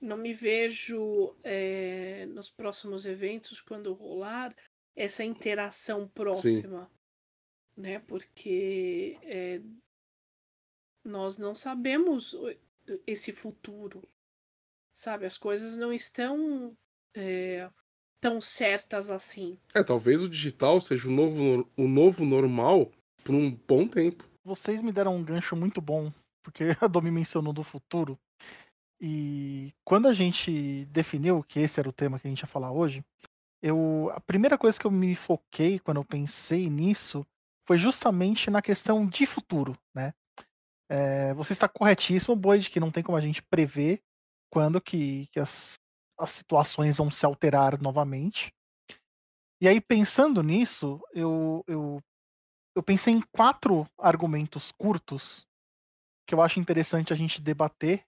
não 0.00 0.16
me 0.16 0.32
vejo 0.32 1.34
é, 1.44 2.26
nos 2.26 2.50
próximos 2.50 3.04
eventos, 3.04 3.60
quando 3.60 3.92
rolar, 3.92 4.56
essa 4.96 5.22
interação 5.22 6.08
próxima. 6.08 6.90
Sim. 7.76 7.82
Né? 7.82 7.98
Porque 8.00 9.18
é, 9.22 9.60
nós 11.04 11.38
não 11.38 11.54
sabemos 11.54 12.34
esse 13.06 13.32
futuro. 13.32 14.02
Sabe? 14.92 15.26
As 15.26 15.38
coisas 15.38 15.76
não 15.76 15.92
estão 15.92 16.76
é, 17.14 17.70
tão 18.20 18.40
certas 18.40 19.10
assim. 19.10 19.58
É, 19.74 19.82
talvez 19.82 20.22
o 20.22 20.28
digital 20.28 20.80
seja 20.80 21.08
o 21.08 21.12
novo, 21.12 21.70
o 21.76 21.88
novo 21.88 22.24
normal 22.24 22.90
por 23.22 23.34
um 23.34 23.50
bom 23.50 23.86
tempo. 23.86 24.28
Vocês 24.44 24.82
me 24.82 24.92
deram 24.92 25.16
um 25.16 25.24
gancho 25.24 25.54
muito 25.54 25.80
bom, 25.80 26.12
porque 26.42 26.64
a 26.80 26.86
Domi 26.86 27.10
mencionou 27.10 27.52
do 27.52 27.62
futuro. 27.62 28.18
E 29.00 29.72
quando 29.84 30.08
a 30.08 30.12
gente 30.12 30.84
definiu 30.86 31.42
que 31.42 31.60
esse 31.60 31.80
era 31.80 31.88
o 31.88 31.92
tema 31.92 32.18
que 32.18 32.26
a 32.26 32.30
gente 32.30 32.40
ia 32.40 32.46
falar 32.46 32.70
hoje, 32.70 33.04
eu 33.62 34.10
a 34.14 34.20
primeira 34.20 34.58
coisa 34.58 34.78
que 34.78 34.86
eu 34.86 34.90
me 34.90 35.14
foquei 35.14 35.78
quando 35.78 35.98
eu 35.98 36.04
pensei 36.04 36.68
nisso 36.68 37.26
foi 37.66 37.78
justamente 37.78 38.50
na 38.50 38.60
questão 38.60 39.06
de 39.06 39.26
futuro, 39.26 39.76
né? 39.94 40.12
É, 40.88 41.32
você 41.34 41.52
está 41.52 41.68
corretíssimo, 41.68 42.34
Boyd, 42.34 42.68
que 42.68 42.80
não 42.80 42.90
tem 42.90 43.02
como 43.02 43.16
a 43.16 43.20
gente 43.20 43.42
prever 43.42 44.02
quando 44.50 44.80
que, 44.80 45.28
que 45.28 45.38
as, 45.38 45.74
as 46.18 46.32
situações 46.32 46.96
vão 46.96 47.10
se 47.10 47.24
alterar 47.24 47.80
novamente. 47.80 48.52
E 49.60 49.68
aí, 49.68 49.80
pensando 49.80 50.42
nisso, 50.42 51.00
eu, 51.12 51.62
eu, 51.68 52.02
eu 52.74 52.82
pensei 52.82 53.14
em 53.14 53.20
quatro 53.32 53.88
argumentos 53.98 54.72
curtos 54.72 55.46
que 56.26 56.34
eu 56.34 56.40
acho 56.40 56.60
interessante 56.60 57.12
a 57.12 57.16
gente 57.16 57.40
debater. 57.40 58.04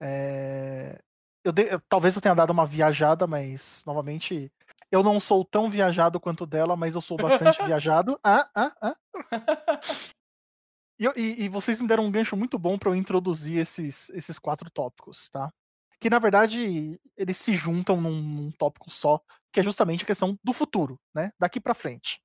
É, 0.00 0.98
eu 1.44 1.52
de, 1.52 1.78
talvez 1.88 2.16
eu 2.16 2.22
tenha 2.22 2.34
dado 2.34 2.50
uma 2.50 2.66
viajada, 2.66 3.26
mas, 3.26 3.82
novamente, 3.86 4.50
eu 4.90 5.02
não 5.02 5.20
sou 5.20 5.44
tão 5.44 5.68
viajado 5.68 6.18
quanto 6.18 6.46
dela, 6.46 6.76
mas 6.76 6.94
eu 6.94 7.00
sou 7.00 7.16
bastante 7.16 7.62
viajado. 7.64 8.18
Ah, 8.24 8.48
ah, 8.54 8.72
ah. 8.80 8.96
E, 10.98 11.06
e, 11.16 11.44
e, 11.44 11.48
vocês 11.48 11.80
me 11.80 11.86
deram 11.86 12.04
um 12.04 12.10
gancho 12.10 12.36
muito 12.36 12.58
bom 12.58 12.76
para 12.78 12.90
eu 12.90 12.94
introduzir 12.94 13.58
esses, 13.58 14.10
esses 14.10 14.38
quatro 14.38 14.68
tópicos, 14.68 15.28
tá? 15.28 15.52
Que 16.00 16.10
na 16.10 16.18
verdade 16.18 16.98
eles 17.16 17.36
se 17.36 17.54
juntam 17.54 18.00
num, 18.00 18.20
num 18.20 18.50
tópico 18.52 18.90
só, 18.90 19.20
que 19.52 19.60
é 19.60 19.62
justamente 19.62 20.02
a 20.02 20.06
questão 20.06 20.36
do 20.42 20.52
futuro, 20.52 20.98
né? 21.14 21.30
Daqui 21.38 21.60
para 21.60 21.74
frente. 21.74 22.20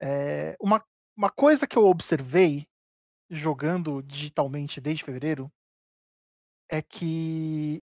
É, 0.00 0.56
uma, 0.60 0.84
uma 1.16 1.30
coisa 1.30 1.66
que 1.66 1.76
eu 1.76 1.86
observei 1.86 2.66
jogando 3.30 4.02
digitalmente 4.02 4.80
desde 4.80 5.04
fevereiro 5.04 5.50
é 6.68 6.82
que 6.82 7.82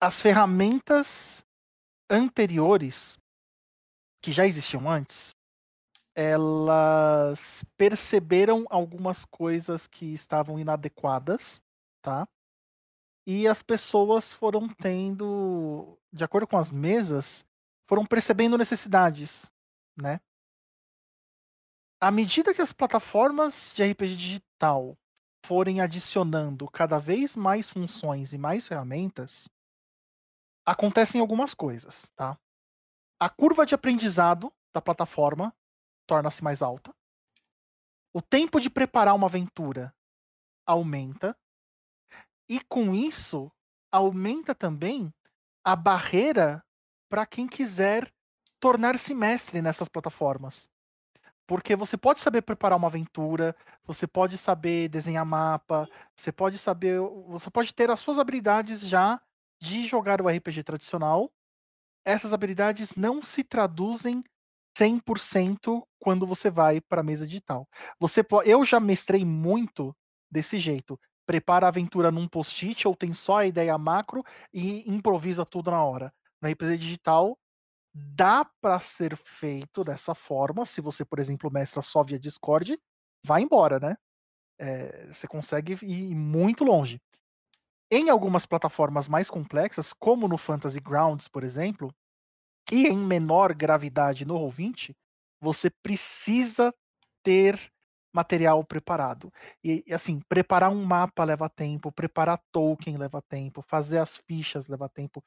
as 0.00 0.20
ferramentas 0.20 1.44
anteriores 2.10 3.18
que 4.22 4.32
já 4.32 4.46
existiam 4.46 4.88
antes 4.88 5.32
elas 6.20 7.64
perceberam 7.76 8.64
algumas 8.68 9.24
coisas 9.24 9.86
que 9.86 10.12
estavam 10.12 10.58
inadequadas, 10.58 11.62
tá? 12.02 12.26
E 13.24 13.46
as 13.46 13.62
pessoas 13.62 14.32
foram 14.32 14.68
tendo, 14.68 15.96
de 16.12 16.24
acordo 16.24 16.48
com 16.48 16.58
as 16.58 16.72
mesas, 16.72 17.44
foram 17.88 18.04
percebendo 18.04 18.58
necessidades, 18.58 19.48
né? 19.96 20.18
À 22.00 22.12
medida 22.12 22.54
que 22.54 22.62
as 22.62 22.72
plataformas 22.72 23.74
de 23.74 23.82
RPG 23.82 24.14
digital 24.14 24.96
forem 25.44 25.80
adicionando 25.80 26.70
cada 26.70 26.98
vez 27.00 27.34
mais 27.34 27.70
funções 27.70 28.32
e 28.32 28.38
mais 28.38 28.68
ferramentas, 28.68 29.48
acontecem 30.64 31.20
algumas 31.20 31.54
coisas, 31.54 32.10
tá? 32.14 32.38
A 33.18 33.28
curva 33.28 33.66
de 33.66 33.74
aprendizado 33.74 34.52
da 34.72 34.80
plataforma 34.80 35.52
torna-se 36.06 36.44
mais 36.44 36.62
alta. 36.62 36.94
O 38.14 38.22
tempo 38.22 38.60
de 38.60 38.70
preparar 38.70 39.16
uma 39.16 39.26
aventura 39.26 39.92
aumenta. 40.64 41.36
E 42.48 42.60
com 42.60 42.94
isso, 42.94 43.50
aumenta 43.90 44.54
também 44.54 45.12
a 45.64 45.74
barreira 45.74 46.64
para 47.08 47.26
quem 47.26 47.48
quiser 47.48 48.12
tornar-se 48.60 49.14
mestre 49.14 49.60
nessas 49.60 49.88
plataformas. 49.88 50.70
Porque 51.48 51.74
você 51.74 51.96
pode 51.96 52.20
saber 52.20 52.42
preparar 52.42 52.76
uma 52.76 52.88
aventura, 52.88 53.56
você 53.86 54.06
pode 54.06 54.36
saber 54.36 54.86
desenhar 54.90 55.24
mapa, 55.24 55.88
você 56.14 56.30
pode 56.30 56.58
saber, 56.58 57.00
você 57.26 57.50
pode 57.50 57.72
ter 57.72 57.90
as 57.90 57.98
suas 58.00 58.18
habilidades 58.18 58.86
já 58.86 59.18
de 59.58 59.86
jogar 59.86 60.20
o 60.20 60.28
RPG 60.28 60.62
tradicional. 60.62 61.32
Essas 62.04 62.34
habilidades 62.34 62.94
não 62.96 63.22
se 63.22 63.42
traduzem 63.42 64.22
100% 64.78 65.82
quando 65.98 66.26
você 66.26 66.50
vai 66.50 66.82
para 66.82 67.00
a 67.00 67.04
mesa 67.04 67.26
digital. 67.26 67.66
Você 67.98 68.22
pode, 68.22 68.50
eu 68.50 68.62
já 68.62 68.78
mestrei 68.78 69.24
muito 69.24 69.96
desse 70.30 70.58
jeito. 70.58 71.00
Prepara 71.26 71.64
a 71.64 71.70
aventura 71.70 72.10
num 72.10 72.28
post-it 72.28 72.86
ou 72.86 72.94
tem 72.94 73.14
só 73.14 73.38
a 73.38 73.46
ideia 73.46 73.76
macro 73.78 74.22
e 74.52 74.84
improvisa 74.86 75.46
tudo 75.46 75.70
na 75.70 75.82
hora. 75.82 76.12
Na 76.42 76.50
RPG 76.50 76.76
digital 76.76 77.38
dá 77.94 78.44
para 78.60 78.80
ser 78.80 79.16
feito 79.16 79.84
dessa 79.84 80.14
forma. 80.14 80.64
Se 80.66 80.80
você, 80.80 81.04
por 81.04 81.18
exemplo, 81.18 81.50
mestra 81.52 81.82
só 81.82 82.04
via 82.04 82.18
Discord, 82.18 82.78
vai 83.24 83.42
embora, 83.42 83.78
né? 83.80 83.96
É, 84.58 85.06
você 85.12 85.26
consegue 85.28 85.78
ir 85.84 86.14
muito 86.14 86.64
longe. 86.64 87.00
Em 87.90 88.10
algumas 88.10 88.46
plataformas 88.46 89.08
mais 89.08 89.30
complexas, 89.30 89.92
como 89.92 90.28
no 90.28 90.38
Fantasy 90.38 90.80
Grounds, 90.80 91.28
por 91.28 91.44
exemplo, 91.44 91.92
e 92.70 92.86
em 92.88 92.98
menor 92.98 93.54
gravidade 93.54 94.24
no 94.24 94.34
Roll20, 94.36 94.94
você 95.40 95.70
precisa 95.82 96.74
ter 97.22 97.58
material 98.14 98.64
preparado. 98.64 99.32
E 99.64 99.84
assim, 99.92 100.20
preparar 100.28 100.70
um 100.70 100.84
mapa 100.84 101.24
leva 101.24 101.48
tempo, 101.48 101.92
preparar 101.92 102.40
token 102.52 102.96
leva 102.96 103.22
tempo, 103.22 103.62
fazer 103.62 103.98
as 103.98 104.16
fichas 104.16 104.66
leva 104.68 104.88
tempo. 104.88 105.22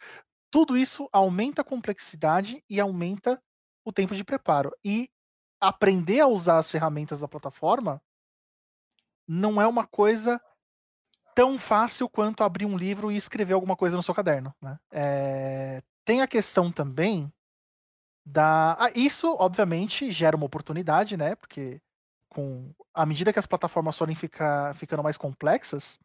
Tudo 0.52 0.78
isso 0.78 1.10
aumenta 1.12 1.62
a 1.62 1.66
complexidade 1.66 2.64
e 2.70 2.80
aumenta 2.80 3.42
o 3.86 3.92
tempo 3.92 4.14
de 4.16 4.24
preparo. 4.24 4.72
E 4.84 5.10
aprender 5.60 6.20
a 6.20 6.28
usar 6.28 6.58
as 6.58 6.70
ferramentas 6.70 7.22
da 7.22 7.28
plataforma 7.28 8.02
não 9.28 9.62
é 9.62 9.66
uma 9.66 9.88
coisa 9.88 10.42
tão 11.34 11.58
fácil 11.58 12.10
quanto 12.10 12.44
abrir 12.44 12.66
um 12.66 12.78
livro 12.78 13.12
e 13.12 13.16
escrever 13.16 13.54
alguma 13.54 13.78
coisa 13.78 13.96
no 13.96 14.04
seu 14.04 14.14
caderno. 14.14 14.54
Né? 14.62 14.78
É, 14.92 15.82
tem 16.04 16.22
a 16.22 16.28
questão 16.28 16.72
também 16.72 17.32
da. 18.26 18.76
Ah, 18.78 18.92
isso, 18.94 19.34
obviamente, 19.40 20.12
gera 20.12 20.36
uma 20.36 20.46
oportunidade, 20.46 21.16
né? 21.16 21.36
Porque 21.36 21.82
com 22.30 22.74
à 22.94 23.06
medida 23.06 23.32
que 23.32 23.40
as 23.40 23.46
plataformas 23.46 23.98
forem 23.98 24.16
ficar, 24.16 24.76
ficando 24.76 25.04
mais 25.04 25.18
complexas, 25.18 26.00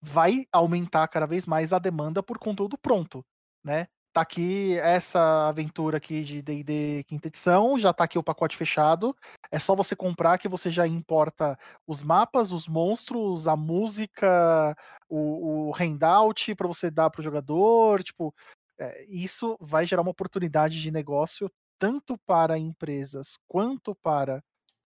vai 0.00 0.46
aumentar 0.52 1.08
cada 1.08 1.26
vez 1.26 1.46
mais 1.46 1.72
a 1.72 1.78
demanda 1.78 2.22
por 2.22 2.38
conteúdo 2.38 2.76
pronto, 2.76 3.24
né? 3.64 3.88
Tá 4.12 4.20
aqui 4.20 4.78
essa 4.78 5.48
aventura 5.48 5.96
aqui 5.96 6.22
de 6.22 6.40
D&D 6.40 7.02
quinta 7.04 7.26
edição, 7.26 7.76
já 7.76 7.92
tá 7.92 8.04
aqui 8.04 8.16
o 8.16 8.22
pacote 8.22 8.56
fechado. 8.56 9.16
É 9.50 9.58
só 9.58 9.74
você 9.74 9.96
comprar 9.96 10.38
que 10.38 10.48
você 10.48 10.70
já 10.70 10.86
importa 10.86 11.58
os 11.84 12.00
mapas, 12.00 12.52
os 12.52 12.68
monstros, 12.68 13.48
a 13.48 13.56
música, 13.56 14.76
o, 15.08 15.70
o 15.70 15.72
handout 15.74 16.54
para 16.54 16.68
você 16.68 16.92
dar 16.92 17.10
pro 17.10 17.24
jogador, 17.24 18.04
tipo, 18.04 18.32
é, 18.78 19.04
isso 19.08 19.56
vai 19.60 19.84
gerar 19.84 20.02
uma 20.02 20.12
oportunidade 20.12 20.80
de 20.80 20.90
negócio 20.92 21.50
tanto 21.78 22.16
para 22.26 22.56
empresas 22.58 23.34
quanto 23.48 23.96
para, 23.96 24.42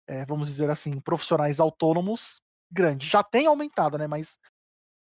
é, 0.08 0.26
vamos 0.26 0.48
dizer 0.48 0.70
assim, 0.70 1.00
profissionais 1.02 1.60
autônomos 1.60 2.40
grande. 2.72 3.08
Já 3.08 3.24
tem 3.24 3.46
aumentado, 3.46 3.98
né? 3.98 4.08
Mas 4.08 4.38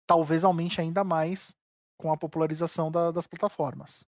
talvez 0.07 0.45
aumente 0.45 0.81
ainda 0.81 1.05
mais 1.05 1.55
com 2.01 2.13
a 2.13 2.17
popularização 2.17 2.91
da, 2.91 3.11
das 3.11 3.27
plataformas. 3.27 4.05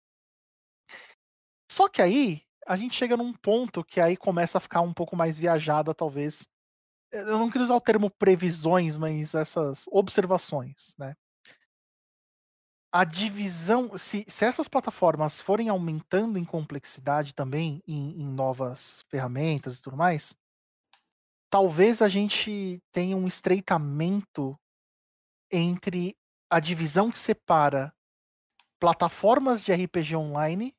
Só 1.71 1.89
que 1.89 2.01
aí 2.01 2.43
a 2.67 2.77
gente 2.77 2.97
chega 2.97 3.17
num 3.17 3.33
ponto 3.33 3.85
que 3.85 4.01
aí 4.01 4.17
começa 4.17 4.59
a 4.59 4.61
ficar 4.61 4.81
um 4.81 4.95
pouco 4.95 5.17
mais 5.17 5.39
viajada, 5.39 5.95
talvez. 5.95 6.49
Eu 7.11 7.39
não 7.39 7.49
queria 7.49 7.65
usar 7.65 7.75
o 7.75 7.81
termo 7.81 8.11
previsões, 8.11 8.97
mas 8.97 9.35
essas 9.35 9.87
observações, 9.91 10.95
né? 10.97 11.15
a 12.93 13.05
divisão, 13.05 13.97
se, 13.97 14.25
se 14.27 14.45
essas 14.45 14.67
plataformas 14.67 15.41
forem 15.41 15.69
aumentando 15.69 16.39
em 16.39 16.45
complexidade 16.45 17.35
também, 17.35 17.81
em, 17.87 18.21
em 18.21 18.27
novas 18.27 19.05
ferramentas 19.09 19.79
e 19.79 19.83
tudo 19.83 19.97
mais, 19.97 20.37
talvez 21.49 22.03
a 22.03 22.09
gente 22.09 22.83
tenha 22.93 23.17
um 23.17 23.29
estreitamento 23.29 24.59
entre 25.53 26.17
a 26.51 26.61
divisão 26.61 27.11
que 27.11 27.19
separa 27.19 27.93
plataformas 28.79 29.63
de 29.63 29.73
RPG 29.73 30.17
online 30.17 30.75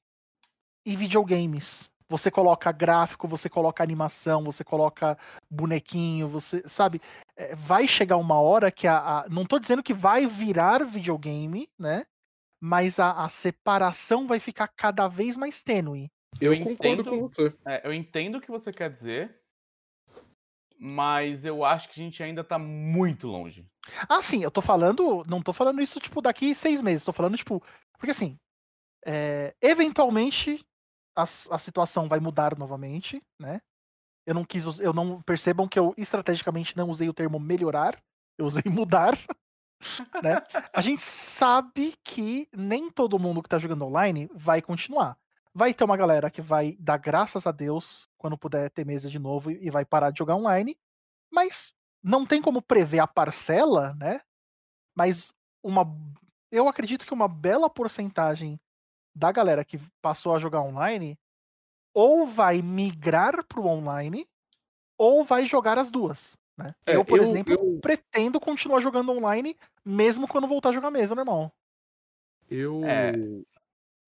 e 0.85 0.95
videogames. 0.95 1.91
Você 2.09 2.29
coloca 2.29 2.71
gráfico, 2.73 3.27
você 3.27 3.49
coloca 3.49 3.81
animação, 3.81 4.43
você 4.43 4.65
coloca 4.65 5.17
bonequinho, 5.49 6.27
você 6.27 6.61
sabe? 6.67 7.01
é, 7.41 7.55
vai 7.55 7.87
chegar 7.87 8.17
uma 8.17 8.39
hora 8.39 8.71
que 8.71 8.87
a, 8.87 8.97
a, 8.97 9.29
Não 9.29 9.45
tô 9.45 9.57
dizendo 9.57 9.81
que 9.81 9.93
vai 9.93 10.27
virar 10.27 10.85
videogame, 10.85 11.67
né? 11.79 12.03
Mas 12.59 12.99
a, 12.99 13.23
a 13.23 13.29
separação 13.29 14.27
vai 14.27 14.39
ficar 14.39 14.67
cada 14.67 15.07
vez 15.07 15.35
mais 15.35 15.63
tênue. 15.63 16.11
Eu, 16.39 16.53
Eu 16.53 16.63
concordo 16.63 17.01
entendo. 17.01 17.09
com 17.09 17.27
você. 17.27 17.53
É, 17.65 17.87
eu 17.87 17.93
entendo 17.93 18.37
o 18.37 18.41
que 18.41 18.51
você 18.51 18.71
quer 18.71 18.91
dizer, 18.91 19.40
mas 20.83 21.45
eu 21.45 21.63
acho 21.63 21.87
que 21.89 22.01
a 22.01 22.03
gente 22.03 22.23
ainda 22.23 22.43
tá 22.43 22.57
muito 22.57 23.27
longe. 23.27 23.67
Ah, 24.09 24.19
sim, 24.23 24.41
eu 24.41 24.49
tô 24.49 24.61
falando. 24.63 25.23
Não 25.27 25.39
tô 25.39 25.53
falando 25.53 25.79
isso, 25.79 25.99
tipo, 25.99 26.21
daqui 26.23 26.55
seis 26.55 26.81
meses. 26.81 27.05
Tô 27.05 27.13
falando, 27.13 27.37
tipo. 27.37 27.63
Porque 27.99 28.09
assim. 28.09 28.35
é, 29.05 29.55
eventualmente 29.61 30.65
a, 31.15 31.21
a 31.23 31.57
situação 31.59 32.07
vai 32.09 32.19
mudar 32.19 32.57
novamente, 32.57 33.21
né? 33.39 33.61
Eu 34.25 34.33
não 34.33 34.43
quis. 34.43 34.79
Eu 34.79 34.91
não. 34.91 35.21
Percebam 35.21 35.67
que 35.67 35.77
eu 35.77 35.93
estrategicamente 35.97 36.75
não 36.75 36.89
usei 36.89 37.07
o 37.07 37.13
termo 37.13 37.39
melhorar. 37.39 38.01
Eu 38.35 38.47
usei 38.47 38.63
mudar. 38.71 39.15
né? 40.23 40.41
A 40.73 40.81
gente 40.81 41.01
sabe 41.03 41.95
que 42.03 42.47
nem 42.55 42.89
todo 42.89 43.19
mundo 43.19 43.43
que 43.43 43.49
tá 43.49 43.59
jogando 43.59 43.85
online 43.85 44.27
vai 44.33 44.63
continuar. 44.63 45.15
Vai 45.53 45.73
ter 45.73 45.83
uma 45.83 45.97
galera 45.97 46.31
que 46.31 46.41
vai 46.41 46.77
dar 46.79 46.97
graças 46.97 47.45
a 47.45 47.51
Deus 47.51 48.07
quando 48.17 48.37
puder 48.37 48.69
ter 48.69 48.85
mesa 48.85 49.09
de 49.09 49.19
novo 49.19 49.51
e 49.51 49.69
vai 49.69 49.83
parar 49.83 50.11
de 50.11 50.19
jogar 50.19 50.35
online. 50.35 50.77
Mas 51.31 51.73
não 52.01 52.25
tem 52.25 52.41
como 52.41 52.61
prever 52.61 52.99
a 52.99 53.07
parcela, 53.07 53.93
né? 53.95 54.21
Mas 54.95 55.33
uma. 55.63 55.85
Eu 56.51 56.67
acredito 56.67 57.05
que 57.05 57.13
uma 57.13 57.27
bela 57.27 57.69
porcentagem 57.69 58.59
da 59.15 59.31
galera 59.31 59.63
que 59.65 59.77
passou 60.01 60.33
a 60.35 60.39
jogar 60.39 60.61
online 60.61 61.17
ou 61.93 62.25
vai 62.25 62.61
migrar 62.61 63.45
pro 63.45 63.65
online 63.65 64.25
ou 64.97 65.23
vai 65.23 65.45
jogar 65.45 65.77
as 65.77 65.89
duas. 65.91 66.37
Né? 66.57 66.73
É, 66.85 66.95
eu, 66.95 67.03
por 67.03 67.17
eu- 67.17 67.23
exemplo, 67.23 67.53
eu- 67.53 67.79
pretendo 67.81 68.39
continuar 68.39 68.79
jogando 68.79 69.11
online 69.11 69.57
mesmo 69.83 70.27
quando 70.27 70.47
voltar 70.47 70.69
a 70.69 70.73
jogar 70.73 70.91
mesa 70.91 71.15
normal. 71.15 71.51
Eu 72.49 72.83
É. 72.85 73.13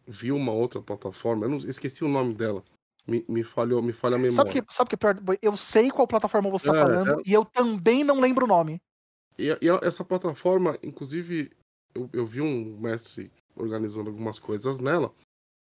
vi 0.08 0.32
uma 0.32 0.52
outra 0.52 0.82
plataforma, 0.82 1.46
eu 1.46 1.50
não, 1.50 1.58
esqueci 1.58 2.04
o 2.04 2.08
nome 2.08 2.34
dela. 2.34 2.64
Me, 3.06 3.26
me 3.28 3.44
falhou, 3.44 3.82
me 3.82 3.92
falha 3.92 4.16
a 4.16 4.20
memória. 4.20 4.36
Sabe 4.36 4.62
que, 4.62 4.74
sabe 4.74 4.90
que 4.90 4.96
é 4.96 4.98
pior? 4.98 5.18
Eu 5.42 5.58
sei 5.58 5.92
qual 5.92 6.08
plataforma 6.08 6.50
você 6.50 6.68
tá 6.72 6.78
É, 6.78 6.80
falando 6.80 7.22
e 7.26 7.34
eu 7.34 7.44
também 7.44 8.04
não 8.04 8.20
lembro 8.20 8.46
o 8.46 8.48
nome. 8.48 8.82
E, 9.38 9.48
e 9.48 9.70
essa 9.82 10.06
plataforma, 10.06 10.78
inclusive, 10.82 11.52
eu, 11.94 12.10
eu 12.14 12.26
vi 12.26 12.40
um 12.40 12.78
mestre 12.78 13.32
organizando 13.56 14.10
algumas 14.10 14.40
coisas 14.40 14.80
nela, 14.80 15.14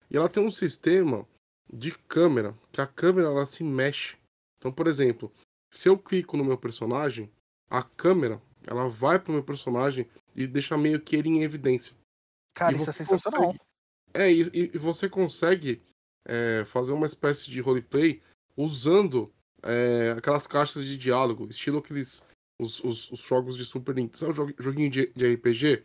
e 0.10 0.16
ela 0.18 0.30
tem 0.30 0.44
um 0.44 0.52
sistema 0.52 1.28
de 1.72 1.92
câmera, 1.92 2.56
que 2.72 2.80
a 2.80 2.88
câmera 2.88 3.28
ela 3.28 3.46
se 3.46 3.64
mexe. 3.64 4.16
Então, 4.58 4.72
por 4.72 4.88
exemplo, 4.88 5.32
se 5.70 5.90
eu 5.90 5.98
clico 5.98 6.38
no 6.38 6.46
meu 6.46 6.58
personagem, 6.58 7.30
a 7.70 7.84
câmera 7.84 8.42
ela 8.66 8.88
vai 8.88 9.20
pro 9.20 9.34
meu 9.34 9.44
personagem 9.44 10.08
e 10.36 10.48
deixa 10.48 10.78
meio 10.78 11.02
que 11.02 11.16
ele 11.16 11.30
em 11.30 11.44
evidência. 11.44 11.94
Cara, 12.54 12.74
E 12.74 12.80
isso 12.80 12.90
é 12.90 12.94
sensacional. 12.94 13.42
consegue- 13.48 13.60
É, 14.14 14.32
e, 14.32 14.42
e- 14.54 14.78
você 14.78 15.10
consegue 15.10 15.82
é, 16.26 16.64
fazer 16.66 16.92
uma 16.94 17.06
espécie 17.06 17.50
de 17.50 17.60
roleplay 17.60 18.22
usando 18.56 19.32
é, 19.62 20.14
aquelas 20.18 20.46
caixas 20.46 20.86
de 20.86 20.98
diálogo, 20.98 21.48
estilo 21.50 21.80
aqueles 21.80 22.24
os, 22.60 22.84
os- 22.84 23.12
os 23.12 23.20
jogos 23.20 23.58
de 23.58 23.66
Super 23.66 23.96
Nintendo, 23.96 24.34
sabe 24.36 24.56
joguinho 24.60 24.90
de, 24.90 25.08
de 25.08 25.26
RPG, 25.34 25.84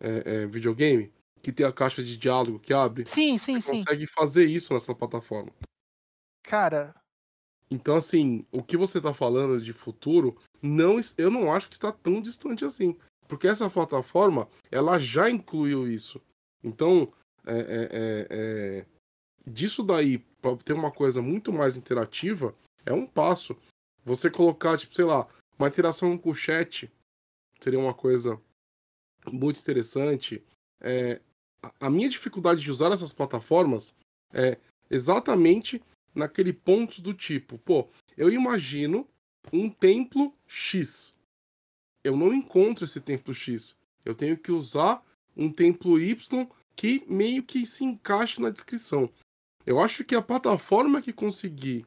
é, 0.00 0.22
é, 0.42 0.46
videogame, 0.46 1.12
que 1.42 1.52
tem 1.52 1.66
a 1.66 1.72
caixa 1.72 2.02
de 2.02 2.16
diálogo 2.16 2.58
que 2.58 2.72
abre. 2.72 3.04
Sim, 3.06 3.36
sim, 3.38 3.60
Você 3.60 3.72
sim. 3.72 3.78
consegue 3.78 4.06
fazer 4.06 4.44
isso 4.46 4.72
nessa 4.72 4.94
plataforma. 4.94 5.52
Cara, 6.42 6.94
Então, 7.70 7.96
assim, 7.96 8.44
o 8.52 8.62
que 8.62 8.76
você 8.76 9.00
tá 9.00 9.14
falando 9.14 9.60
de 9.60 9.72
futuro, 9.72 10.36
não, 10.60 10.98
eu 11.16 11.30
não 11.30 11.52
acho 11.52 11.68
que 11.68 11.74
está 11.74 11.90
tão 11.92 12.20
distante 12.20 12.64
assim. 12.64 12.96
Porque 13.28 13.48
essa 13.48 13.70
plataforma, 13.70 14.48
ela 14.70 14.98
já 14.98 15.30
incluiu 15.30 15.90
isso. 15.90 16.20
Então, 16.62 17.12
é, 17.46 17.58
é, 17.58 17.88
é, 17.92 18.26
é, 18.30 18.86
disso 19.46 19.82
daí, 19.82 20.18
para 20.40 20.56
ter 20.56 20.72
uma 20.72 20.90
coisa 20.90 21.20
muito 21.20 21.52
mais 21.52 21.76
interativa, 21.76 22.54
é 22.84 22.92
um 22.92 23.06
passo. 23.06 23.56
Você 24.04 24.30
colocar, 24.30 24.76
tipo, 24.78 24.94
sei 24.94 25.04
lá, 25.04 25.28
uma 25.58 25.68
interação 25.68 26.16
com 26.18 26.30
o 26.30 26.34
chat 26.34 26.90
seria 27.60 27.78
uma 27.78 27.94
coisa 27.94 28.40
muito 29.30 29.60
interessante. 29.60 30.42
É, 30.80 31.20
a- 31.80 31.90
minha 31.90 32.08
dificuldade 32.08 32.60
de 32.60 32.70
usar 32.70 32.92
essas 32.92 33.12
plataformas 33.12 33.94
é 34.32 34.58
exatamente 34.90 35.80
naquele 36.14 36.52
ponto 36.52 37.00
do 37.00 37.14
tipo, 37.14 37.58
pô, 37.58 37.88
eu 38.16 38.30
imagino 38.30 39.08
um 39.52 39.70
templo 39.70 40.34
X. 40.46 41.14
Eu 42.04 42.16
não 42.16 42.34
encontro 42.34 42.84
esse 42.84 43.00
templo 43.00 43.32
X. 43.32 43.76
Eu 44.04 44.14
tenho 44.14 44.36
que 44.36 44.50
usar 44.50 45.02
um 45.36 45.50
templo 45.50 45.98
Y 46.00 46.48
que 46.76 47.04
meio 47.08 47.42
que 47.42 47.66
se 47.66 47.84
encaixe 47.84 48.40
na 48.40 48.50
descrição. 48.50 49.10
Eu 49.64 49.78
acho 49.80 50.04
que 50.04 50.14
a 50.14 50.22
plataforma 50.22 51.02
que 51.02 51.12
conseguir 51.12 51.86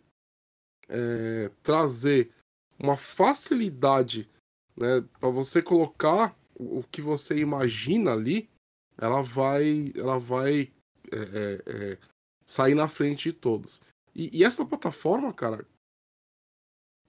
é, 0.88 1.50
trazer 1.64 2.32
uma 2.80 2.96
facilidade 2.98 4.30
né, 4.76 5.02
para 5.20 5.30
você 5.30 5.62
colocar 5.62 6.36
o, 6.56 6.84
que 6.84 7.02
você 7.02 7.38
imagina 7.38 8.14
ali, 8.14 8.50
ela 8.98 9.22
vai, 9.22 9.92
ela 9.96 10.18
vai 10.18 10.72
é, 11.12 11.18
é, 11.18 11.92
é, 11.94 11.98
sair 12.46 12.76
na 12.76 12.88
frente 12.88 13.30
de 13.32 13.34
todas. 13.34 13.82
E, 14.14 14.40
e 14.40 14.44
essa 14.44 14.66
plataforma, 14.66 15.34
cara, 15.34 15.66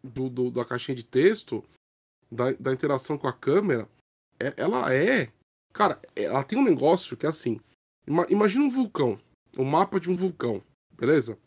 do, 0.03 0.29
do- 0.29 0.51
da 0.51 0.64
caixinha 0.64 0.97
de 0.97 1.05
texto, 1.05 1.64
da, 2.31 2.53
da 2.53 2.72
interação 2.72 3.16
com 3.16 3.29
a 3.29 3.33
câmera, 3.33 3.89
é- 4.41 4.55
ela 4.57 4.93
é. 4.93 5.33
Cara, 5.77 6.01
ela 6.16 6.43
tem 6.43 6.59
um 6.59 6.64
negócio 6.64 7.18
que 7.18 7.27
é 7.27 7.29
assim. 7.29 7.61
ima- 8.07 8.27
imagina 8.31 8.64
um 8.64 8.70
vulcão. 8.70 9.20
O 9.59 9.62
mapa 9.62 10.01
de 10.01 10.11
um 10.11 10.16
vulcão, 10.16 10.62
beleza? 10.91 11.39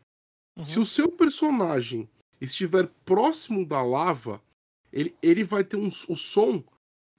uhum. 0.55 0.63
Se 0.63 0.79
o 0.79 0.85
seu 0.85 1.11
personagem 1.11 2.07
estiver 2.39 2.87
próximo 3.03 3.65
da 3.65 3.81
lava, 3.81 4.39
ele, 4.93 5.15
ele 5.19 5.43
vai 5.43 5.63
ter 5.63 5.77
um, 5.77 5.87
o 5.87 6.15
som 6.15 6.63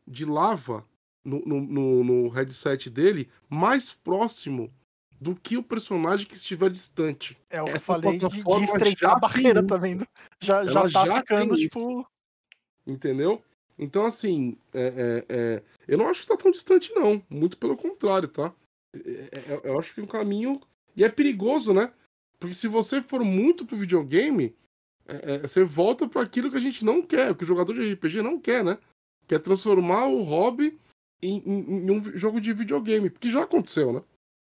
de 0.07 0.25
lava 0.25 0.87
no, 1.25 1.41
no, 1.41 1.61
no- 1.61 2.05
no 2.05 2.29
headset 2.29 2.89
dele 2.89 3.29
mais 3.49 3.93
próximo 3.93 4.73
do 5.21 5.35
que 5.35 5.57
o 5.57 5.65
personagem 5.65 6.27
que 6.29 6.35
estiver 6.37 6.71
distante. 6.71 7.37
é 7.51 7.61
o 7.61 7.65
que 7.65 7.71
eu 7.73 7.75
essa 7.75 7.85
falei 7.85 8.19
de, 8.19 8.29
de 8.29 8.63
estreitar 8.63 9.17
a 9.17 9.19
barreira, 9.19 9.61
tem 9.61 9.67
tá 9.67 9.77
vendo? 9.77 10.07
Já, 10.41 10.65
já 10.65 10.71
Ela 10.71 10.83
tá 10.83 11.07
já 11.07 11.17
ficando, 11.19 11.55
isso. 11.55 11.65
tipo. 11.65 12.07
Entendeu? 12.87 13.43
Então, 13.81 14.05
assim, 14.05 14.59
é, 14.75 15.25
é, 15.29 15.35
é, 15.35 15.63
eu 15.89 15.97
não 15.97 16.07
acho 16.07 16.21
que 16.21 16.29
tá 16.29 16.37
tão 16.37 16.51
distante, 16.51 16.93
não. 16.95 17.23
Muito 17.31 17.57
pelo 17.57 17.77
contrário, 17.77 18.29
tá? 18.29 18.53
É, 18.95 19.55
é, 19.55 19.61
eu 19.65 19.79
acho 19.79 19.95
que 19.95 20.01
é 20.01 20.05
um 20.05 20.07
caminho. 20.07 20.61
E 20.95 21.03
é 21.03 21.09
perigoso, 21.09 21.73
né? 21.73 21.91
Porque 22.39 22.55
se 22.55 22.69
você 22.69 23.01
for 23.01 23.25
muito 23.25 23.65
pro 23.65 23.79
videogame, 23.79 24.55
é, 25.09 25.35
é, 25.35 25.39
você 25.39 25.65
volta 25.65 26.07
para 26.07 26.23
aquilo 26.23 26.51
que 26.51 26.59
a 26.59 26.61
gente 26.61 26.85
não 26.85 27.01
quer, 27.01 27.31
o 27.31 27.35
que 27.35 27.45
o 27.45 27.47
jogador 27.47 27.73
de 27.73 27.93
RPG 27.93 28.21
não 28.21 28.39
quer, 28.39 28.63
né? 28.63 28.77
Que 29.27 29.35
é 29.35 29.39
transformar 29.39 30.07
o 30.07 30.23
hobby 30.25 30.79
em, 31.23 31.39
em- 31.47 31.87
em 31.87 31.91
um 31.91 32.05
jogo 32.19 32.39
de 32.39 32.53
videogame. 32.53 33.09
Porque 33.09 33.31
já 33.31 33.43
aconteceu, 33.45 33.93
né? 33.95 34.03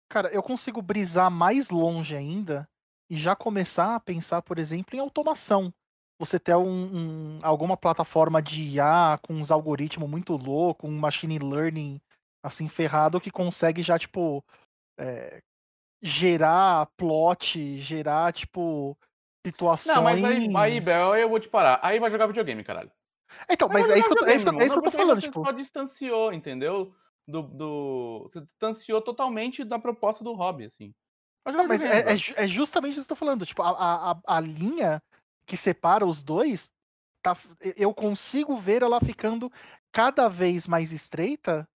Cara, 0.08 0.30
eu 0.30 0.44
consigo 0.44 0.84
brisar 0.84 1.32
mais 1.32 1.72
longe 1.72 2.16
ainda 2.16 2.68
e 3.10 3.18
já 3.18 3.36
começar 3.36 3.96
a 3.96 4.00
pensar, 4.00 4.44
por 4.44 4.60
exemplo, 4.60 4.96
em 4.96 5.00
automação. 5.00 5.74
Você 6.18 6.40
ter 6.40 6.56
um, 6.56 6.64
um- 6.66 7.40
alguma 7.44 7.76
plataforma 7.76 8.42
de 8.42 8.64
IA 8.64 9.20
com 9.22 9.34
uns 9.34 9.52
algoritmos 9.52 10.10
muito 10.10 10.34
loucos, 10.38 10.90
um 10.90 10.98
machine 10.98 11.38
learning 11.40 12.00
assim 12.44 12.68
ferrado 12.70 13.20
que 13.20 13.32
consegue 13.32 13.82
já, 13.82 13.98
tipo, 14.00 14.44
é, 14.98 15.42
gerar 16.02 16.88
plot, 16.98 17.78
gerar, 17.80 18.32
tipo, 18.32 18.98
situações. 19.46 19.96
Não, 19.96 20.04
mas 20.04 20.24
aí, 20.24 20.56
aí, 20.56 20.80
Bel, 20.82 21.12
aí 21.12 21.22
eu 21.22 21.30
vou 21.30 21.40
te 21.40 21.50
parar. 21.50 21.80
Aí 21.82 22.00
vai 22.00 22.10
jogar 22.10 22.28
videogame, 22.28 22.64
caralho. 22.64 22.92
Então, 23.50 23.68
mas 23.68 23.88
Vai 23.88 23.98
é 23.98 24.00
isso 24.00 24.16
que 24.16 24.24
eu, 24.24 24.28
é 24.28 24.36
isso, 24.36 24.50
é 24.50 24.66
isso 24.66 24.74
que 24.74 24.80
eu 24.80 24.84
tô 24.84 24.92
falando, 24.92 25.20
Você 25.20 25.28
tipo. 25.28 25.44
só 25.44 25.52
distanciou, 25.52 26.32
entendeu? 26.32 26.94
Do, 27.28 27.42
do... 27.42 28.20
Você 28.24 28.40
distanciou 28.42 29.02
totalmente 29.02 29.64
da 29.66 29.80
proposta 29.80 30.24
do 30.24 30.34
hobby, 30.34 30.66
assim. 30.66 30.94
Não, 31.48 31.68
mas 31.68 31.82
é, 31.84 32.14
é 32.14 32.44
é 32.44 32.48
justamente 32.48 32.94
isso 32.98 33.06
que 33.06 33.12
eu 33.12 33.16
tô 33.18 33.20
falando. 33.20 33.46
Tipo, 33.46 33.64
a, 33.64 34.12
a- 34.12 34.20
a 34.26 34.40
linha 34.40 35.02
que 35.46 35.56
separa 35.58 36.06
os 36.06 36.24
dois, 36.24 36.70
tá, 37.22 37.38
eu 37.76 37.94
consigo 37.94 38.58
ver 38.58 38.82
ela 38.84 39.00
ficando 39.00 39.52
cada 39.92 40.28
vez 40.28 40.68
mais 40.68 40.92
estreita. 40.92 41.68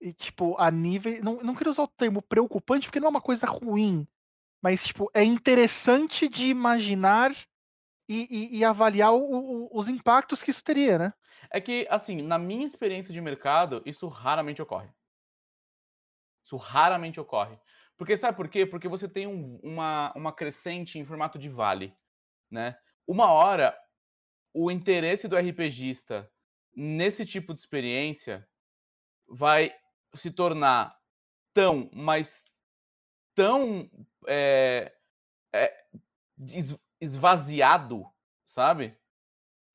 E, 0.00 0.12
tipo, 0.12 0.56
a 0.58 0.70
nível. 0.70 1.22
Não, 1.24 1.42
não 1.42 1.54
queria 1.54 1.70
usar 1.70 1.84
o 1.84 1.88
termo 1.88 2.20
preocupante, 2.20 2.86
porque 2.86 3.00
não 3.00 3.06
é 3.06 3.10
uma 3.10 3.20
coisa 3.20 3.46
ruim. 3.46 4.06
Mas, 4.62 4.84
tipo, 4.84 5.10
é 5.14 5.24
interessante 5.24 6.28
de 6.28 6.48
imaginar 6.48 7.32
e, 8.08 8.26
e- 8.30 8.58
e 8.58 8.64
avaliar 8.64 9.12
o- 9.12 9.66
o- 9.66 9.68
os 9.72 9.88
impactos 9.88 10.42
que 10.42 10.50
isso 10.50 10.62
teria, 10.62 10.98
né? 10.98 11.14
É 11.50 11.60
que, 11.60 11.86
assim, 11.90 12.22
na 12.22 12.38
minha 12.38 12.64
experiência 12.64 13.12
de 13.12 13.20
mercado, 13.20 13.82
isso 13.86 14.06
raramente 14.08 14.60
ocorre. 14.62 14.88
Isso 16.44 16.56
raramente 16.56 17.18
ocorre. 17.20 17.58
Porque 17.96 18.16
sabe 18.16 18.36
por 18.36 18.48
quê? 18.48 18.66
Porque 18.66 18.88
você 18.88 19.08
tem 19.08 19.26
um- 19.26 19.58
uma, 19.62 20.12
uma 20.14 20.32
crescente 20.32 20.98
em 20.98 21.04
formato 21.04 21.38
de 21.38 21.48
vale, 21.48 21.96
né? 22.50 22.78
Uma 23.06 23.30
hora, 23.30 23.76
o 24.52 24.70
interesse 24.70 25.28
do 25.28 25.36
RPGista 25.36 26.30
nesse 26.76 27.24
tipo 27.24 27.54
de 27.54 27.60
experiência, 27.60 28.46
vai 29.26 29.74
se 30.14 30.30
tornar 30.30 30.96
tão, 31.54 31.90
mas 31.92 32.44
tão 33.34 33.90
é, 34.26 34.94
é, 35.54 35.86
esvaziado, 37.00 38.06
sabe? 38.44 38.96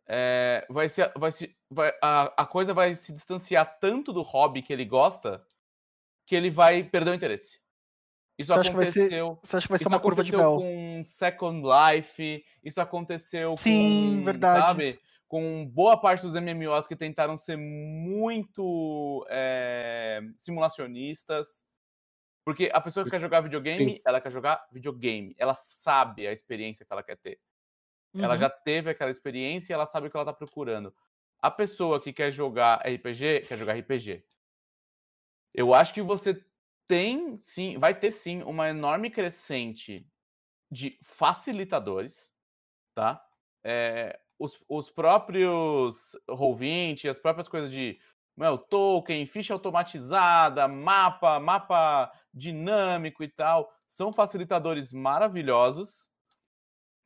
É, 0.08 0.66
vai 0.70 0.88
ser, 0.90 1.12
vai 1.18 1.32
se, 1.32 1.56
vai, 1.70 1.92
a, 2.02 2.44
a 2.44 2.46
coisa 2.46 2.74
vai 2.74 2.96
se 2.96 3.12
distanciar 3.12 3.80
tanto 3.80 4.14
do 4.14 4.22
hobby 4.22 4.62
que 4.62 4.74
ele 4.74 4.86
gosta 4.86 5.44
que 6.26 6.36
ele 6.36 6.50
vai 6.50 6.84
perder 6.84 7.12
o 7.12 7.14
interesse. 7.14 7.61
Isso 8.42 8.54
Você 8.54 8.72
vai 8.72 8.86
ser- 8.86 9.00
aconteceu. 9.02 9.40
Você 9.42 9.56
acha 9.58 9.68
que 9.68 9.72
vai 9.72 9.78
ser 9.80 9.84
Isso 9.84 9.90
uma 9.90 10.00
curva 10.00 10.24
de 10.24 10.36
aconteceu 10.36 10.58
com 10.58 11.02
Second 11.04 11.62
Life, 11.68 12.46
isso 12.64 12.82
aconteceu 12.82 13.56
Sim, 13.58 14.18
com, 14.20 14.26
verdade. 14.26 14.60
sabe, 14.66 15.00
com 15.28 15.66
boa 15.66 15.96
parte 16.00 16.22
dos 16.24 16.36
MMOs 16.36 16.86
que 16.88 16.96
tentaram 16.96 17.38
ser 17.38 17.56
muito 17.58 19.26
é, 19.30 20.22
simulacionistas. 20.36 21.66
Porque 22.44 22.72
a 22.74 22.82
pessoa 22.82 23.04
que 23.04 23.12
quer 23.12 23.20
jogar 23.20 23.42
videogame, 23.42 24.02
ela 24.04 24.20
quer 24.20 24.32
jogar 24.32 24.66
videogame. 24.72 25.36
Ela 25.38 25.54
sabe 25.54 26.26
a 26.28 26.34
experiência 26.34 26.84
que 26.86 26.92
ela 26.92 27.04
quer 27.04 27.16
ter. 27.18 27.40
Ela 28.16 28.34
Uhum. 28.34 28.40
já 28.40 28.50
teve 28.50 28.90
aquela 28.90 29.12
experiência 29.12 29.72
e 29.72 29.76
ela 29.76 29.86
sabe 29.86 30.08
o 30.08 30.10
que 30.12 30.18
ela 30.18 30.26
tá 30.26 30.34
procurando. 30.34 30.94
A 31.40 31.50
pessoa 31.52 32.00
que 32.02 32.12
quer 32.12 32.32
jogar 32.32 32.82
RPG, 32.86 33.42
quer 33.48 33.58
jogar 33.58 33.74
RPG. 33.78 34.24
Eu 35.54 35.74
acho 35.74 35.94
que 35.94 36.02
você 36.02 36.44
tem 36.88 37.40
sim, 37.42 37.78
vai 37.78 37.98
ter 37.98 38.12
sim 38.12 38.42
uma 38.44 38.70
enorme 38.70 39.10
crescente 39.10 40.08
de 40.72 40.98
facilitadores, 41.04 42.34
tá? 42.96 43.24
É, 43.64 44.20
os, 44.40 44.60
os 44.68 44.90
próprios 44.90 46.18
Roll20, 46.30 47.10
as 47.10 47.20
próprias 47.20 47.48
coisas 47.48 47.72
de 47.72 48.00
meu, 48.36 48.58
token, 48.58 49.26
ficha 49.26 49.54
automatizada, 49.54 50.68
mapa, 50.68 51.40
mapa 51.40 52.12
dinâmico 52.34 53.24
e 53.24 53.28
tal, 53.28 53.72
são 53.88 54.12
facilitadores 54.12 54.92
maravilhosos, 54.94 56.10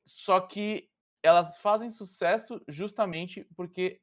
só 0.07 0.39
que 0.39 0.89
elas 1.23 1.57
fazem 1.57 1.89
sucesso 1.89 2.63
justamente 2.67 3.45
porque 3.55 3.99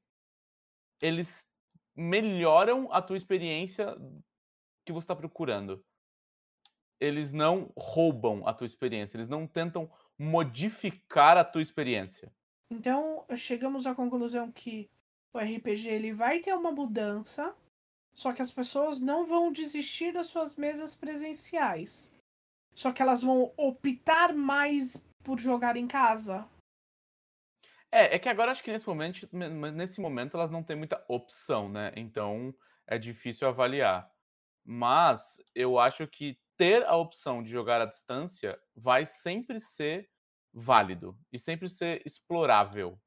eles 1.01 1.49
melhoram 1.95 2.93
a 2.93 3.01
tua 3.01 3.17
experiência 3.17 3.97
que 4.85 4.93
você 4.93 5.05
está 5.05 5.17
procurando. 5.17 5.85
Eles 7.01 7.33
não 7.33 7.73
roubam 7.77 8.47
a 8.47 8.55
tua 8.55 8.67
experiência, 8.67 9.17
eles 9.17 9.29
não 9.29 9.47
tentam 9.47 9.91
modificar 10.19 11.37
a 11.37 11.45
tua 11.45 11.63
experiência. 11.63 12.33
Então, 12.71 13.25
chegamos 13.37 13.87
à 13.87 13.95
conclusão 13.95 14.51
que 14.51 14.89
o 15.33 15.39
RPG 15.39 15.89
ele 15.89 16.13
vai 16.13 16.41
ter 16.41 16.55
uma 16.55 16.71
mudança, 16.71 17.55
só 18.15 18.33
que 18.33 18.43
as 18.43 18.53
pessoas 18.53 19.01
não 19.01 19.27
vão 19.27 19.53
desistir 19.53 20.13
das 20.13 20.27
suas 20.27 20.55
mesas 20.55 20.95
presenciais. 20.95 22.15
Só 22.75 22.93
que 22.93 23.03
elas 23.03 23.23
vão 23.23 23.53
optar 23.57 24.33
mais 24.33 24.97
por 25.23 25.39
jogar 25.39 25.77
em 25.77 25.87
casa. 25.87 26.49
É, 27.91 28.17
é 28.17 28.19
que 28.19 28.29
agora 28.29 28.51
acho 28.51 28.65
que 28.65 28.73
nesse 28.73 28.87
momento, 28.87 29.29
nesse 29.75 30.01
momento 30.01 30.37
elas 30.37 30.51
não 30.51 30.63
têm 30.63 30.77
muita 30.77 31.05
opção, 31.09 31.69
né? 31.69 31.93
Então 31.95 32.55
é 32.87 32.99
difícil 32.99 33.47
avaliar. 33.47 34.11
Mas 34.65 35.43
eu 35.55 35.79
acho 35.79 36.07
que 36.07 36.39
ter 36.57 36.85
a 36.85 36.97
opção 36.97 37.43
de 37.43 37.51
jogar 37.51 37.81
à 37.81 37.87
distância 37.87 38.59
vai 38.75 39.05
sempre 39.05 39.61
ser 39.61 40.09
válido 40.53 41.19
e 41.33 41.39
sempre 41.39 41.69
ser 41.69 42.03
explorável, 42.07 43.01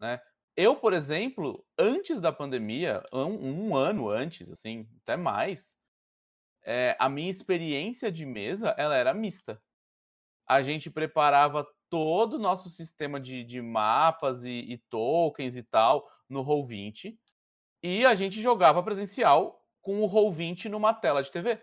né? 0.00 0.20
Eu, 0.56 0.74
por 0.74 0.92
exemplo, 0.92 1.64
antes 1.78 2.20
da 2.20 2.32
pandemia, 2.32 3.02
um, 3.12 3.68
um 3.68 3.76
ano 3.76 4.08
antes, 4.08 4.50
assim, 4.50 4.88
até 5.02 5.16
mais, 5.16 5.76
é, 6.64 6.96
a 6.98 7.08
minha 7.08 7.30
experiência 7.30 8.10
de 8.10 8.26
mesa 8.26 8.74
ela 8.76 8.96
era 8.96 9.14
mista. 9.14 9.62
A 10.48 10.60
gente 10.60 10.90
preparava 10.90 11.66
todo 11.88 12.34
o 12.34 12.38
nosso 12.38 12.68
sistema 12.70 13.20
de, 13.20 13.44
de 13.44 13.62
mapas 13.62 14.44
e, 14.44 14.50
e, 14.50 14.78
tokens 14.90 15.56
e 15.56 15.62
tal 15.62 16.10
no 16.28 16.44
Roll20 16.44 17.16
e 17.82 18.04
a 18.04 18.14
gente 18.14 18.42
jogava 18.42 18.82
presencial 18.82 19.57
com 19.88 20.02
o 20.02 20.06
Roll20 20.06 20.66
numa 20.66 20.92
tela 20.92 21.22
de 21.22 21.32
TV. 21.32 21.58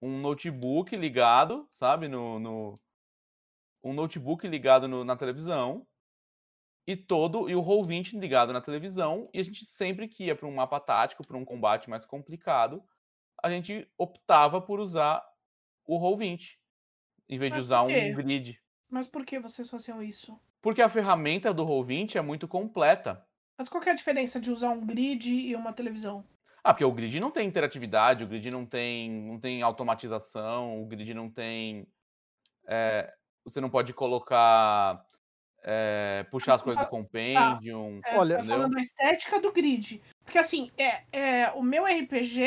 Um 0.00 0.20
notebook 0.20 0.94
ligado, 0.94 1.66
sabe, 1.68 2.06
no, 2.06 2.38
no 2.38 2.74
um 3.82 3.92
notebook 3.92 4.46
ligado 4.46 4.86
no, 4.86 5.04
na 5.04 5.16
televisão 5.16 5.84
e 6.86 6.96
todo 6.96 7.50
e 7.50 7.56
o 7.56 7.64
Roll20 7.64 8.16
ligado 8.20 8.52
na 8.52 8.60
televisão 8.60 9.28
e 9.34 9.40
a 9.40 9.42
gente 9.42 9.64
sempre 9.66 10.06
que 10.06 10.26
ia 10.26 10.36
para 10.36 10.46
um 10.46 10.54
mapa 10.54 10.78
tático, 10.78 11.26
para 11.26 11.36
um 11.36 11.44
combate 11.44 11.90
mais 11.90 12.04
complicado, 12.04 12.80
a 13.42 13.50
gente 13.50 13.90
optava 13.98 14.60
por 14.60 14.78
usar 14.78 15.20
o 15.84 15.98
Roll20 15.98 16.58
em 17.28 17.38
vez 17.40 17.50
Mas 17.50 17.58
de 17.58 17.64
usar 17.64 17.82
um 17.82 18.14
grid. 18.14 18.56
Mas 18.88 19.08
por 19.08 19.26
que 19.26 19.40
vocês 19.40 19.68
faziam 19.68 20.00
isso? 20.00 20.40
Porque 20.62 20.80
a 20.80 20.88
ferramenta 20.88 21.52
do 21.52 21.66
Roll20 21.66 22.14
é 22.14 22.20
muito 22.20 22.46
completa. 22.46 23.26
Mas 23.58 23.68
qual 23.68 23.82
que 23.82 23.88
é 23.88 23.92
a 23.92 23.96
diferença 23.96 24.38
de 24.38 24.52
usar 24.52 24.70
um 24.70 24.86
grid 24.86 25.28
e 25.28 25.56
uma 25.56 25.72
televisão? 25.72 26.24
Ah, 26.68 26.74
porque 26.74 26.84
o 26.84 26.92
grid 26.92 27.18
não 27.18 27.30
tem 27.30 27.48
interatividade, 27.48 28.22
o 28.22 28.26
grid 28.26 28.50
não 28.50 28.66
tem, 28.66 29.10
não 29.10 29.40
tem 29.40 29.62
automatização, 29.62 30.82
o 30.82 30.84
grid 30.84 31.14
não 31.14 31.30
tem. 31.30 31.86
é, 32.66 33.10
você 33.42 33.58
não 33.58 33.70
pode 33.70 33.94
colocar. 33.94 35.02
é, 35.64 36.26
puxar 36.30 36.56
as 36.56 36.60
coisas 36.62 36.84
do 36.84 36.90
compendium. 36.90 38.02
É, 38.04 38.18
Olha, 38.18 38.34
tá 38.34 38.40
entendeu? 38.42 38.58
falando 38.58 38.74
da 38.74 38.80
estética 38.80 39.40
do 39.40 39.50
grid. 39.50 40.02
Porque 40.24 40.36
assim, 40.36 40.68
é, 40.76 41.04
é, 41.10 41.50
o 41.52 41.62
meu 41.62 41.86
RPG, 41.86 42.44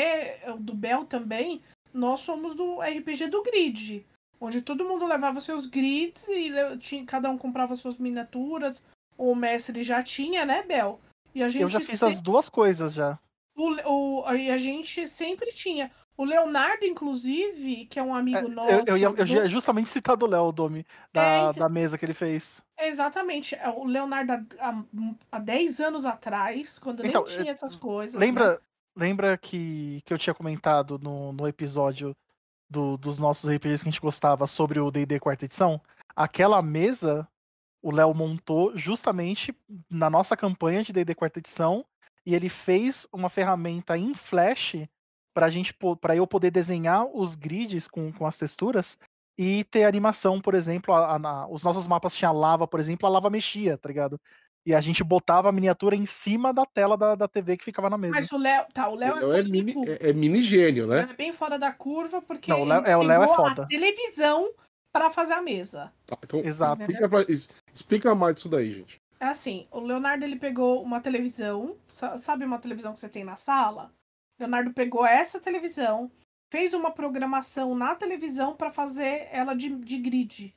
o 0.54 0.56
do 0.56 0.72
Bel 0.72 1.04
também, 1.04 1.60
nós 1.92 2.20
somos 2.20 2.54
do 2.54 2.80
RPG 2.80 3.26
do 3.26 3.42
grid. 3.42 4.06
Onde 4.40 4.62
todo 4.62 4.84
mundo 4.84 5.04
levava 5.04 5.40
seus 5.40 5.66
grids 5.66 6.28
e 6.28 6.50
tinha, 6.78 7.04
cada 7.04 7.28
um 7.28 7.36
comprava 7.36 7.74
suas 7.74 7.96
miniaturas. 7.98 8.86
O 9.18 9.34
mestre 9.34 9.82
já 9.82 10.00
tinha, 10.00 10.44
né, 10.44 10.62
Bel? 10.62 11.00
E 11.34 11.42
a 11.42 11.48
gente 11.48 11.62
Eu 11.62 11.68
já 11.68 11.80
fiz 11.80 11.98
se- 11.98 12.04
as 12.04 12.20
duas 12.20 12.48
coisas 12.48 12.94
já. 12.94 13.18
O, 13.54 14.22
o, 14.24 14.34
e 14.34 14.50
a 14.50 14.56
gente 14.56 15.06
sempre 15.06 15.52
tinha. 15.52 15.90
O 16.16 16.24
Leonardo, 16.24 16.84
inclusive, 16.84 17.86
que 17.86 17.98
é 17.98 18.02
um 18.02 18.14
amigo 18.14 18.38
É, 18.38 18.48
nosso. 18.48 18.70
eu, 18.70 18.84
eu 18.86 18.96
ia, 18.98 19.06
eu 19.06 19.14
do- 19.14 19.26
ia 19.26 19.48
justamente 19.48 19.88
citar 19.90 20.16
do 20.16 20.26
Léo, 20.26 20.44
o 20.44 20.52
Domi, 20.52 20.84
da, 21.12 21.22
É, 21.22 21.40
então- 21.50 21.52
da 21.62 21.68
mesa 21.68 21.96
que 21.96 22.04
ele 22.04 22.14
fez. 22.14 22.62
Exatamente. 22.78 23.54
é, 23.54 23.68
O 23.68 23.84
Leonardo, 23.84 24.32
há, 24.58 24.82
há 25.32 25.38
10 25.38 25.80
anos 25.80 26.04
atrás, 26.04 26.78
quando 26.78 27.04
Então, 27.04 27.24
nem 27.24 27.36
tinha 27.38 27.52
essas 27.52 27.74
coisas. 27.76 28.14
né? 28.18 28.26
Lembra, 28.26 28.60
lembra 28.94 29.38
que, 29.38 30.02
que 30.04 30.12
eu 30.12 30.18
tinha 30.18 30.34
comentado 30.34 30.98
no, 30.98 31.32
no 31.32 31.46
episódio 31.48 32.14
do- 32.70 32.96
dos 32.98 33.18
nossos 33.18 33.48
RPGs 33.50 33.82
que 33.82 33.88
a 33.88 33.92
gente 33.92 34.00
gostava 34.00 34.46
sobre 34.46 34.80
o 34.80 34.90
D&D 34.90 35.18
quarta 35.18 35.44
edição? 35.46 35.80
Aquela 36.14 36.60
mesa 36.62 37.26
o 37.82 37.90
Léo 37.90 38.14
montou 38.14 38.76
justamente 38.76 39.52
na 39.90 40.08
nossa 40.10 40.36
campanha 40.36 40.82
de 40.84 40.92
D&D 40.92 41.14
quarta 41.14 41.38
edição 41.40 41.84
e 42.26 42.34
ele 42.34 42.48
fez 42.48 43.06
uma 43.12 43.28
ferramenta 43.28 43.96
em 43.96 44.14
Flash 44.14 44.76
para 45.34 45.48
gente 45.50 45.74
para 46.00 46.14
eu 46.14 46.26
poder 46.26 46.50
desenhar 46.50 47.06
os 47.06 47.34
grids 47.34 47.88
com, 47.88 48.12
com 48.12 48.26
as 48.26 48.36
texturas 48.36 48.98
e 49.38 49.64
ter 49.64 49.84
animação, 49.84 50.40
por 50.40 50.54
exemplo, 50.54 50.94
a- 50.94 51.16
a- 51.16 51.46
os 51.48 51.62
nossos 51.62 51.86
mapas 51.86 52.14
tinha 52.14 52.30
lava, 52.30 52.66
por 52.68 52.78
exemplo, 52.78 53.06
a 53.06 53.10
lava 53.10 53.30
mexia, 53.30 53.78
tá 53.78 53.88
ligado? 53.88 54.20
E 54.64 54.74
a 54.74 54.80
gente 54.80 55.02
botava 55.02 55.48
a 55.48 55.52
miniatura 55.52 55.96
em 55.96 56.06
cima 56.06 56.52
da 56.52 56.64
tela 56.64 56.96
da, 56.96 57.14
da 57.16 57.26
TV 57.26 57.56
que 57.56 57.64
ficava 57.64 57.90
na 57.90 57.98
mesa. 57.98 58.14
Mas 58.14 58.30
o 58.30 58.38
Léo. 58.38 58.64
Tá, 58.72 58.88
o 58.88 58.94
Léo 58.94 59.32
é, 59.32 59.40
é 59.40 59.42
mini, 59.42 59.74
é, 59.88 60.10
é 60.10 60.12
mini 60.12 60.40
gênio, 60.40 60.86
né? 60.86 61.08
É 61.10 61.14
bem 61.16 61.32
fora 61.32 61.58
da 61.58 61.72
curva, 61.72 62.22
porque 62.22 62.48
Não, 62.50 62.60
o 62.60 62.64
Léo- 62.64 62.82
ele 62.82 62.90
é, 62.90 62.96
o 62.96 63.02
Léo 63.02 63.22
é 63.24 63.28
foda. 63.28 63.62
a 63.64 63.66
televisão 63.66 64.52
para 64.94 65.10
fazer 65.10 65.32
a 65.32 65.42
mesa. 65.42 65.92
Tá, 66.06 66.16
então, 66.22 66.40
Exato. 66.44 66.82
Explica, 66.82 67.26
explica 67.72 68.14
mais 68.14 68.36
disso 68.36 68.48
daí, 68.50 68.72
gente. 68.74 69.01
É 69.22 69.26
assim, 69.28 69.66
o 69.70 69.80
Leonardo 69.80 70.22
ele 70.22 70.38
pegou 70.38 70.82
uma 70.82 71.00
televisão, 71.00 71.78
sa- 71.88 72.18
sabe 72.18 72.44
uma 72.44 72.58
televisão 72.58 72.92
que 72.92 72.98
você 72.98 73.08
tem 73.08 73.24
na 73.24 73.36
sala? 73.36 73.90
Leonardo 74.38 74.74
pegou 74.74 75.06
essa 75.06 75.40
televisão, 75.40 76.12
fez 76.50 76.74
uma 76.74 76.92
programação 76.92 77.74
na 77.74 77.94
televisão 77.94 78.54
para 78.54 78.70
fazer 78.70 79.28
ela 79.32 79.54
de, 79.54 79.70
de 79.76 79.96
grid. 79.98 80.54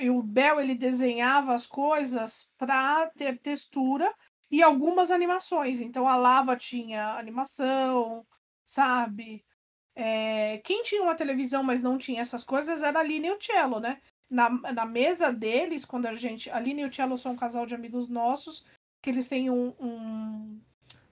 E 0.00 0.10
o 0.10 0.22
Bel 0.22 0.58
ele 0.60 0.74
desenhava 0.74 1.54
as 1.54 1.66
coisas 1.66 2.52
para 2.58 3.10
ter 3.10 3.38
textura 3.40 4.12
e 4.50 4.62
algumas 4.62 5.10
animações. 5.10 5.80
Então 5.80 6.08
a 6.08 6.16
lava 6.16 6.56
tinha 6.56 7.16
animação, 7.18 8.26
sabe? 8.64 9.44
É, 9.96 10.58
quem 10.60 10.82
tinha 10.84 11.02
uma 11.02 11.16
televisão, 11.16 11.62
mas 11.64 11.82
não 11.82 11.98
tinha 11.98 12.22
essas 12.22 12.44
coisas, 12.44 12.82
era 12.82 13.00
a 13.00 13.02
Aline 13.02 13.28
e 13.28 13.32
o 13.32 13.40
Cello, 13.40 13.80
né? 13.80 14.00
Na, 14.28 14.50
na 14.50 14.84
mesa 14.84 15.32
deles, 15.32 15.84
quando 15.84 16.06
a 16.06 16.14
gente. 16.14 16.50
A 16.50 16.56
Aline 16.56 16.82
e 16.82 16.84
o 16.84 16.92
Cello 16.92 17.16
são 17.16 17.32
um 17.32 17.36
casal 17.36 17.64
de 17.64 17.74
amigos 17.74 18.08
nossos, 18.08 18.66
que 19.02 19.10
eles 19.10 19.28
têm 19.28 19.50
um, 19.50 19.72
um, 19.78 20.60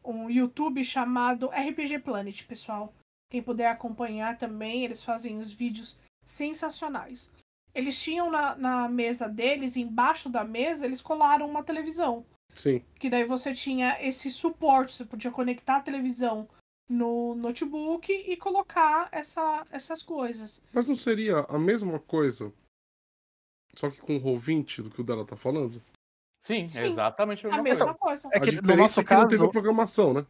um 0.05 0.31
YouTube 0.31 0.83
chamado 0.83 1.49
RPG 1.49 2.01
Planet, 2.01 2.45
pessoal. 2.45 2.93
Quem 3.31 3.43
puder 3.43 3.69
acompanhar 3.69 4.37
também, 4.37 4.85
eles 4.85 5.03
fazem 5.03 5.39
os 5.39 5.53
vídeos 5.53 6.01
sensacionais. 6.25 7.33
Eles 7.75 8.01
tinham 8.01 8.31
na, 8.31 8.55
na 8.55 8.89
mesa 8.89 9.29
deles, 9.29 9.77
embaixo 9.77 10.29
da 10.29 10.45
mesa, 10.45 10.87
eles 10.87 11.01
colaram 11.01 11.49
uma 11.49 11.63
televisão. 11.63 12.25
Sim. 12.55 12.83
Que 12.99 13.11
daí 13.11 13.25
você 13.25 13.53
tinha 13.53 13.99
esse 14.01 14.31
suporte, 14.31 14.93
você 14.93 15.05
podia 15.05 15.31
conectar 15.31 15.77
a 15.77 15.83
televisão 15.83 16.49
no 16.89 17.35
notebook 17.35 18.13
e 18.13 18.37
colocar 18.37 19.09
essa, 19.11 19.67
essas 19.71 20.03
coisas. 20.03 20.65
Mas 20.73 20.87
não 20.87 20.97
seria 20.97 21.41
a 21.49 21.59
mesma 21.59 21.99
coisa, 21.99 22.53
só 23.77 23.91
que 23.91 24.01
com 24.01 24.17
o 24.17 24.21
Roll20 24.21 24.83
do 24.83 24.91
que 24.91 25.01
o 25.01 25.05
dela 25.05 25.25
tá 25.25 25.37
falando? 25.37 25.83
Sim, 26.39 26.69
Sim, 26.69 26.83
exatamente 26.83 27.47
a 27.47 27.49
A 27.49 27.63
mesma 27.63 27.63
mesma 27.87 27.95
coisa. 27.95 28.29
coisa. 28.29 28.35
É 28.35 28.39
a 28.39 28.41
que 28.41 28.61
no 28.67 28.77
nosso 28.77 29.01
é 29.01 29.05
que 29.05 29.15
não 29.15 29.23
teve 29.23 29.39
caso- 29.39 29.45
a 29.49 29.53
programação, 29.53 30.13
né? 30.15 30.27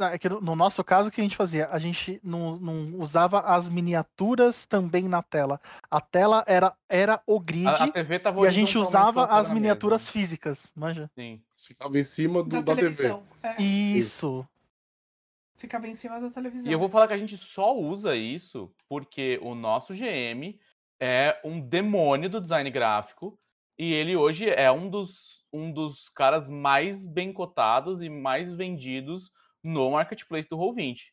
Ah, 0.00 0.12
É 0.14 0.18
que 0.18 0.28
no 0.28 0.40
no 0.40 0.54
nosso 0.54 0.82
caso, 0.84 1.08
o 1.08 1.12
que 1.12 1.20
a 1.20 1.24
gente 1.24 1.36
fazia? 1.36 1.68
A 1.70 1.78
gente 1.78 2.20
não, 2.22 2.56
não 2.56 3.00
usava 3.00 3.40
as 3.40 3.68
miniaturas 3.68 4.64
também 4.64 5.08
na 5.08 5.22
tela. 5.24 5.60
A 5.90 6.00
tela 6.00 6.44
era, 6.46 6.72
era 6.88 7.20
o 7.26 7.40
grid 7.40 7.66
A, 7.66 7.84
a 7.84 7.90
TV 7.90 8.18
tava 8.20 8.40
e 8.42 8.46
a 8.46 8.50
gente 8.50 8.78
usava 8.78 9.24
as 9.26 9.50
miniaturas 9.50 10.02
mesa. 10.02 10.12
físicas, 10.12 10.72
manja? 10.76 11.08
Sim. 11.14 11.42
Ficava 11.56 11.98
em 11.98 12.04
cima 12.04 12.42
do, 12.44 12.48
Da, 12.48 12.60
da, 12.60 12.76
TV. 12.76 13.16
É, 13.42 13.60
Isso. 13.62 14.46
ficava 15.56 15.88
em 15.88 15.94
cima 15.94 16.20
da 16.20 16.30
televisão. 16.30 16.70
E 16.70 16.72
eu 16.72 16.78
vou 16.78 16.88
falar 16.88 17.08
que 17.08 17.14
a 17.14 17.18
gente 17.18 17.36
só 17.36 17.76
usa 17.76 18.14
isso 18.14 18.72
porque 18.88 19.40
o 19.42 19.54
nosso 19.54 19.92
GM 19.94 20.58
é 21.00 21.40
um 21.44 21.60
demônio 21.60 22.28
do 22.28 22.40
design 22.40 22.70
gráfico 22.70 23.38
e 23.78 23.92
ele 23.92 24.16
hoje 24.16 24.48
é 24.50 24.70
um 24.70 24.88
dos, 24.90 25.46
um 25.52 25.72
dos 25.72 26.08
caras 26.08 26.48
mais 26.48 27.04
bem 27.04 27.32
cotados 27.32 28.02
e 28.02 28.08
mais 28.08 28.50
vendidos 28.52 29.30
no 29.62 29.90
marketplace 29.92 30.48
do 30.48 30.56
Roll20. 30.56 31.12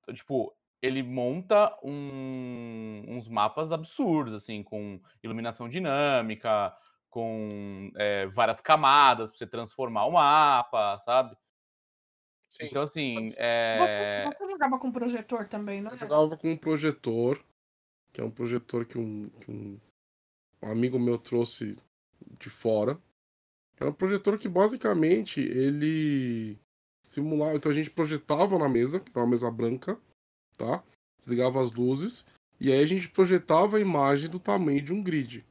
Então, 0.00 0.14
tipo, 0.14 0.54
ele 0.80 1.02
monta 1.02 1.76
um- 1.82 3.04
uns 3.08 3.28
mapas 3.28 3.72
absurdos, 3.72 4.34
assim, 4.34 4.62
com 4.62 5.00
iluminação 5.22 5.68
dinâmica, 5.68 6.76
com 7.08 7.90
é, 7.96 8.26
várias 8.26 8.60
camadas 8.60 9.30
pra 9.30 9.38
você 9.38 9.46
transformar 9.46 10.04
o 10.04 10.12
mapa, 10.12 10.98
sabe? 10.98 11.36
Sim. 12.48 12.66
Então, 12.66 12.82
assim, 12.82 13.30
Você, 13.30 13.34
é... 13.38 14.24
você 14.24 14.48
jogava 14.48 14.78
com 14.78 14.92
projetor 14.92 15.48
também, 15.48 15.80
não 15.80 15.90
Eu 15.90 15.96
é? 15.96 15.98
jogava 15.98 16.36
com 16.36 16.52
um 16.52 16.56
projetor, 16.56 17.42
que 18.16 18.22
é 18.22 18.24
um 18.24 18.30
projetor 18.30 18.86
que 18.86 18.96
um, 18.96 19.28
que 19.28 19.50
um, 19.50 19.78
amigo 20.62 20.98
meu 20.98 21.18
trouxe 21.18 21.76
de 22.38 22.48
fora. 22.48 22.98
Era 23.78 23.90
um 23.90 23.92
projetor 23.92 24.38
que 24.38 24.48
basicamente 24.48 25.38
ele 25.38 26.58
simulava. 27.02 27.56
Então 27.56 27.70
a 27.70 27.74
gente 27.74 27.90
projetava 27.90 28.58
na 28.58 28.70
mesa, 28.70 29.00
que 29.00 29.10
era 29.10 29.20
uma 29.20 29.32
mesa 29.32 29.50
branca, 29.50 30.00
tá? 30.56 30.82
Desligava 31.18 31.60
as 31.60 31.70
luzes. 31.70 32.26
E 32.58 32.72
aí 32.72 32.82
a 32.82 32.86
gente 32.86 33.10
projetava 33.10 33.76
a 33.76 33.80
imagem 33.80 34.30
do 34.30 34.40
tamanho 34.40 34.80
de 34.80 34.94
um 34.94 35.02
grid. 35.02 35.44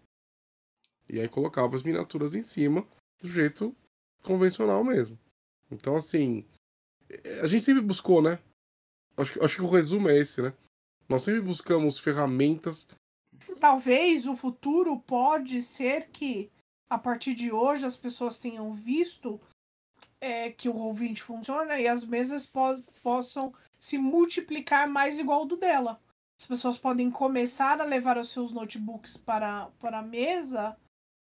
E 1.07 1.19
aí 1.19 1.29
colocava 1.29 1.75
as 1.75 1.83
miniaturas 1.83 2.33
em 2.33 2.41
cima, 2.41 2.83
do 3.21 3.27
jeito 3.27 3.75
convencional 4.23 4.83
mesmo. 4.83 5.19
Então, 5.69 5.95
assim, 5.95 6.43
é, 7.07 7.41
a 7.41 7.47
gente 7.47 7.63
sempre 7.63 7.83
buscou, 7.83 8.23
né? 8.23 8.39
Acho, 9.15 9.45
acho 9.45 9.57
que 9.57 9.61
o 9.61 9.69
resumo 9.69 10.09
é 10.09 10.17
esse, 10.17 10.41
né? 10.41 10.51
Nós 11.07 11.23
sempre 11.23 11.41
buscamos 11.41 11.99
ferramentas. 11.99 12.87
Talvez 13.59 14.25
o 14.27 14.35
futuro 14.35 14.99
pode 14.99 15.61
ser 15.61 16.09
que 16.09 16.49
a 16.89 16.97
partir 16.97 17.33
de 17.33 17.51
hoje 17.51 17.85
as 17.85 17.97
pessoas 17.97 18.37
tenham 18.37 18.73
visto 18.73 19.39
é, 20.19 20.49
que 20.49 20.69
o 20.69 20.73
Roll20 20.73 21.19
funciona 21.19 21.79
e 21.79 21.87
as 21.87 22.03
mesas 22.03 22.45
po- 22.45 22.81
possam 23.03 23.53
se 23.79 23.97
multiplicar 23.97 24.87
mais 24.87 25.19
igual 25.19 25.41
ao 25.41 25.45
do 25.45 25.57
dela. 25.57 25.99
As 26.39 26.45
pessoas 26.45 26.77
podem 26.77 27.09
começar 27.11 27.79
a 27.79 27.85
levar 27.85 28.17
os 28.17 28.29
seus 28.29 28.51
notebooks 28.51 29.15
para, 29.15 29.67
para 29.79 29.99
a 29.99 30.03
mesa 30.03 30.75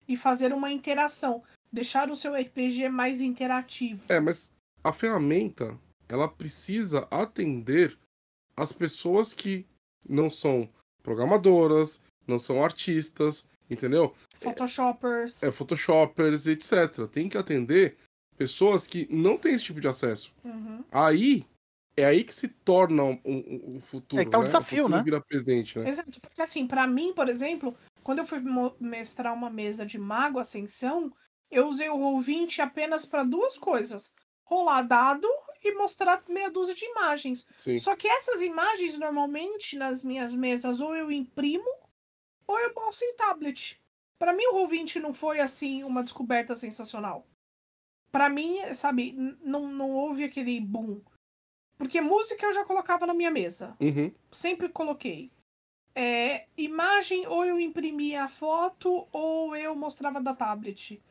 e 0.07 0.17
fazer 0.17 0.53
uma 0.53 0.71
interação, 0.71 1.43
deixar 1.71 2.09
o 2.09 2.15
seu 2.15 2.34
RPG 2.34 2.89
mais 2.89 3.21
interativo. 3.21 4.01
É, 4.09 4.19
mas 4.19 4.51
a 4.84 4.91
ferramenta, 4.91 5.78
ela 6.09 6.28
precisa 6.28 7.07
atender 7.11 7.97
as 8.57 8.71
pessoas 8.73 9.33
que 9.33 9.65
não 10.07 10.29
são 10.29 10.67
programadoras, 11.03 12.01
não 12.27 12.37
são 12.39 12.63
artistas, 12.63 13.47
entendeu? 13.69 14.13
Photoshoppers. 14.41 15.43
É 15.43 15.51
photoshopers, 15.51 16.47
etc. 16.47 17.07
Tem 17.11 17.29
que 17.29 17.37
atender 17.37 17.97
pessoas 18.37 18.85
que 18.87 19.07
não 19.09 19.37
têm 19.37 19.53
esse 19.53 19.63
tipo 19.65 19.79
de 19.81 19.87
acesso. 19.87 20.33
Uhum. 20.43 20.83
Aí 20.91 21.45
é 21.95 22.05
aí 22.05 22.23
que 22.23 22.33
se 22.33 22.47
torna 22.47 23.03
o, 23.03 23.19
o- 23.23 23.77
o 23.77 23.79
futuro. 23.79 24.21
É 24.21 24.25
que 24.25 24.31
tá 24.31 24.37
o 24.37 24.41
né? 24.41 24.45
desafio, 24.47 24.87
né? 24.89 25.01
Vira 25.03 25.21
presente, 25.21 25.79
né? 25.79 25.89
Exato, 25.89 26.19
porque 26.21 26.41
assim, 26.41 26.67
pra 26.67 26.85
mim, 26.85 27.13
por 27.13 27.27
exemplo, 27.29 27.75
quando 28.03 28.19
eu 28.19 28.25
fui 28.25 28.39
mestrar 28.79 29.33
uma 29.33 29.49
mesa 29.49 29.85
de 29.85 29.97
Mago 29.97 30.39
Ascensão, 30.39 31.11
eu 31.49 31.67
usei 31.67 31.89
o 31.89 31.97
Roll20 31.97 32.59
apenas 32.59 33.05
para 33.05 33.23
duas 33.23 33.57
coisas: 33.57 34.13
rolar 34.45 34.83
dado 34.83 35.27
e 35.63 35.73
mostrar 35.73 36.23
meia 36.27 36.49
dúzia 36.49 36.73
de 36.75 36.85
imagens. 36.85 37.47
Sim. 37.57 37.77
Só 37.77 37.95
que 37.95 38.07
essas 38.07 38.41
imagens, 38.41 38.97
normalmente, 38.97 39.77
nas 39.77 40.03
minhas 40.03 40.33
mesas, 40.33 40.79
ou 40.81 40.95
eu 40.95 41.11
imprimo, 41.11 41.69
ou 42.45 42.59
eu 42.59 42.73
mostro 42.75 43.07
em 43.07 43.15
tablet. 43.15 43.81
Pra 44.19 44.33
mim, 44.33 44.45
o 44.47 44.53
Roll20 44.53 44.95
não 44.99 45.13
foi, 45.13 45.39
assim, 45.39 45.83
uma 45.83 46.03
descoberta 46.03 46.55
sensacional. 46.55 47.25
Pra 48.11 48.29
mim, 48.29 48.57
sabe, 48.73 49.13
não, 49.41 49.67
não 49.67 49.91
houve 49.91 50.23
aquele 50.23 50.59
boom. 50.59 51.01
Porque 51.77 52.01
música 52.01 52.45
eu 52.45 52.51
já 52.51 52.65
colocava 52.65 53.05
na 53.05 53.13
minha 53.13 53.29
mesa 53.29 53.77
Uhum. 53.79 54.11
sempre 54.31 54.67
coloquei. 54.69 55.31
É, 55.93 56.47
imagem, 56.57 57.27
ou 57.27 57.45
eu 57.45 57.59
imprimia 57.59 58.23
a 58.23 58.29
foto, 58.29 59.07
ou 59.11 59.55
eu 59.55 59.75
mostrava 59.75 60.21
da 60.21 60.33
tablet. 60.33 61.01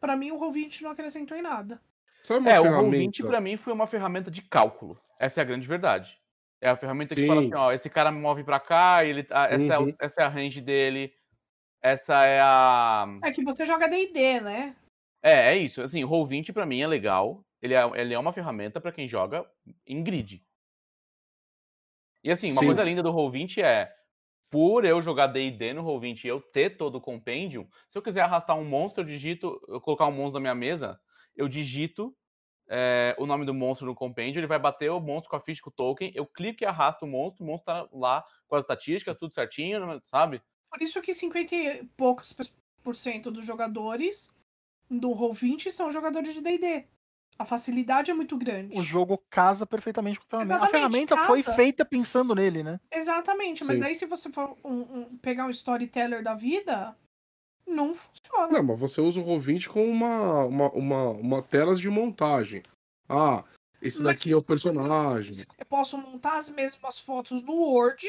Pra 0.00 0.16
mim, 0.16 0.30
o 0.30 0.38
Roll20 0.38 0.82
não 0.82 0.90
acrescentou 0.90 1.36
em 1.36 1.42
nada. 1.42 1.80
Sabe 2.24 2.40
uma 2.40 2.50
É, 2.52 2.58
o 2.58 2.62
ferramenta? 2.64 2.96
Roll20 3.06 3.26
pra 3.26 3.40
mim 3.40 3.56
foi 3.56 3.72
uma 3.72 3.86
ferramenta 3.86 4.30
de 4.30 4.40
cálculo. 4.40 4.98
Essa 5.20 5.40
é 5.40 5.42
a 5.42 5.44
grande 5.44 5.68
verdade. 5.68 6.18
É 6.60 6.68
a 6.70 6.76
ferramenta 6.76 7.14
que 7.14 7.26
fala 7.26 7.42
Sim. 7.42 7.46
assim, 7.48 7.54
ó, 7.54 7.72
esse 7.72 7.90
cara 7.90 8.10
move 8.10 8.42
pra 8.42 8.58
cá, 8.58 9.04
ele, 9.04 9.22
tá- 9.22 9.46
essa, 9.50 9.74
é, 9.74 9.78
Uhum. 9.78 9.90
o- 9.90 9.94
essa 10.00 10.22
é 10.22 10.24
a 10.24 10.28
range 10.28 10.62
dele, 10.62 11.12
essa 11.82 12.24
é 12.24 12.40
a... 12.40 13.06
É 13.22 13.30
que 13.30 13.44
você 13.44 13.66
joga 13.66 13.86
D&D, 13.86 14.40
né? 14.40 14.74
É, 15.22 15.52
é 15.52 15.56
isso. 15.56 15.82
Assim, 15.82 16.02
o 16.02 16.08
Roll20 16.08 16.52
pra 16.52 16.64
mim 16.64 16.80
é 16.80 16.86
legal. 16.86 17.44
Ele 17.60 17.74
é, 17.74 17.82
ele 18.00 18.14
é 18.14 18.18
uma 18.18 18.32
ferramenta 18.32 18.80
pra 18.80 18.92
quem 18.92 19.06
joga 19.06 19.44
em 19.86 20.02
grid. 20.02 20.42
E 22.22 22.30
assim, 22.32 22.50
uma 22.50 22.60
Sim. 22.60 22.66
coisa 22.66 22.82
linda 22.82 23.02
do 23.02 23.12
Roll20 23.12 23.62
é, 23.62 23.92
por 24.50 24.86
eu 24.86 25.02
jogar 25.02 25.26
D&D 25.26 25.74
no 25.74 25.82
Roll20 25.84 26.24
e 26.24 26.28
eu 26.28 26.40
ter 26.40 26.70
todo 26.70 26.96
o 26.96 27.00
compendium, 27.00 27.68
se 27.86 27.98
eu 27.98 28.02
quiser 28.02 28.22
arrastar 28.22 28.56
um 28.56 28.64
monstro, 28.64 29.02
eu 29.02 29.06
digito, 29.06 29.60
eu 29.68 29.80
colocar 29.80 30.06
um 30.06 30.12
monstro 30.12 30.34
na 30.34 30.40
minha 30.40 30.54
mesa, 30.54 30.98
eu 31.36 31.48
digito 31.48 32.14
é, 32.68 33.14
o 33.18 33.26
nome 33.26 33.44
do 33.44 33.52
monstro 33.52 33.86
no 33.86 33.94
compêndio, 33.94 34.40
ele 34.40 34.46
vai 34.46 34.58
bater 34.58 34.90
o 34.90 35.00
monstro 35.00 35.30
com 35.30 35.36
a 35.36 35.40
ficha 35.40 35.60
com 35.62 35.70
o 35.70 35.72
token, 35.72 36.10
eu 36.14 36.24
clico 36.26 36.64
e 36.64 36.66
arrasto 36.66 37.04
o 37.04 37.08
monstro, 37.08 37.44
o 37.44 37.46
monstro 37.46 37.66
tá 37.74 37.88
lá 37.92 38.24
com 38.48 38.56
as 38.56 38.62
estatísticas, 38.62 39.16
tudo 39.18 39.34
certinho, 39.34 40.00
sabe? 40.02 40.40
Por 40.70 40.80
isso 40.82 41.02
que 41.02 41.12
50 41.12 41.54
e 41.54 41.84
poucos 41.96 42.34
por 42.82 42.96
cento 42.96 43.30
dos 43.30 43.44
jogadores 43.44 44.32
do 44.90 45.10
Roll20 45.10 45.70
são 45.70 45.90
jogadores 45.90 46.34
de 46.34 46.40
D&D. 46.40 46.86
A 47.38 47.44
facilidade 47.44 48.10
é 48.10 48.14
muito 48.14 48.36
grande. 48.36 48.78
O 48.78 48.82
jogo 48.82 49.18
casa 49.28 49.66
perfeitamente 49.66 50.18
com 50.20 50.24
a 50.24 50.28
ferramenta. 50.28 50.54
a 50.54 50.68
Exatamente, 50.68 50.70
ferramenta 51.08 51.26
foi 51.26 51.42
casa. 51.42 51.56
feita 51.56 51.84
pensando 51.84 52.34
nele, 52.34 52.62
né? 52.62 52.80
Exatamente, 52.92 53.64
mas 53.64 53.78
Sim. 53.78 53.84
aí 53.84 53.94
se 53.94 54.06
você 54.06 54.30
for 54.30 54.56
um- 54.64 55.00
um- 55.00 55.18
pegar 55.18 55.46
um 55.46 55.50
storyteller 55.50 56.22
da 56.22 56.34
vida, 56.34 56.96
não 57.66 57.94
funciona. 57.94 58.48
Não, 58.52 58.62
mas 58.62 58.78
você 58.78 59.00
usa 59.00 59.20
o 59.20 59.24
Roll20 59.24 59.68
como 59.68 59.86
uma, 59.86 60.44
uma, 60.44 60.70
uma, 60.70 61.08
uma 61.10 61.42
telas 61.42 61.80
de 61.80 61.88
montagem. 61.90 62.62
Ah, 63.08 63.44
esse 63.80 64.02
Mas 64.02 64.16
daqui 64.18 64.32
é 64.32 64.36
o 64.36 64.42
personagem. 64.42 65.34
Eu 65.58 65.66
posso 65.66 65.98
montar 65.98 66.38
as 66.38 66.48
mesmas 66.48 66.98
fotos 66.98 67.42
no 67.42 67.52
Word 67.54 68.06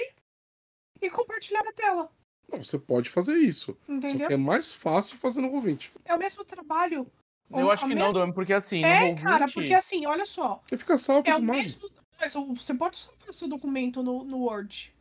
e 1.01 1.10
compartilhar 1.10 1.64
na 1.64 1.74
tela. 1.74 2.10
Não, 2.51 2.64
você 2.64 2.78
pode 2.78 3.10
fazer 3.10 3.38
isso. 3.38 3.78
Entendeu? 3.89 4.20
Só 4.22 4.28
que 4.28 4.34
é 4.34 4.38
mais 4.38 4.74
fácil 4.74 5.18
fazer 5.18 5.41
no 5.41 5.49
Roll20. 5.49 5.89
É 6.06 6.14
o 6.14 6.20
mesmo 6.20 6.45
trabalho. 6.45 7.08
Eu 7.51 7.70
acho 7.72 7.84
que 7.84 7.93
mesma- 7.93 8.06
não, 8.06 8.14
Dom, 8.14 8.32
porque 8.32 8.53
assim, 8.53 8.82
no 8.82 8.88
É, 8.88 9.12
Roll20... 9.12 9.22
cara, 9.24 9.45
porque 9.51 9.74
assim, 9.74 10.06
olha 10.06 10.26
só. 10.26 10.56
Porque 10.56 10.78
fica 10.78 10.97
salvo 10.97 11.28
É 11.30 11.36
o 11.36 11.41
mesmo. 11.41 11.89
Mas 12.20 12.36
o- 12.36 12.56
você 12.56 12.74
pode 12.74 12.97
salvar 12.97 13.34
seu 13.34 13.47
documento 13.47 14.01
no, 14.01 14.24
no 14.24 14.38
Word. 14.43 14.93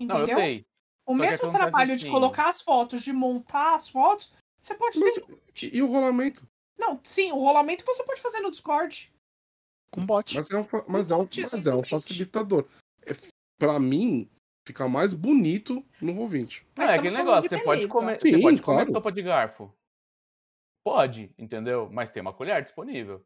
Não, 0.00 0.16
Entendeu? 0.16 0.28
eu 0.28 0.34
sei. 0.42 0.64
O 1.06 1.14
Só 1.16 1.20
mesmo 1.20 1.50
trabalho 1.50 1.96
de 1.96 2.04
assim- 2.04 2.10
colocar 2.10 2.48
as 2.48 2.60
fotos, 2.60 3.02
de 3.02 3.12
montar 3.12 3.74
as 3.74 3.88
fotos, 3.88 4.32
você 4.58 4.74
pode 4.74 4.98
Mas- 5.00 5.14
ter 5.14 5.20
no 5.22 5.34
Word. 5.34 5.70
E 5.72 5.82
o 5.82 5.86
rolamento? 5.86 6.48
Não, 6.78 7.00
sim, 7.02 7.32
o 7.32 7.38
rolamento 7.38 7.84
você 7.84 8.02
pode 8.04 8.20
fazer 8.20 8.40
no 8.40 8.50
Discord. 8.50 9.12
Com 9.92 10.06
bot. 10.06 10.34
Mas 10.34 10.50
é 10.50 10.56
um, 10.56 10.64
fa- 10.64 10.84
mas 10.88 11.10
é 11.10 11.16
um, 11.16 11.28
mas 11.52 11.66
é 11.66 11.74
um 11.74 11.82
facilitador. 11.82 12.66
É, 13.04 13.12
pra 13.58 13.78
mim, 13.78 14.28
fica 14.66 14.88
mais 14.88 15.12
bonito 15.12 15.84
no 16.00 16.14
Roll20. 16.14 16.64
Mas 16.78 16.90
é 16.90 16.94
estamos 16.94 16.98
aquele 16.98 17.16
negócio, 17.16 17.42
de 17.42 17.48
você 17.48 17.64
pode 17.64 17.88
comer, 17.88 18.20
Sim, 18.20 18.30
você 18.30 18.40
pode 18.40 18.62
comer 18.62 18.76
claro. 18.84 18.92
sopa 18.92 19.12
de 19.12 19.22
garfo. 19.22 19.72
Pode, 20.84 21.32
entendeu? 21.38 21.88
Mas 21.90 22.10
tem 22.10 22.20
uma 22.20 22.32
colher 22.32 22.62
disponível. 22.62 23.24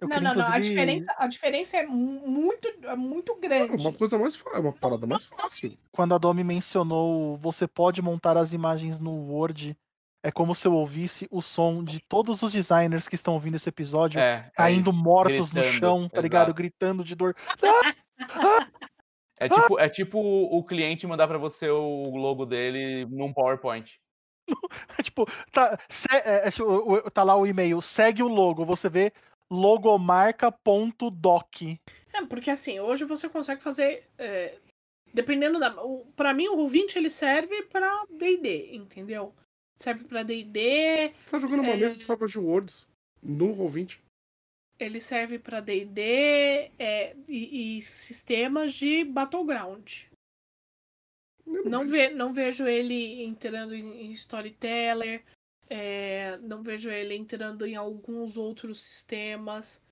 Eu 0.00 0.08
não, 0.08 0.16
queria, 0.16 0.28
não, 0.28 0.34
não. 0.34 0.42
A 0.44 0.48
inclusive, 0.58 0.68
diferença, 0.68 1.14
a 1.16 1.26
diferença 1.26 1.76
é 1.78 1.86
mu- 1.86 2.28
muito, 2.28 2.68
é 2.84 2.94
muito 2.96 3.32
É 3.32 3.38
grande. 3.40 3.80
uma 3.82 3.92
coisa 3.92 4.18
mais 4.18 4.36
fácil, 4.36 4.56
é 4.56 4.60
uma 4.60 4.72
parada 4.72 5.06
mais 5.06 5.24
fácil. 5.26 5.76
quando 5.90 6.14
a 6.14 6.18
Domi 6.18 6.44
mencionou 6.44 7.36
você 7.38 7.66
pode 7.66 8.02
montar 8.02 8.36
as 8.36 8.52
imagens 8.52 9.00
no 9.00 9.12
Word 9.12 9.76
é 10.22 10.30
como 10.32 10.54
se 10.54 10.66
eu 10.68 10.74
ouvisse 10.74 11.26
o 11.30 11.40
som 11.40 11.82
de 11.84 12.00
todos 12.00 12.42
os 12.42 12.52
designers 12.52 13.06
que 13.08 13.14
estão 13.14 13.34
ouvindo 13.34 13.54
esse 13.54 13.68
episódio 13.68 14.20
É, 14.20 14.44
é 14.48 14.50
caindo 14.54 14.90
isso, 14.90 14.98
mortos 14.98 15.52
no 15.52 15.60
gritando, 15.62 15.78
chão, 15.78 16.08
tá 16.08 16.20
ligado? 16.20 16.46
exato. 16.48 16.54
Gritando 16.56 17.04
de 17.04 17.14
dor. 17.14 17.34
É 19.38 19.50
tipo, 19.50 19.78
é 19.78 19.86
tipo 19.88 20.18
o 20.18 20.64
cliente 20.64 21.06
mandar 21.06 21.28
pra 21.28 21.36
você 21.36 21.68
o 21.68 22.16
logo 22.16 22.46
dele 22.46 23.04
num 23.10 23.34
PowerPoint. 23.34 24.00
tipo, 25.04 25.26
tá, 25.52 25.78
se- 25.90 26.08
é, 26.10 26.48
é, 26.48 27.10
tá 27.12 27.22
lá 27.22 27.36
o 27.36 27.46
e-mail, 27.46 27.82
segue 27.82 28.22
o 28.22 28.28
logo, 28.28 28.64
você 28.64 28.88
vê 28.88 29.12
logomarca.doc. 29.50 31.62
É, 32.12 32.24
porque 32.28 32.50
assim, 32.50 32.80
hoje 32.80 33.04
você 33.04 33.28
consegue 33.28 33.62
fazer. 33.62 34.04
é, 34.18 34.58
dependendo 35.12 35.58
da. 35.58 35.74
Pra 36.14 36.32
mim, 36.34 36.48
o 36.48 36.56
Roll20 36.56 36.96
ele 36.96 37.10
serve 37.10 37.62
pra 37.64 38.04
DD, 38.10 38.74
entendeu? 38.74 39.34
Serve 39.78 40.04
pra 40.04 40.22
DD, 40.22 41.12
Você 41.24 41.30
tá 41.32 41.38
jogando 41.38 41.60
uma 41.60 41.72
É. 41.72 41.76
mesa 41.76 41.96
de 41.98 42.04
software 42.04 42.28
de 42.28 42.38
Words 42.38 42.88
no 43.22 43.54
Roll20. 43.54 43.98
ele 44.78 45.00
serve 45.00 45.38
pra 45.38 45.60
DD 45.60 46.00
é, 46.78 47.14
e, 47.28 47.76
e 47.78 47.82
sistemas 47.82 48.72
de 48.74 49.04
Battleground. 49.04 50.02
Não, 51.64 51.86
ve, 51.86 52.08
não 52.10 52.32
vejo 52.32 52.66
ele 52.66 53.22
entrando 53.22 53.74
em, 53.74 54.06
em 54.06 54.10
Storyteller, 54.12 55.22
é, 55.68 56.38
não 56.38 56.62
vejo 56.62 56.90
ele 56.90 57.14
entrando 57.14 57.66
em 57.66 57.76
alguns 57.76 58.36
outros 58.36 58.82
sistemas. 58.82 59.82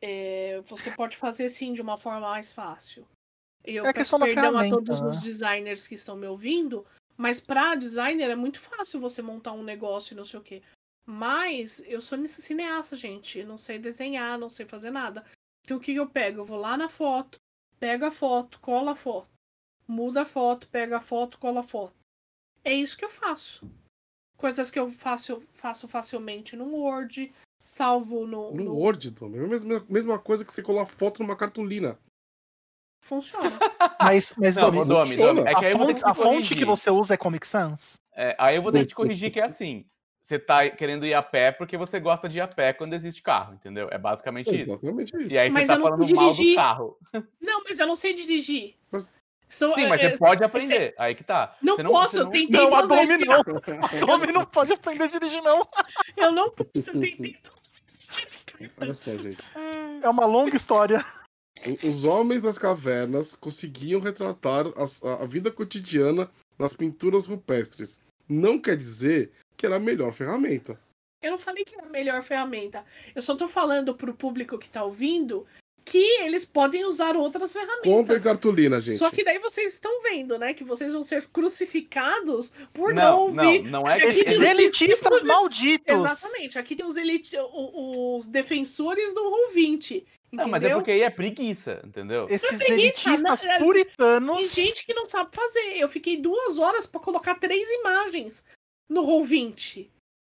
É, 0.00 0.60
você 0.64 0.90
pode 0.90 1.16
fazer 1.16 1.48
sim 1.48 1.72
de 1.72 1.82
uma 1.82 1.96
forma 1.96 2.20
mais 2.20 2.52
fácil. 2.52 3.06
Eu 3.64 3.84
É 3.84 3.92
peço 3.92 4.18
perdão 4.18 4.56
a 4.56 4.68
todos 4.68 5.00
né? 5.00 5.08
os 5.08 5.20
designers 5.20 5.86
que 5.86 5.94
estão 5.94 6.16
me 6.16 6.26
ouvindo, 6.26 6.86
mas 7.16 7.40
para 7.40 7.74
designer 7.74 8.30
é 8.30 8.36
muito 8.36 8.60
fácil 8.60 9.00
você 9.00 9.20
montar 9.20 9.52
um 9.52 9.64
negócio 9.64 10.14
e 10.14 10.16
não 10.16 10.24
sei 10.24 10.40
o 10.40 10.42
quê. 10.42 10.62
Mas 11.04 11.82
eu 11.86 12.00
sou 12.00 12.24
cineasta, 12.26 12.94
gente. 12.94 13.40
Eu 13.40 13.46
não 13.46 13.58
sei 13.58 13.78
desenhar, 13.78 14.38
não 14.38 14.48
sei 14.48 14.66
fazer 14.66 14.90
nada. 14.90 15.24
Então 15.64 15.76
o 15.76 15.80
que 15.80 15.92
que 15.92 15.98
eu 15.98 16.08
pego? 16.08 16.40
Eu 16.40 16.44
vou 16.44 16.58
lá 16.58 16.76
na 16.76 16.88
foto, 16.88 17.38
pego 17.80 18.04
a 18.04 18.10
foto, 18.10 18.60
cola 18.60 18.92
a 18.92 18.96
foto 18.96 19.28
muda 19.88 20.22
a 20.22 20.26
foto, 20.26 20.68
pega 20.68 20.98
a 20.98 21.00
foto, 21.00 21.38
cola 21.38 21.60
a 21.60 21.64
foto. 21.64 21.96
É 22.62 22.74
isso 22.74 22.96
que 22.96 23.04
eu 23.04 23.08
faço. 23.08 23.66
Coisas 24.38 24.70
que 24.70 24.78
eu 24.78 24.88
faço, 24.88 25.42
faço 25.52 25.88
facilmente 25.88 26.56
no 26.56 26.66
Word, 26.76 27.30
salvo 27.64 28.24
no. 28.24 28.54
No 28.54 28.64
no- 28.64 28.74
Word, 28.76 29.10
Tom. 29.10 29.34
É 29.34 29.40
a 29.40 29.46
mesma, 29.48 29.84
mesma 29.88 30.18
coisa 30.18 30.44
que 30.44 30.52
você 30.52 30.62
colar 30.62 30.86
foto 30.86 31.22
numa 31.22 31.34
cartolina. 31.36 31.98
Funciona. 33.02 33.50
Mas, 34.00 34.32
mas 34.36 34.54
Não, 34.54 34.70
Domi, 34.70 34.84
Domi, 34.86 35.16
Domi, 35.16 35.40
é 35.40 35.50
a, 35.52 35.54
que 35.56 35.60
ter 35.60 35.76
fonte, 35.76 36.04
a 36.04 36.14
fonte 36.14 36.54
que 36.54 36.64
você 36.64 36.88
usa 36.88 37.14
é 37.14 37.16
Comic 37.16 37.44
Sans? 37.46 38.00
É, 38.14 38.36
aí 38.38 38.54
eu 38.54 38.62
vou 38.62 38.70
ter 38.70 38.80
que 38.82 38.86
te 38.88 38.94
corrigir 38.94 39.32
que 39.32 39.40
é 39.40 39.44
assim. 39.44 39.84
Você 40.20 40.38
tá 40.38 40.68
querendo 40.70 41.04
ir 41.04 41.14
a 41.14 41.22
pé 41.22 41.50
porque 41.50 41.76
você 41.76 41.98
gosta 41.98 42.28
de 42.28 42.38
ir 42.38 42.40
a 42.40 42.46
pé 42.46 42.72
quando 42.72 42.94
existe 42.94 43.20
carro, 43.22 43.54
entendeu? 43.54 43.88
É 43.90 43.98
basicamente 43.98 44.54
isso. 44.54 44.70
Exatamente 44.70 45.16
isso. 45.16 45.32
E 45.32 45.36
aí 45.38 45.50
Mas 45.50 45.66
você 45.66 45.74
tá 45.74 45.80
falando 45.82 46.14
mal 46.14 46.32
do 46.32 46.54
carro. 46.54 46.98
não, 47.40 47.64
mas 47.64 47.78
eu 47.80 47.86
não 47.88 47.94
sei 47.96 48.12
dirigir. 48.14 48.76
Mas- 48.90 49.12
São- 49.48 49.74
Sim, 49.74 49.84
é- 49.84 49.88
mas 49.88 50.00
é- 50.02 50.10
você 50.10 50.18
pode 50.18 50.44
aprender. 50.44 50.94
Aí 50.98 51.14
que 51.14 51.24
tá. 51.24 51.56
Não 51.62 51.76
Você 51.76 51.84
posso, 51.84 52.16
você 52.16 52.22
eu 52.22 52.30
tentei 52.30 52.60
Não, 52.60 52.74
a 52.74 52.82
duas 52.82 53.08
vezes. 53.08 53.26
Não. 53.26 53.40
A 54.12 54.16
Domi 54.18 54.32
não 54.32 54.44
pode 54.44 54.72
aprender 54.72 55.04
a 55.04 55.06
dirigir, 55.06 55.42
não. 55.42 55.66
Eu 56.16 56.32
não 56.32 56.50
posso, 56.50 56.90
eu 56.90 57.00
tentei 57.00 57.36
duas 57.42 57.82
vezes. 57.86 58.72
Olha 58.80 58.94
só, 58.94 59.12
gente. 59.16 59.42
É 60.02 60.08
uma 60.08 60.26
longa 60.26 60.56
história. 60.56 61.04
Os 61.82 62.04
homens 62.04 62.42
das 62.42 62.58
cavernas 62.58 63.34
conseguiam 63.34 64.00
retratar 64.00 64.66
a, 64.66 65.22
a 65.22 65.26
vida 65.26 65.50
cotidiana 65.50 66.28
nas 66.58 66.72
pinturas 66.74 67.26
rupestres. 67.26 68.00
Não 68.28 68.58
quer 68.60 68.76
dizer 68.76 69.32
que 69.56 69.64
era 69.66 69.76
a 69.76 69.80
melhor 69.80 70.12
ferramenta. 70.12 70.78
Eu 71.20 71.32
não 71.32 71.38
falei 71.38 71.64
que 71.64 71.74
era 71.74 71.86
a 71.86 71.90
melhor 71.90 72.22
ferramenta. 72.22 72.84
Eu 73.14 73.22
só 73.22 73.34
tô 73.34 73.48
falando 73.48 73.94
pro 73.94 74.14
público 74.14 74.58
que 74.58 74.70
tá 74.70 74.84
ouvindo 74.84 75.46
que 75.90 75.98
eles 76.22 76.44
podem 76.44 76.84
usar 76.84 77.16
outras 77.16 77.52
Compre 77.52 77.66
ferramentas. 77.84 78.24
cartolina, 78.24 78.80
gente. 78.80 78.98
Só 78.98 79.10
que 79.10 79.24
daí 79.24 79.38
vocês 79.38 79.74
estão 79.74 80.02
vendo, 80.02 80.38
né? 80.38 80.52
Que 80.54 80.64
vocês 80.64 80.92
vão 80.92 81.02
ser 81.02 81.26
crucificados 81.28 82.52
por 82.72 82.94
não, 82.94 83.02
Não, 83.02 83.18
ouvir. 83.46 83.62
não, 83.64 83.82
não 83.82 83.90
é 83.90 84.04
Esses 84.06 84.36
os 84.36 84.42
elitistas 84.42 85.22
malditos. 85.24 85.94
Exatamente. 86.04 86.58
Aqui 86.58 86.74
tem 86.76 86.86
os, 86.86 86.96
elite... 86.96 87.36
o- 87.38 88.16
os 88.16 88.28
defensores 88.28 89.12
do 89.14 89.22
Roll20. 89.22 90.04
Não, 90.30 90.44
mas 90.48 90.54
é 90.62 90.66
entendeu? 90.66 90.78
porque 90.78 90.90
aí 90.90 91.02
é 91.02 91.08
preguiça, 91.10 91.80
entendeu? 91.86 92.26
Esses 92.28 92.58
preguiça, 92.58 92.72
elitistas 92.74 93.42
não, 93.42 93.50
é- 93.52 93.58
puritanos. 93.58 94.36
Tem 94.54 94.66
gente 94.66 94.84
que 94.84 94.92
não 94.94 95.06
sabe 95.06 95.30
fazer. 95.34 95.78
Eu 95.78 95.88
fiquei 95.88 96.18
duas 96.20 96.58
horas 96.58 96.86
pra 96.86 97.00
colocar 97.00 97.36
três 97.36 97.68
imagens 97.70 98.44
no 98.90 99.02
Roll20. 99.06 99.88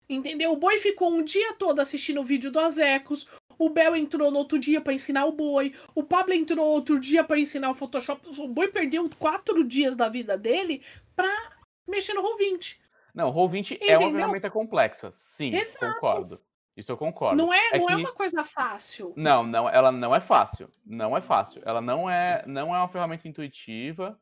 Entendeu? 0.09 0.53
O 0.53 0.55
Boi 0.55 0.77
ficou 0.77 1.11
um 1.11 1.21
dia 1.23 1.53
todo 1.55 1.79
assistindo 1.81 2.21
o 2.21 2.23
vídeo 2.23 2.49
do 2.49 2.59
Azecos. 2.59 3.27
O 3.59 3.69
Bel 3.69 3.95
entrou 3.95 4.29
no 4.31 4.37
outro 4.37 4.59
dia 4.59 4.79
pra 4.81 4.93
ensinar 4.93 5.25
o 5.25 5.31
Boi. 5.31 5.73
O 5.95 6.03
Pablo 6.03 6.33
entrou 6.33 6.65
outro 6.65 6.99
dia 6.99 7.23
pra 7.23 7.39
ensinar 7.39 7.69
o 7.69 7.73
Photoshop. 7.73 8.21
O 8.39 8.47
Boi 8.47 8.67
perdeu 8.69 9.09
quatro 9.17 9.63
dias 9.63 9.95
da 9.95 10.07
vida 10.09 10.37
dele 10.37 10.83
pra 11.15 11.29
mexer 11.87 12.13
no 12.13 12.21
Roll20. 12.21 12.77
Não, 13.13 13.33
Roll20 13.33 13.77
é 13.81 13.97
uma 13.97 14.11
ferramenta 14.11 14.49
complexa. 14.49 15.09
Sim, 15.11 15.55
Exato. 15.55 15.93
concordo. 15.95 16.41
Isso 16.75 16.91
eu 16.91 16.97
concordo. 16.97 17.35
Não 17.41 17.51
é, 17.51 17.69
É 17.73 17.79
não 17.79 17.89
é 17.89 17.95
que- 17.95 18.01
uma 18.01 18.11
coisa 18.13 18.43
fácil. 18.43 19.11
Não, 19.15 19.43
não, 19.43 19.67
ela 19.67 19.91
não 19.91 20.13
é 20.13 20.21
fácil. 20.21 20.69
Não 20.85 21.17
é 21.17 21.21
fácil. 21.21 21.63
Ela 21.65 21.81
não 21.81 22.07
é, 22.07 22.43
não 22.45 22.75
é 22.75 22.77
uma 22.77 22.87
ferramenta 22.87 23.27
intuitiva 23.27 24.19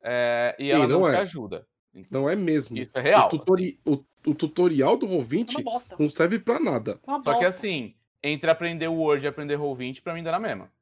é, 0.00 0.54
e 0.58 0.66
Sim, 0.66 0.70
ela 0.70 0.86
não, 0.86 1.00
não 1.00 1.10
te 1.10 1.16
é. 1.16 1.18
ajuda. 1.18 1.66
Não 2.08 2.28
é 2.30 2.36
mesmo. 2.36 2.78
Isso 2.78 2.96
é 2.96 3.00
real. 3.00 3.26
o, 3.26 3.28
tutori- 3.30 3.80
o- 3.84 4.04
o 4.26 4.34
tutorial 4.34 4.96
do 4.96 5.06
É 5.06 5.08
uma 5.08 5.18
Roll20 5.24 5.64
bosta. 5.64 5.96
não 5.98 6.08
serve 6.08 6.38
pra 6.38 6.60
nada. 6.60 7.00
Uma 7.04 7.16
assim. 7.16 7.24
Só 7.24 7.38
que 7.40 7.44
assim, 7.44 7.94
entre 8.22 8.50
aprender 8.50 8.88
o 8.88 8.94
Word 8.94 9.24
e 9.24 9.28
aprender 9.28 9.58
Roll20, 9.58 10.02
pra 10.02 10.14
mim 10.14 10.22
dá 10.22 10.32
na 10.32 10.38
mesma. 10.40 10.72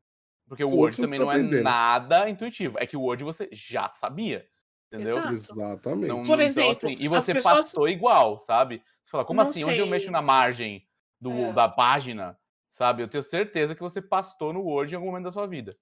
Porque 0.48 0.62
o 0.64 0.70
Ou 0.70 0.78
Word 0.78 0.96
também 0.96 1.18
não 1.18 1.30
é 1.30 1.38
né? 1.38 1.60
nada 1.60 2.28
intuitivo. 2.30 2.78
É 2.78 2.86
que 2.86 2.96
o 2.96 3.02
Word 3.02 3.24
você 3.24 3.48
já 3.52 3.88
sabia. 3.88 4.48
Entendeu? 4.92 5.18
Exato. 5.18 5.32
Exatamente. 5.34 6.08
Não- 6.08 6.22
Por 6.24 6.40
exemplo, 6.40 6.72
assim, 6.88 6.96
e 6.98 7.06
as 7.06 7.10
você 7.12 7.34
pessoas- 7.34 7.54
passou 7.56 7.88
igual, 7.88 8.38
sabe? 8.38 8.80
Você 9.02 9.10
fala, 9.10 9.24
como 9.24 9.42
Não 9.42 9.48
assim? 9.50 9.64
Onde 9.64 9.80
eu 9.80 9.84
sei. 9.86 9.90
mexo 9.90 10.10
na 10.12 10.22
margem 10.22 10.86
do, 11.20 11.32
É. 11.32 11.52
da 11.52 11.68
página? 11.68 12.38
Sabe? 12.68 13.02
Eu 13.02 13.08
tenho 13.08 13.24
certeza 13.24 13.74
que 13.74 13.80
você 13.80 14.00
pastou 14.00 14.52
no 14.52 14.60
Word 14.62 14.92
em 14.92 14.96
algum 14.96 15.06
momento 15.08 15.24
da 15.24 15.32
sua 15.32 15.46
vida. 15.46 15.76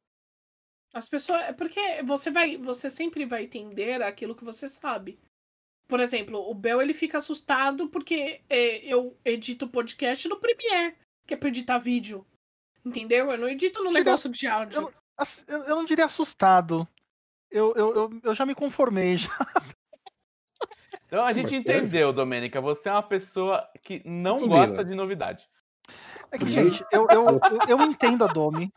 As 0.93 1.09
pessoas. 1.09 1.43
é 1.43 1.53
Porque 1.53 2.03
você 2.05 2.31
vai. 2.31 2.57
Você 2.57 2.89
sempre 2.89 3.27
vai 3.27 3.45
entender 3.45 4.01
aquilo 4.03 4.35
que 4.35 4.45
você 4.45 4.69
sabe. 4.69 5.19
Por 5.89 6.01
exemplo, 6.01 6.39
o 6.49 6.55
Bel 6.55 6.81
ele 6.81 6.95
fica 6.95 7.19
assustado 7.19 7.89
porque 7.89 8.41
é, 8.49 8.79
eu 8.87 9.15
edito 9.25 9.69
podcast 9.69 10.27
no 10.29 10.37
Premiere, 10.41 10.95
que 11.27 11.35
é 11.35 11.37
pra 11.37 11.49
editar 11.49 11.79
vídeo. 11.79 12.27
Entendeu? 12.85 13.31
Eu 13.31 13.39
não 13.39 13.49
edito 13.49 13.83
no 13.83 13.91
negócio 13.91 14.31
de 14.31 14.47
áudio. 14.47 14.93
Eu, 15.49 15.59
eu 15.63 15.77
não 15.77 15.85
diria 15.85 16.05
assustado. 16.05 16.87
Eu, 17.51 17.73
eu, 17.77 17.95
eu, 17.95 18.21
eu 18.23 18.35
já 18.35 18.45
me 18.45 18.55
conformei. 18.55 19.17
Já. 19.17 19.31
Então 21.07 21.25
a 21.25 21.33
gente 21.33 21.61
deve. 21.61 21.79
entendeu, 21.79 22.13
Domênica. 22.13 22.61
Você 22.61 22.89
é 22.89 22.93
uma 22.93 23.03
pessoa 23.03 23.71
que 23.85 24.03
não 24.05 24.41
Muito 24.41 24.49
gosta 24.49 24.85
de 24.85 24.97
novidade. 24.97 25.49
É 26.29 26.37
que, 26.37 26.47
gente, 26.49 26.85
eu, 26.91 27.07
eu, 27.09 27.27
eu, 27.29 27.41
eu 27.69 27.83
entendo 27.83 28.25
a 28.25 28.27
Domi. 28.27 28.73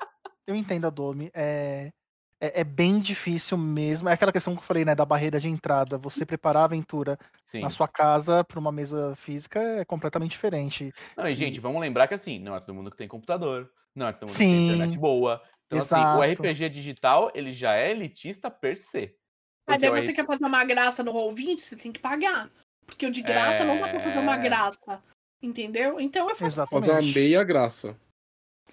Eu 0.45 0.55
entendo 0.55 0.85
a 0.85 0.91
Domi. 0.91 1.31
É, 1.33 1.91
é, 2.39 2.61
é 2.61 2.63
bem 2.63 2.99
difícil 2.99 3.57
mesmo. 3.57 4.09
É 4.09 4.13
aquela 4.13 4.31
questão 4.31 4.53
que 4.55 4.59
eu 4.59 4.65
falei, 4.65 4.85
né? 4.85 4.95
Da 4.95 5.05
barreira 5.05 5.39
de 5.39 5.49
entrada. 5.49 5.97
Você 5.97 6.25
preparar 6.25 6.63
a 6.63 6.65
aventura 6.65 7.17
Sim. 7.43 7.61
na 7.61 7.69
sua 7.69 7.87
casa 7.87 8.43
para 8.43 8.59
uma 8.59 8.71
mesa 8.71 9.15
física 9.15 9.59
é 9.59 9.85
completamente 9.85 10.31
diferente. 10.31 10.93
Não, 11.15 11.27
e, 11.27 11.35
gente, 11.35 11.59
vamos 11.59 11.81
lembrar 11.81 12.07
que 12.07 12.13
assim, 12.13 12.39
não 12.39 12.55
é 12.55 12.59
todo 12.59 12.75
mundo 12.75 12.91
que 12.91 12.97
tem 12.97 13.07
computador, 13.07 13.71
não 13.95 14.07
é 14.07 14.13
todo 14.13 14.29
mundo 14.29 14.37
que 14.37 14.37
Sim. 14.37 14.55
tem 14.55 14.65
internet 14.67 14.97
boa. 14.97 15.41
Então, 15.65 15.79
assim, 15.79 15.95
o 15.95 16.23
Exato. 16.23 16.43
RPG 16.43 16.69
digital, 16.69 17.31
ele 17.33 17.51
já 17.51 17.75
é 17.75 17.91
elitista 17.91 18.49
per 18.49 18.77
se. 18.77 18.97
Aí 18.99 19.75
Porque 19.75 19.89
daí 19.89 20.01
você 20.01 20.13
quer 20.13 20.25
fazer 20.25 20.45
uma 20.45 20.63
graça 20.63 21.03
no 21.03 21.11
Roll20, 21.11 21.59
você 21.59 21.75
tem 21.75 21.91
que 21.91 21.99
pagar. 21.99 22.49
Porque 22.85 23.05
o 23.05 23.11
de 23.11 23.21
graça 23.21 23.65
não 23.65 23.77
dá 23.79 23.89
pra 23.89 23.99
fazer 23.99 24.19
uma 24.19 24.35
É. 24.35 24.39
graça. 24.39 25.03
Entendeu? 25.41 25.99
Então 25.99 26.29
eu 26.29 26.35
faço. 26.35 26.65
Fazer 26.65 26.91
uma 26.91 27.01
meia 27.01 27.43
graça. 27.43 27.99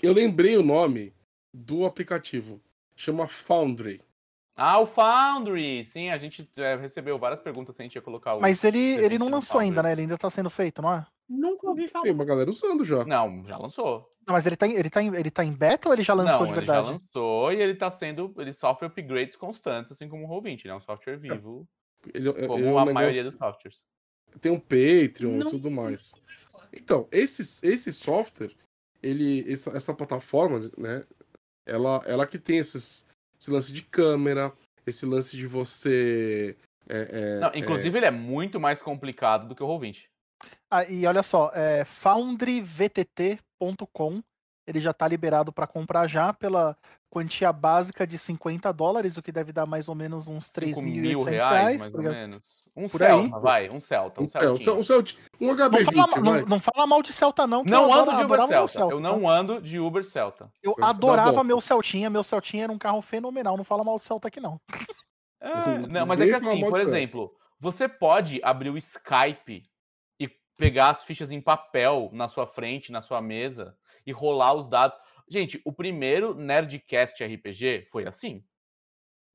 Eu 0.00 0.12
lembrei 0.12 0.56
o 0.56 0.62
nome 0.62 1.12
do 1.52 1.84
aplicativo. 1.84 2.60
Chama 2.96 3.26
Foundry. 3.26 4.00
Ah, 4.56 4.78
o 4.78 4.86
Foundry! 4.86 5.84
Sim, 5.84 6.10
a 6.10 6.16
gente 6.16 6.48
é, 6.56 6.76
recebeu 6.76 7.18
várias 7.18 7.40
perguntas 7.40 7.74
se 7.74 7.82
a 7.82 7.84
gente 7.84 7.96
ia 7.96 8.02
colocar 8.02 8.34
o. 8.36 8.40
Mas 8.40 8.62
ele, 8.62 8.78
ele 8.78 9.18
não 9.18 9.28
lançou 9.28 9.60
ainda, 9.60 9.82
né? 9.82 9.92
Ele 9.92 10.02
ainda 10.02 10.16
tá 10.16 10.30
sendo 10.30 10.48
feito, 10.48 10.80
não 10.80 10.92
é? 10.94 11.04
Nunca 11.28 11.66
ouvi 11.68 11.88
falar. 11.88 12.04
Tem 12.04 12.12
uma 12.12 12.24
galera 12.24 12.48
usando 12.50 12.84
já. 12.84 13.04
Não, 13.04 13.44
já 13.44 13.56
lançou. 13.58 14.08
Não, 14.26 14.32
mas 14.32 14.46
ele 14.46 14.56
tá, 14.56 14.66
em- 14.66 14.74
ele, 14.74 14.88
tá 14.88 15.02
em, 15.02 15.14
ele 15.14 15.30
tá 15.30 15.44
em 15.44 15.52
beta 15.52 15.88
ou 15.88 15.94
ele 15.94 16.02
já 16.02 16.14
lançou 16.14 16.40
não, 16.40 16.46
de 16.46 16.52
ele 16.52 16.60
verdade? 16.60 16.86
já 16.86 16.92
lançou 16.92 17.52
e 17.52 17.56
ele 17.60 17.74
tá 17.74 17.90
sendo. 17.90 18.32
Ele 18.38 18.52
sofre 18.52 18.86
upgrades 18.86 19.36
constantes, 19.36 19.90
assim 19.90 20.08
como 20.08 20.24
o 20.24 20.28
Roll20. 20.28 20.60
Ele 20.64 20.72
é 20.72 20.76
um 20.76 20.80
software 20.80 21.16
vivo, 21.16 21.66
Ele, 22.14 22.28
ele 22.28 22.46
como 22.46 22.64
é 22.64 22.66
um 22.66 22.78
a 22.78 22.80
negócio- 22.84 22.94
maioria 22.94 23.24
dos 23.24 23.34
softwares. 23.34 23.84
Tem 24.40 24.52
um 24.52 24.60
Patreon 24.60 25.34
e 25.34 25.38
Não- 25.38 25.46
tudo 25.46 25.70
mais. 25.70 26.12
Então, 26.72 27.08
esse, 27.10 27.42
esse 27.66 27.92
software, 27.92 28.52
ele, 29.02 29.44
essa, 29.52 29.76
essa 29.76 29.92
plataforma, 29.94 30.70
né? 30.78 31.04
Ela, 31.66 32.02
ela 32.06 32.26
que 32.26 32.38
tem 32.38 32.58
esses, 32.58 33.06
esse 33.38 33.50
lance 33.50 33.72
de 33.72 33.82
câmera, 33.82 34.52
esse 34.86 35.06
lance 35.06 35.34
de 35.36 35.46
você. 35.46 36.56
é, 36.88 37.08
é, 37.10 37.40
Não, 37.40 37.48
é, 37.48 37.58
inclusive, 37.58 37.98
ele 37.98 38.06
é 38.06 38.10
muito 38.10 38.58
mais 38.60 38.82
complicado 38.82 39.48
do 39.48 39.54
que 39.54 39.62
o 39.62 39.66
Roll20. 39.66 40.04
Ah, 40.70 40.84
e 40.84 41.06
olha 41.06 41.22
só, 41.22 41.50
é 41.54 41.84
foundryvtt.com, 41.84 44.22
ele 44.66 44.80
já 44.80 44.90
está 44.90 45.06
liberado 45.06 45.52
para 45.52 45.66
comprar 45.66 46.06
já 46.06 46.32
pela 46.32 46.74
quantia 47.14 47.52
básica 47.52 48.04
de 48.04 48.18
50 48.18 48.72
dólares, 48.72 49.16
o 49.16 49.22
que 49.22 49.30
deve 49.30 49.52
dar 49.52 49.66
mais 49.66 49.88
ou 49.88 49.94
menos 49.94 50.26
uns 50.26 50.46
5 50.46 50.82
mil 50.82 51.20
3.800 51.20 51.24
reais, 51.30 51.52
reais. 51.52 51.80
mais 51.82 51.92
tá 51.92 51.98
ou 51.98 52.04
menos. 52.04 52.64
Um 52.76 52.88
Por 52.88 52.98
Celta, 52.98 53.36
aí. 53.36 53.40
vai, 53.42 53.70
um 53.70 53.78
Celta, 53.78 54.20
um 54.20 54.24
Um 54.24 54.26
Celta, 54.28 54.72
um 54.72 54.82
Celta, 54.82 55.12
um 55.40 55.46
Não 55.46 55.54
HB20, 55.54 55.84
fala, 55.94 56.06
vai. 56.06 56.40
não, 56.40 56.46
não 56.48 56.60
fala 56.60 56.86
mal 56.88 57.02
de 57.04 57.12
Celta, 57.12 57.46
não. 57.46 57.62
Não 57.62 57.84
eu 57.84 57.92
ando 57.92 58.10
adora- 58.10 58.16
de 58.16 58.24
Uber 58.24 58.38
meu 58.48 58.68
Celta. 58.68 58.92
Eu 58.94 59.00
não 59.00 59.28
ando 59.30 59.62
de 59.62 59.78
Uber 59.78 60.04
Celta. 60.04 60.50
Eu 60.60 60.74
adorava 60.82 61.44
meu 61.44 61.60
Celtinha. 61.60 62.10
Meu 62.10 62.24
Celtinha 62.24 62.64
era 62.64 62.72
um 62.72 62.78
carro 62.78 63.00
fenomenal. 63.00 63.56
Não 63.56 63.62
fala 63.62 63.84
mal 63.84 63.96
de 63.96 64.02
Celta 64.04 64.26
aqui, 64.26 64.40
não. 64.40 64.60
É, 65.40 65.48
Não 65.78 65.88
não, 65.88 66.06
mas 66.06 66.20
é 66.20 66.24
que 66.26 66.32
fala 66.32 66.50
assim, 66.52 66.60
por 66.62 66.76
Celta. 66.78 66.82
exemplo, 66.82 67.32
você 67.60 67.88
pode 67.88 68.40
abrir 68.42 68.70
o 68.70 68.76
Skype 68.76 69.62
e 70.18 70.28
pegar 70.56 70.88
as 70.90 71.04
fichas 71.04 71.30
em 71.30 71.40
papel 71.40 72.10
na 72.12 72.26
sua 72.26 72.44
frente, 72.46 72.90
na 72.90 73.02
sua 73.02 73.22
mesa, 73.22 73.76
e 74.04 74.10
rolar 74.10 74.52
os 74.54 74.66
dados. 74.66 74.96
Gente, 75.28 75.60
o 75.64 75.72
primeiro 75.72 76.34
Nerdcast 76.34 77.22
RPG 77.24 77.86
foi 77.90 78.06
assim. 78.06 78.44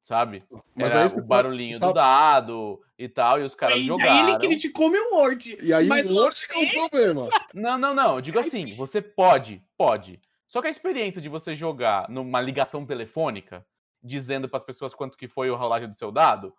Sabe? 0.04 0.44
Mas 0.76 0.92
Era 0.92 1.02
aí 1.04 1.10
você 1.10 1.16
o 1.18 1.22
tá- 1.22 1.28
barulhinho 1.28 1.80
tá- 1.80 1.88
do 1.88 1.94
dado 1.94 2.82
e 2.98 3.08
tal, 3.08 3.40
e 3.40 3.44
os 3.44 3.54
caras 3.54 3.78
E 3.80 3.84
jogaram. 3.84 4.26
daí 4.26 4.30
ele 4.36 4.40
criticou 4.40 4.90
meu 4.90 5.14
Word. 5.14 5.58
E 5.62 5.72
aí 5.74 5.88
Mas 5.88 6.10
o 6.10 6.16
outro 6.16 6.38
você- 6.38 6.54
é 6.54 6.68
o 6.86 6.90
problema. 6.90 7.22
Não, 7.54 7.78
não, 7.78 7.94
não. 7.94 8.12
Eu 8.14 8.22
digo 8.22 8.40
assim, 8.40 8.74
você 8.76 9.02
pode, 9.02 9.64
pode. 9.78 10.20
Só 10.48 10.62
que 10.62 10.68
a 10.68 10.72
experiência 10.72 11.22
de 11.22 11.30
você 11.30 11.54
jogar 11.54 12.10
numa 12.10 12.42
ligação 12.42 12.86
telefônica, 12.86 13.64
dizendo 14.02 14.50
para 14.50 14.58
as 14.58 14.64
pessoas 14.64 14.96
quanto 14.96 15.18
que 15.18 15.28
foi 15.28 15.50
o 15.52 15.56
rolagem 15.56 15.88
do 15.88 15.94
seu 15.96 16.12
dado, 16.12 16.56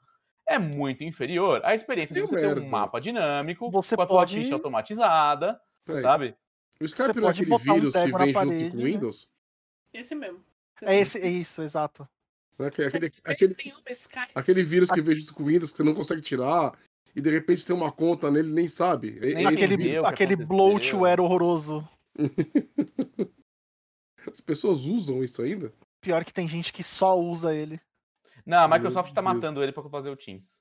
é 0.46 0.58
muito 0.58 1.02
inferior 1.02 1.60
à 1.64 1.74
experiência 1.74 2.14
de 2.14 2.20
Que 2.20 2.26
você 2.28 2.36
ter 2.36 2.46
merda. 2.46 2.60
um 2.60 2.68
mapa 2.68 3.00
dinâmico, 3.00 3.68
Você 3.70 3.96
com 3.96 4.02
a 4.02 4.06
tua 4.06 4.18
pode- 4.18 4.36
ficha 4.36 4.54
automatizada, 4.54 5.60
Peraí, 5.84 6.02
sabe? 6.02 6.36
O 6.80 6.84
Skype 6.86 7.12
Você 7.12 7.20
não 7.20 7.28
é 7.28 7.32
pode 7.32 7.42
aquele 7.42 7.50
botar 7.50 7.72
um 7.72 7.74
vírus 7.74 7.92
que 7.92 8.00
vem 8.00 8.08
junto 8.10 8.32
parede, 8.32 8.70
com 8.70 8.76
o 8.76 8.80
né? 8.80 8.84
Windows? 8.84 9.30
Esse 9.92 10.14
mesmo. 10.14 10.44
É 10.82 10.96
esse, 10.98 11.18
é 11.18 11.28
isso, 11.28 11.60
exato. 11.60 12.08
É 12.58 12.66
aquele, 12.66 12.88
aquele, 12.88 13.12
aquele, 13.24 13.56
aquele 14.34 14.62
vírus 14.62 14.90
que 14.90 15.00
vem 15.02 15.14
junto 15.14 15.34
com 15.34 15.42
o 15.42 15.46
Windows 15.46 15.70
que 15.70 15.76
você 15.76 15.82
não 15.82 15.94
consegue 15.94 16.22
tirar 16.22 16.78
e 17.14 17.20
de 17.20 17.30
repente 17.30 17.60
você 17.60 17.66
tem 17.66 17.76
uma 17.76 17.92
conta 17.92 18.30
nele 18.30 18.48
e 18.48 18.52
nem 18.52 18.68
sabe. 18.68 19.18
É- 19.18 19.34
Nem 19.34 19.44
é 19.44 19.48
aquele 19.48 19.76
vírus. 19.76 20.04
aquele 20.06 20.36
bloatware 20.36 21.20
horroroso. 21.20 21.86
As 24.30 24.40
pessoas 24.40 24.80
usam 24.84 25.22
isso 25.24 25.42
ainda? 25.42 25.72
Pior 26.00 26.24
que 26.24 26.32
tem 26.32 26.48
gente 26.48 26.72
que 26.72 26.82
só 26.82 27.18
usa 27.18 27.54
ele. 27.54 27.80
Não, 28.44 28.58
a 28.62 28.68
Meu 28.68 28.76
Microsoft 28.78 29.12
tá 29.12 29.20
Deus. 29.20 29.34
matando 29.34 29.62
ele 29.62 29.72
para 29.72 29.88
fazer 29.88 30.10
o 30.10 30.16
Teams. 30.16 30.60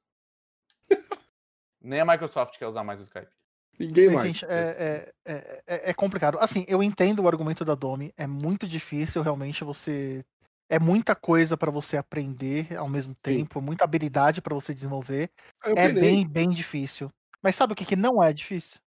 Nem 1.82 2.02
a 2.02 2.06
Microsoft 2.06 2.58
quer 2.58 2.68
usar 2.68 2.84
mais 2.84 3.00
o 3.00 3.04
Skype. 3.04 3.32
Ninguém 3.80 4.08
Mas, 4.08 4.16
mais. 4.16 4.26
gente, 4.28 4.46
é, 4.46 4.50
é, 4.52 5.14
é, 5.26 5.64
é- 5.66 5.90
é 5.92 5.94
complicado. 5.94 6.38
Assim, 6.40 6.66
eu 6.68 6.84
entendo 6.84 7.24
o 7.24 7.28
argumento 7.28 7.64
da 7.64 7.76
Domi. 7.76 8.14
É 8.18 8.28
muito 8.28 8.68
difícil, 8.68 9.22
realmente, 9.22 9.64
você. 9.64 10.24
É 10.72 10.78
muita 10.78 11.16
coisa 11.16 11.58
pra 11.58 11.72
você 11.72 11.98
aprender 11.98 12.76
ao 12.78 12.88
mesmo 12.88 13.16
tempo, 13.16 13.60
muita 13.60 13.86
habilidade 13.86 14.42
pra 14.42 14.54
você 14.54 14.74
desenvolver. 14.74 15.32
Ah, 15.64 15.70
eu 15.70 15.78
É 15.78 15.92
bem, 15.92 16.28
bem 16.28 16.50
difícil. 16.50 17.10
Mas 17.42 17.56
sabe 17.56 17.74
o 17.74 17.76
que, 17.76 17.86
que 17.86 17.96
não 17.96 18.22
é 18.22 18.32
difícil? 18.32 18.80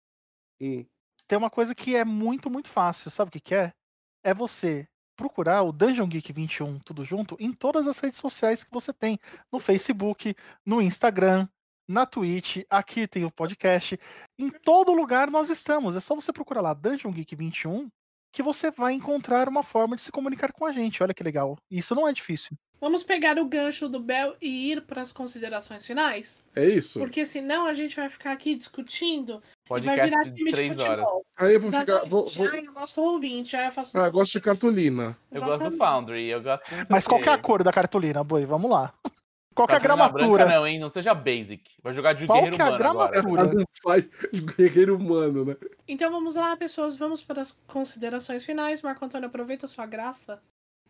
Hum. 0.61 0.84
Tem 1.26 1.38
uma 1.38 1.49
coisa 1.49 1.74
que 1.74 1.95
é 1.97 2.05
muito, 2.05 2.51
muito 2.51 2.68
fácil. 2.68 3.11
Sabe 3.11 3.28
o 3.28 3.32
que, 3.32 3.41
que 3.41 3.55
é? 3.55 3.72
É 4.22 4.34
você 4.34 4.86
procurar 5.16 5.62
o 5.62 5.72
Dungeon 5.72 6.07
Geek 6.09 6.32
21, 6.32 6.78
tudo 6.80 7.05
junto, 7.05 7.36
em 7.38 7.53
todas 7.53 7.86
as 7.86 7.99
redes 7.99 8.18
sociais 8.18 8.64
que 8.64 8.70
você 8.72 8.93
tem. 8.93 9.18
No 9.53 9.61
Facebook, 9.61 10.34
no 10.66 10.82
Instagram, 10.82 11.47
na 11.91 12.07
Twitch, 12.07 12.59
aqui 12.70 13.09
tem 13.09 13.24
o 13.24 13.30
podcast. 13.30 13.99
Em 14.38 14.49
todo 14.49 14.93
lugar 14.93 15.28
nós 15.28 15.51
estamos. 15.51 15.97
É 15.97 16.01
só 16.01 16.14
você 16.14 16.32
procurar 16.32 16.61
lá 16.61 16.72
Dungeon 16.72 17.11
Geek 17.11 17.34
21 17.34 17.88
que 18.32 18.45
você 18.45 18.70
vai 18.70 18.93
encontrar 18.93 19.49
uma 19.49 19.64
forma 19.64 19.97
de 19.97 20.03
se 20.03 20.12
comunicar 20.12 20.53
com 20.53 20.64
a 20.64 20.70
gente. 20.70 21.03
Olha 21.03 21.12
que 21.12 21.24
legal. 21.24 21.59
Isso 21.68 21.97
não 21.97 22.07
é 22.07 22.12
difícil. 22.12 22.57
Vamos 22.80 23.03
pegar 23.03 23.38
o 23.38 23.45
gancho 23.45 23.88
do 23.88 23.99
Bel 23.99 24.36
e 24.41 24.70
ir 24.70 24.82
para 24.82 25.03
as 25.03 25.11
considerações 25.11 25.84
finais? 25.84 26.47
É 26.55 26.64
isso? 26.64 27.01
Porque 27.01 27.26
senão 27.26 27.66
a 27.66 27.74
gente 27.74 27.97
vai 27.97 28.09
ficar 28.09 28.30
aqui 28.30 28.55
discutindo 28.55 29.43
e 29.66 29.68
vai 29.68 29.80
Podcast 29.80 30.09
virar 30.09 30.22
de 30.22 30.34
time 30.36 30.51
de 30.51 30.57
três 30.57 30.80
horas. 30.80 31.01
futebol. 31.01 31.26
Aí 31.36 31.55
eu 31.55 31.61
vou 31.61 31.70
ficar. 31.70 32.05
Vou, 32.07 32.26
vou... 32.26 32.49
Ai, 32.49 32.66
eu 32.66 32.72
gosto 32.72 33.03
ouvinte, 33.03 33.57
aí 33.57 33.66
eu 33.66 33.72
faço. 33.72 33.99
Ah, 33.99 34.07
eu 34.07 34.12
gosto 34.12 34.32
de 34.32 34.41
cartolina. 34.41 35.18
Eu 35.30 35.43
gosto 35.43 35.68
do. 35.68 35.76
Foundry, 35.76 36.28
eu 36.28 36.41
gosto 36.41 36.64
Mas 36.88 37.07
qual 37.07 37.20
que 37.20 37.28
é 37.28 37.32
a 37.32 37.38
cor 37.38 37.64
da 37.64 37.72
cartolina, 37.72 38.22
boi? 38.22 38.47
Vamos 38.47 38.70
lá. 38.70 38.95
Qual 39.55 39.66
que 39.66 39.74
é 39.74 39.76
a 39.76 39.80
Cartolina 39.80 40.09
gramatura? 40.09 40.44
Branca, 40.44 40.59
não, 40.59 40.66
hein? 40.66 40.78
Não 40.78 40.88
seja 40.88 41.12
basic. 41.12 41.70
Vai 41.82 41.92
jogar 41.92 42.12
de 42.12 42.26
Qual 42.26 42.38
guerreiro 42.38 42.57
que 42.57 42.62
é 42.62 42.64
a 42.64 42.68
humano 42.68 42.84
agora. 42.84 43.22
gramatura? 43.22 43.66
Faz 43.82 44.05
de 44.32 44.40
guerreiro 44.40 44.96
humano, 44.96 45.44
né? 45.44 45.57
Então 45.88 46.11
vamos 46.11 46.36
lá, 46.36 46.57
pessoas, 46.57 46.96
vamos 46.96 47.22
para 47.22 47.42
as 47.42 47.53
considerações 47.66 48.44
finais. 48.44 48.82
Marco 48.82 49.05
Antônio, 49.05 49.26
aproveita 49.26 49.66
a 49.66 49.68
sua 49.68 49.86
graça 49.86 50.40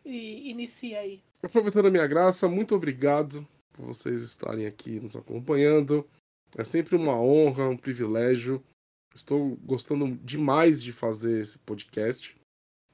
e 0.05 0.49
inicia 0.49 0.99
aí. 0.99 1.21
Aproveitando 1.41 1.87
a 1.87 1.91
minha 1.91 2.07
graça, 2.07 2.47
muito 2.47 2.75
obrigado 2.75 3.47
por 3.73 3.85
vocês 3.87 4.21
estarem 4.21 4.65
aqui 4.65 4.99
nos 4.99 5.15
acompanhando. 5.15 6.07
É 6.55 6.63
sempre 6.63 6.95
uma 6.95 7.19
honra, 7.19 7.67
um 7.67 7.77
privilégio. 7.77 8.63
Estou 9.13 9.57
gostando 9.63 10.07
demais 10.23 10.81
de 10.81 10.91
fazer 10.91 11.41
esse 11.41 11.57
podcast. 11.59 12.35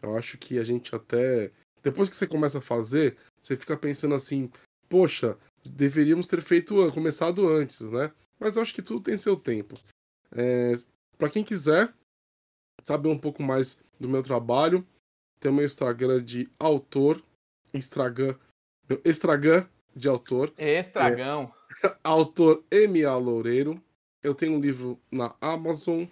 Eu 0.01 0.15
acho 0.15 0.37
que 0.37 0.57
a 0.59 0.63
gente 0.63 0.95
até. 0.95 1.51
Depois 1.83 2.09
que 2.09 2.15
você 2.15 2.27
começa 2.27 2.59
a 2.59 2.61
fazer, 2.61 3.17
você 3.41 3.57
fica 3.57 3.75
pensando 3.75 4.15
assim: 4.15 4.49
poxa, 4.87 5.37
deveríamos 5.67 6.27
ter 6.27 6.41
feito 6.41 6.91
começado 6.91 7.47
antes, 7.47 7.81
né? 7.81 8.11
Mas 8.39 8.55
eu 8.55 8.61
acho 8.61 8.73
que 8.73 8.81
tudo 8.81 9.01
tem 9.01 9.17
seu 9.17 9.35
tempo. 9.35 9.75
É, 10.31 10.73
Para 11.17 11.29
quem 11.29 11.43
quiser 11.43 11.93
saber 12.83 13.09
um 13.09 13.17
pouco 13.17 13.41
mais 13.41 13.79
do 13.99 14.07
meu 14.07 14.21
trabalho, 14.21 14.85
tem 15.39 15.51
o 15.51 15.53
meu 15.53 15.65
Instagram 15.65 16.23
de 16.23 16.49
autor, 16.59 17.23
Instagram, 17.73 18.35
meu 18.87 19.01
Instagram 19.05 19.67
de 19.95 20.07
autor, 20.07 20.53
Estragão. 20.57 21.51
autor 22.03 22.63
M.A. 22.71 23.15
Loureiro. 23.17 23.81
Eu 24.23 24.35
tenho 24.35 24.53
um 24.53 24.59
livro 24.59 24.99
na 25.11 25.35
Amazon, 25.39 26.05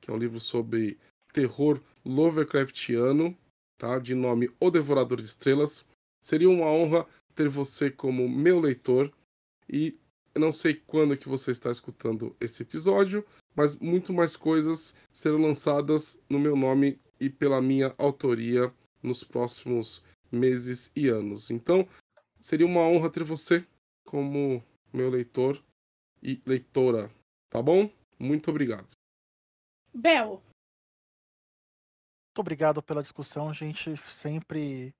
que 0.00 0.10
é 0.10 0.12
um 0.12 0.18
livro 0.18 0.40
sobre 0.40 0.98
terror 1.32 1.80
Lovecraftiano, 2.04 3.36
tá? 3.78 3.98
de 3.98 4.14
nome 4.14 4.50
O 4.60 4.70
Devorador 4.70 5.18
de 5.18 5.26
Estrelas. 5.26 5.84
Seria 6.20 6.48
uma 6.48 6.66
honra 6.66 7.06
ter 7.34 7.48
você 7.48 7.90
como 7.90 8.28
meu 8.28 8.60
leitor 8.60 9.12
e 9.68 9.98
eu 10.34 10.40
não 10.40 10.52
sei 10.52 10.74
quando 10.74 11.16
que 11.16 11.28
você 11.28 11.50
está 11.50 11.70
escutando 11.70 12.34
esse 12.40 12.62
episódio, 12.62 13.24
mas 13.54 13.76
muito 13.76 14.12
mais 14.12 14.34
coisas 14.34 14.96
serão 15.12 15.38
lançadas 15.38 16.22
no 16.28 16.38
meu 16.38 16.56
nome 16.56 16.98
e 17.20 17.28
pela 17.28 17.60
minha 17.60 17.94
autoria 17.98 18.72
nos 19.02 19.22
próximos 19.22 20.04
meses 20.30 20.90
e 20.96 21.08
anos. 21.08 21.50
Então, 21.50 21.86
seria 22.40 22.66
uma 22.66 22.80
honra 22.80 23.10
ter 23.10 23.24
você 23.24 23.66
como 24.04 24.64
meu 24.92 25.10
leitor 25.10 25.62
e 26.22 26.40
leitora, 26.46 27.10
tá 27.50 27.60
bom? 27.60 27.90
Muito 28.18 28.50
obrigado. 28.50 28.92
Bel, 29.94 30.42
Muito 32.30 32.40
obrigado 32.40 32.82
pela 32.82 33.02
discussão, 33.02 33.52
gente. 33.52 33.94
Sempre 34.10 34.94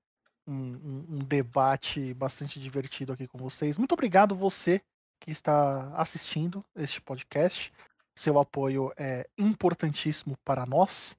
um, 0.47 1.05
um- 1.09 1.19
debate 1.19 2.13
bastante 2.13 2.59
divertido 2.59 3.13
aqui 3.13 3.27
com 3.27 3.37
vocês. 3.37 3.77
Muito 3.77 3.93
obrigado 3.93 4.35
você 4.35 4.81
que 5.21 5.31
está 5.31 5.93
assistindo 5.95 6.63
este 6.75 7.01
podcast. 7.01 7.71
Seu 8.17 8.37
apoio 8.39 8.91
é 8.97 9.27
importantíssimo 9.37 10.37
para 10.45 10.65
nós. 10.65 11.15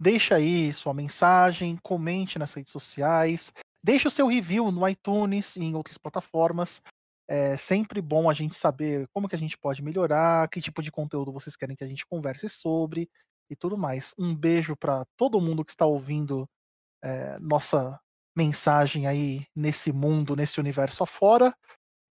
Deixa 0.00 0.36
aí 0.36 0.72
sua 0.72 0.94
mensagem, 0.94 1.76
comente 1.82 2.38
nas 2.38 2.54
redes 2.54 2.72
sociais, 2.72 3.52
deixe 3.82 4.06
o 4.06 4.10
seu 4.10 4.28
review 4.28 4.70
no 4.70 4.88
iTunes 4.88 5.56
e 5.56 5.64
em 5.64 5.74
outras 5.74 5.98
plataformas. 5.98 6.80
É 7.28 7.56
sempre 7.56 8.00
bom 8.00 8.30
a 8.30 8.32
gente 8.32 8.54
saber 8.54 9.06
como 9.12 9.28
que 9.28 9.34
a 9.34 9.38
gente 9.38 9.58
pode 9.58 9.82
melhorar, 9.82 10.48
que 10.48 10.60
tipo 10.60 10.80
de 10.80 10.90
conteúdo 10.90 11.32
vocês 11.32 11.56
querem 11.56 11.76
que 11.76 11.84
a 11.84 11.86
gente 11.86 12.06
converse 12.06 12.48
sobre 12.48 13.10
e 13.50 13.56
tudo 13.56 13.76
mais. 13.76 14.14
Um 14.18 14.34
beijo 14.34 14.76
para 14.76 15.04
todo 15.16 15.40
mundo 15.40 15.64
que 15.64 15.72
está 15.72 15.84
ouvindo 15.84 16.48
é, 17.02 17.36
nossa 17.40 18.00
mensagem 18.38 19.08
aí 19.08 19.44
nesse 19.54 19.92
mundo, 19.92 20.36
nesse 20.36 20.60
universo 20.60 21.02
afora. 21.02 21.52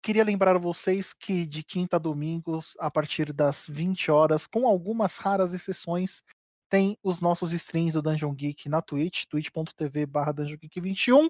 Queria 0.02 0.24
lembrar 0.24 0.58
vocês 0.58 1.12
que 1.12 1.46
de 1.46 1.62
quinta 1.62 1.96
a 1.96 2.00
domingos, 2.00 2.76
a 2.80 2.90
partir 2.90 3.32
das 3.32 3.66
20 3.68 4.10
horas, 4.10 4.44
com 4.44 4.66
algumas 4.66 5.18
raras 5.18 5.54
exceções, 5.54 6.24
tem 6.68 6.98
os 7.00 7.20
nossos 7.20 7.52
streams 7.52 7.94
do 7.94 8.02
Dungeon 8.02 8.34
Geek 8.34 8.68
na 8.68 8.82
Twitch, 8.82 9.26
twitch.tv 9.26 10.04
barra 10.04 10.32
Dungeon 10.32 10.58
Geek 10.58 10.80
21. 10.80 11.28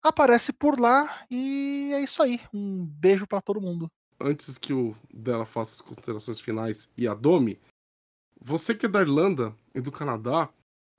Aparece 0.00 0.52
por 0.52 0.78
lá 0.78 1.26
e 1.28 1.90
é 1.92 2.00
isso 2.00 2.22
aí. 2.22 2.40
Um 2.54 2.84
beijo 2.84 3.26
para 3.26 3.42
todo 3.42 3.60
mundo. 3.60 3.90
Antes 4.20 4.56
que 4.56 4.72
o 4.72 4.94
dela 5.12 5.44
faça 5.44 5.72
as 5.72 5.80
considerações 5.80 6.40
finais 6.40 6.88
e 6.96 7.08
a 7.08 7.14
Domi, 7.14 7.60
você 8.40 8.72
que 8.72 8.86
é 8.86 8.88
da 8.88 9.00
Irlanda 9.00 9.52
e 9.74 9.80
do 9.80 9.90
Canadá, 9.90 10.48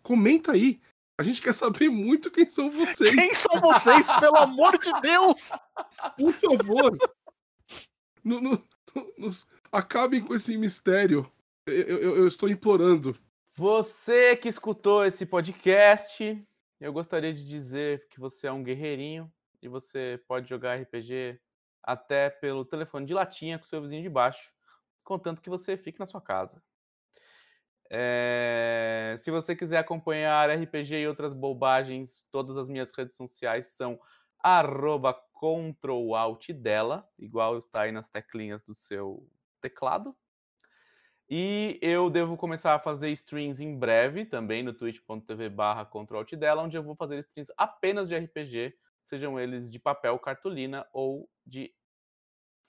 comenta 0.02 0.52
aí. 0.52 0.82
A 1.20 1.24
gente 1.24 1.42
quer 1.42 1.54
saber 1.54 1.90
muito 1.90 2.32
quem 2.32 2.50
são 2.50 2.72
vocês. 2.72 3.12
Quem 3.14 3.34
são 3.34 3.62
vocês, 3.62 4.08
pelo 4.20 4.36
amor 4.38 4.78
de 4.80 4.92
Deus? 5.02 5.50
Por 6.18 6.34
favor. 6.34 6.98
No- 8.24 8.42
no- 8.42 8.68
no- 8.96 9.14
nos- 9.18 9.48
acabem 9.72 10.22
com 10.22 10.34
esse 10.34 10.58
mistério. 10.58 11.32
Eu, 11.68 11.76
eu- 12.00 12.16
eu 12.18 12.28
estou 12.28 12.50
implorando. 12.50 13.16
Você 13.52 14.36
que 14.36 14.50
escutou 14.50 15.06
esse 15.06 15.26
podcast, 15.26 16.44
eu 16.82 16.92
gostaria 16.92 17.32
de 17.32 17.46
dizer 17.46 18.08
que 18.10 18.20
você 18.20 18.48
é 18.48 18.52
um 18.52 18.64
guerreirinho 18.64 19.32
e 19.62 19.68
você 19.68 20.20
pode 20.28 20.50
jogar 20.50 20.80
RPG 20.82 21.40
até 21.84 22.30
pelo 22.32 22.66
telefone 22.66 23.06
de 23.06 23.14
latinha 23.14 23.60
com 23.60 23.66
seu 23.66 23.82
vizinho 23.82 24.02
de 24.02 24.10
baixo, 24.10 24.52
contanto 25.04 25.42
que 25.42 25.50
você 25.50 25.78
fique 25.78 26.00
na 26.00 26.06
sua 26.08 26.22
casa. 26.22 26.64
É, 27.96 29.16
Se 29.20 29.30
você 29.30 29.56
quiser 29.56 29.78
acompanhar 29.78 30.50
RPG 30.50 30.96
e 30.96 31.08
outras 31.08 31.32
bobagens, 31.32 32.26
todas 32.32 32.58
as 32.58 32.68
minhas 32.68 32.92
redes 32.92 33.16
sociais 33.16 33.68
são 33.68 34.00
arroba 34.40 35.16
Alt 36.18 36.50
dela, 36.54 37.08
igual 37.20 37.58
está 37.58 37.82
aí 37.82 37.92
nas 37.92 38.10
teclinhas 38.10 38.64
do 38.64 38.74
seu 38.74 39.30
teclado. 39.62 40.16
E 41.30 41.78
eu 41.84 42.10
devo 42.10 42.36
começar 42.36 42.74
a 42.74 42.80
fazer 42.80 43.12
streams 43.12 43.62
em 43.64 43.78
breve, 43.78 44.26
também 44.26 44.64
no 44.64 44.74
twitch.tv 44.74 45.50
barra 45.50 45.88
dela, 46.36 46.64
onde 46.64 46.76
eu 46.76 46.84
vou 46.84 46.96
fazer 46.96 47.20
streams 47.20 47.54
apenas 47.56 48.08
de 48.10 48.18
RPG, 48.18 48.76
sejam 49.04 49.40
eles 49.40 49.70
de 49.70 49.80
papel, 49.80 50.18
cartolina 50.18 50.88
ou 50.92 51.30
de 51.46 51.72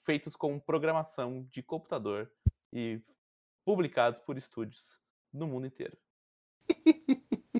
feitos 0.05 0.35
com 0.35 0.59
programação 0.59 1.47
de 1.49 1.63
computador 1.63 2.31
e 2.71 3.01
publicados 3.65 4.19
por 4.19 4.37
estúdios 4.37 5.03
no 5.35 5.47
mundo 5.47 5.67
inteiro. 5.67 5.97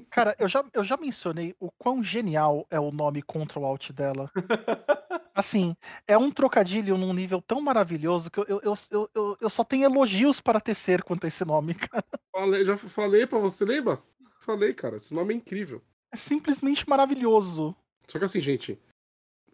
Cara, 0.09 0.35
eu 0.39 0.47
já, 0.47 0.63
eu 0.73 0.83
já 0.83 0.95
mencionei 0.95 1.53
o 1.59 1.69
quão 1.71 2.03
genial 2.03 2.65
é 2.69 2.79
o 2.79 2.91
nome 2.91 3.21
Control 3.21 3.65
Alt 3.65 3.91
dela. 3.91 4.31
Assim, 5.35 5.75
é 6.07 6.17
um 6.17 6.31
trocadilho 6.31 6.97
num 6.97 7.11
nível 7.13 7.41
tão 7.41 7.59
maravilhoso 7.59 8.31
que 8.31 8.39
eu, 8.39 8.45
eu, 8.47 8.61
eu, 8.63 9.09
eu, 9.13 9.37
eu- 9.41 9.49
só 9.49 9.65
tenho 9.65 9.83
elogios 9.83 10.39
para 10.39 10.61
tecer 10.61 11.03
quanto 11.03 11.25
a 11.25 11.27
esse 11.27 11.43
nome, 11.43 11.73
cara. 11.91 12.05
Falei, 12.31 12.63
já 12.65 12.77
falei 12.77 13.27
pra 13.27 13.39
você, 13.39 13.65
lembra? 13.65 14.01
Falei, 14.39 14.73
cara, 14.73 14.95
esse 14.95 15.13
nome 15.13 15.33
é 15.33 15.37
incrível. 15.37 15.81
É 16.13 16.15
simplesmente 16.15 16.87
maravilhoso. 16.87 17.75
Só 18.07 18.17
que 18.17 18.23
assim, 18.25 18.39
gente, 18.39 18.79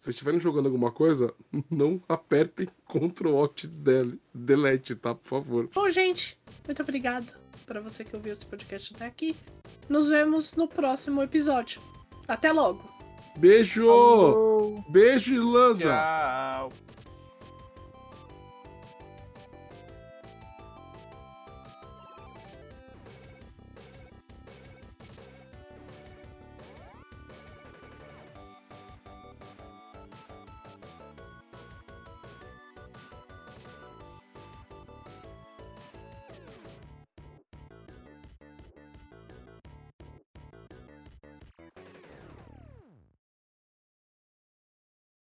se 0.02 0.06
vocês 0.06 0.16
estiverem 0.16 0.40
jogando 0.40 0.66
alguma 0.66 0.92
coisa, 0.92 1.32
não 1.70 2.02
apertem 2.10 2.68
Ctrl 2.90 3.38
Alt 3.38 3.66
Del- 3.68 4.18
Delete, 4.34 4.96
tá? 4.96 5.14
Por 5.14 5.28
favor. 5.30 5.70
Bom, 5.72 5.88
gente, 5.90 6.40
muito 6.66 6.82
obrigada 6.82 7.40
para 7.68 7.80
você 7.80 8.04
que 8.04 8.16
ouviu 8.16 8.32
esse 8.32 8.44
podcast 8.44 8.96
até 8.96 9.06
aqui. 9.06 9.36
Nos 9.88 10.10
vemos 10.10 10.56
no 10.56 10.68
próximo 10.68 11.22
episódio. 11.22 11.80
Até 12.28 12.52
logo! 12.52 12.82
Beijo! 13.38 13.86
Falou. 13.86 14.84
Beijo, 14.90 15.36
Irlanda! 15.36 15.84
Tchau! 15.84 17.01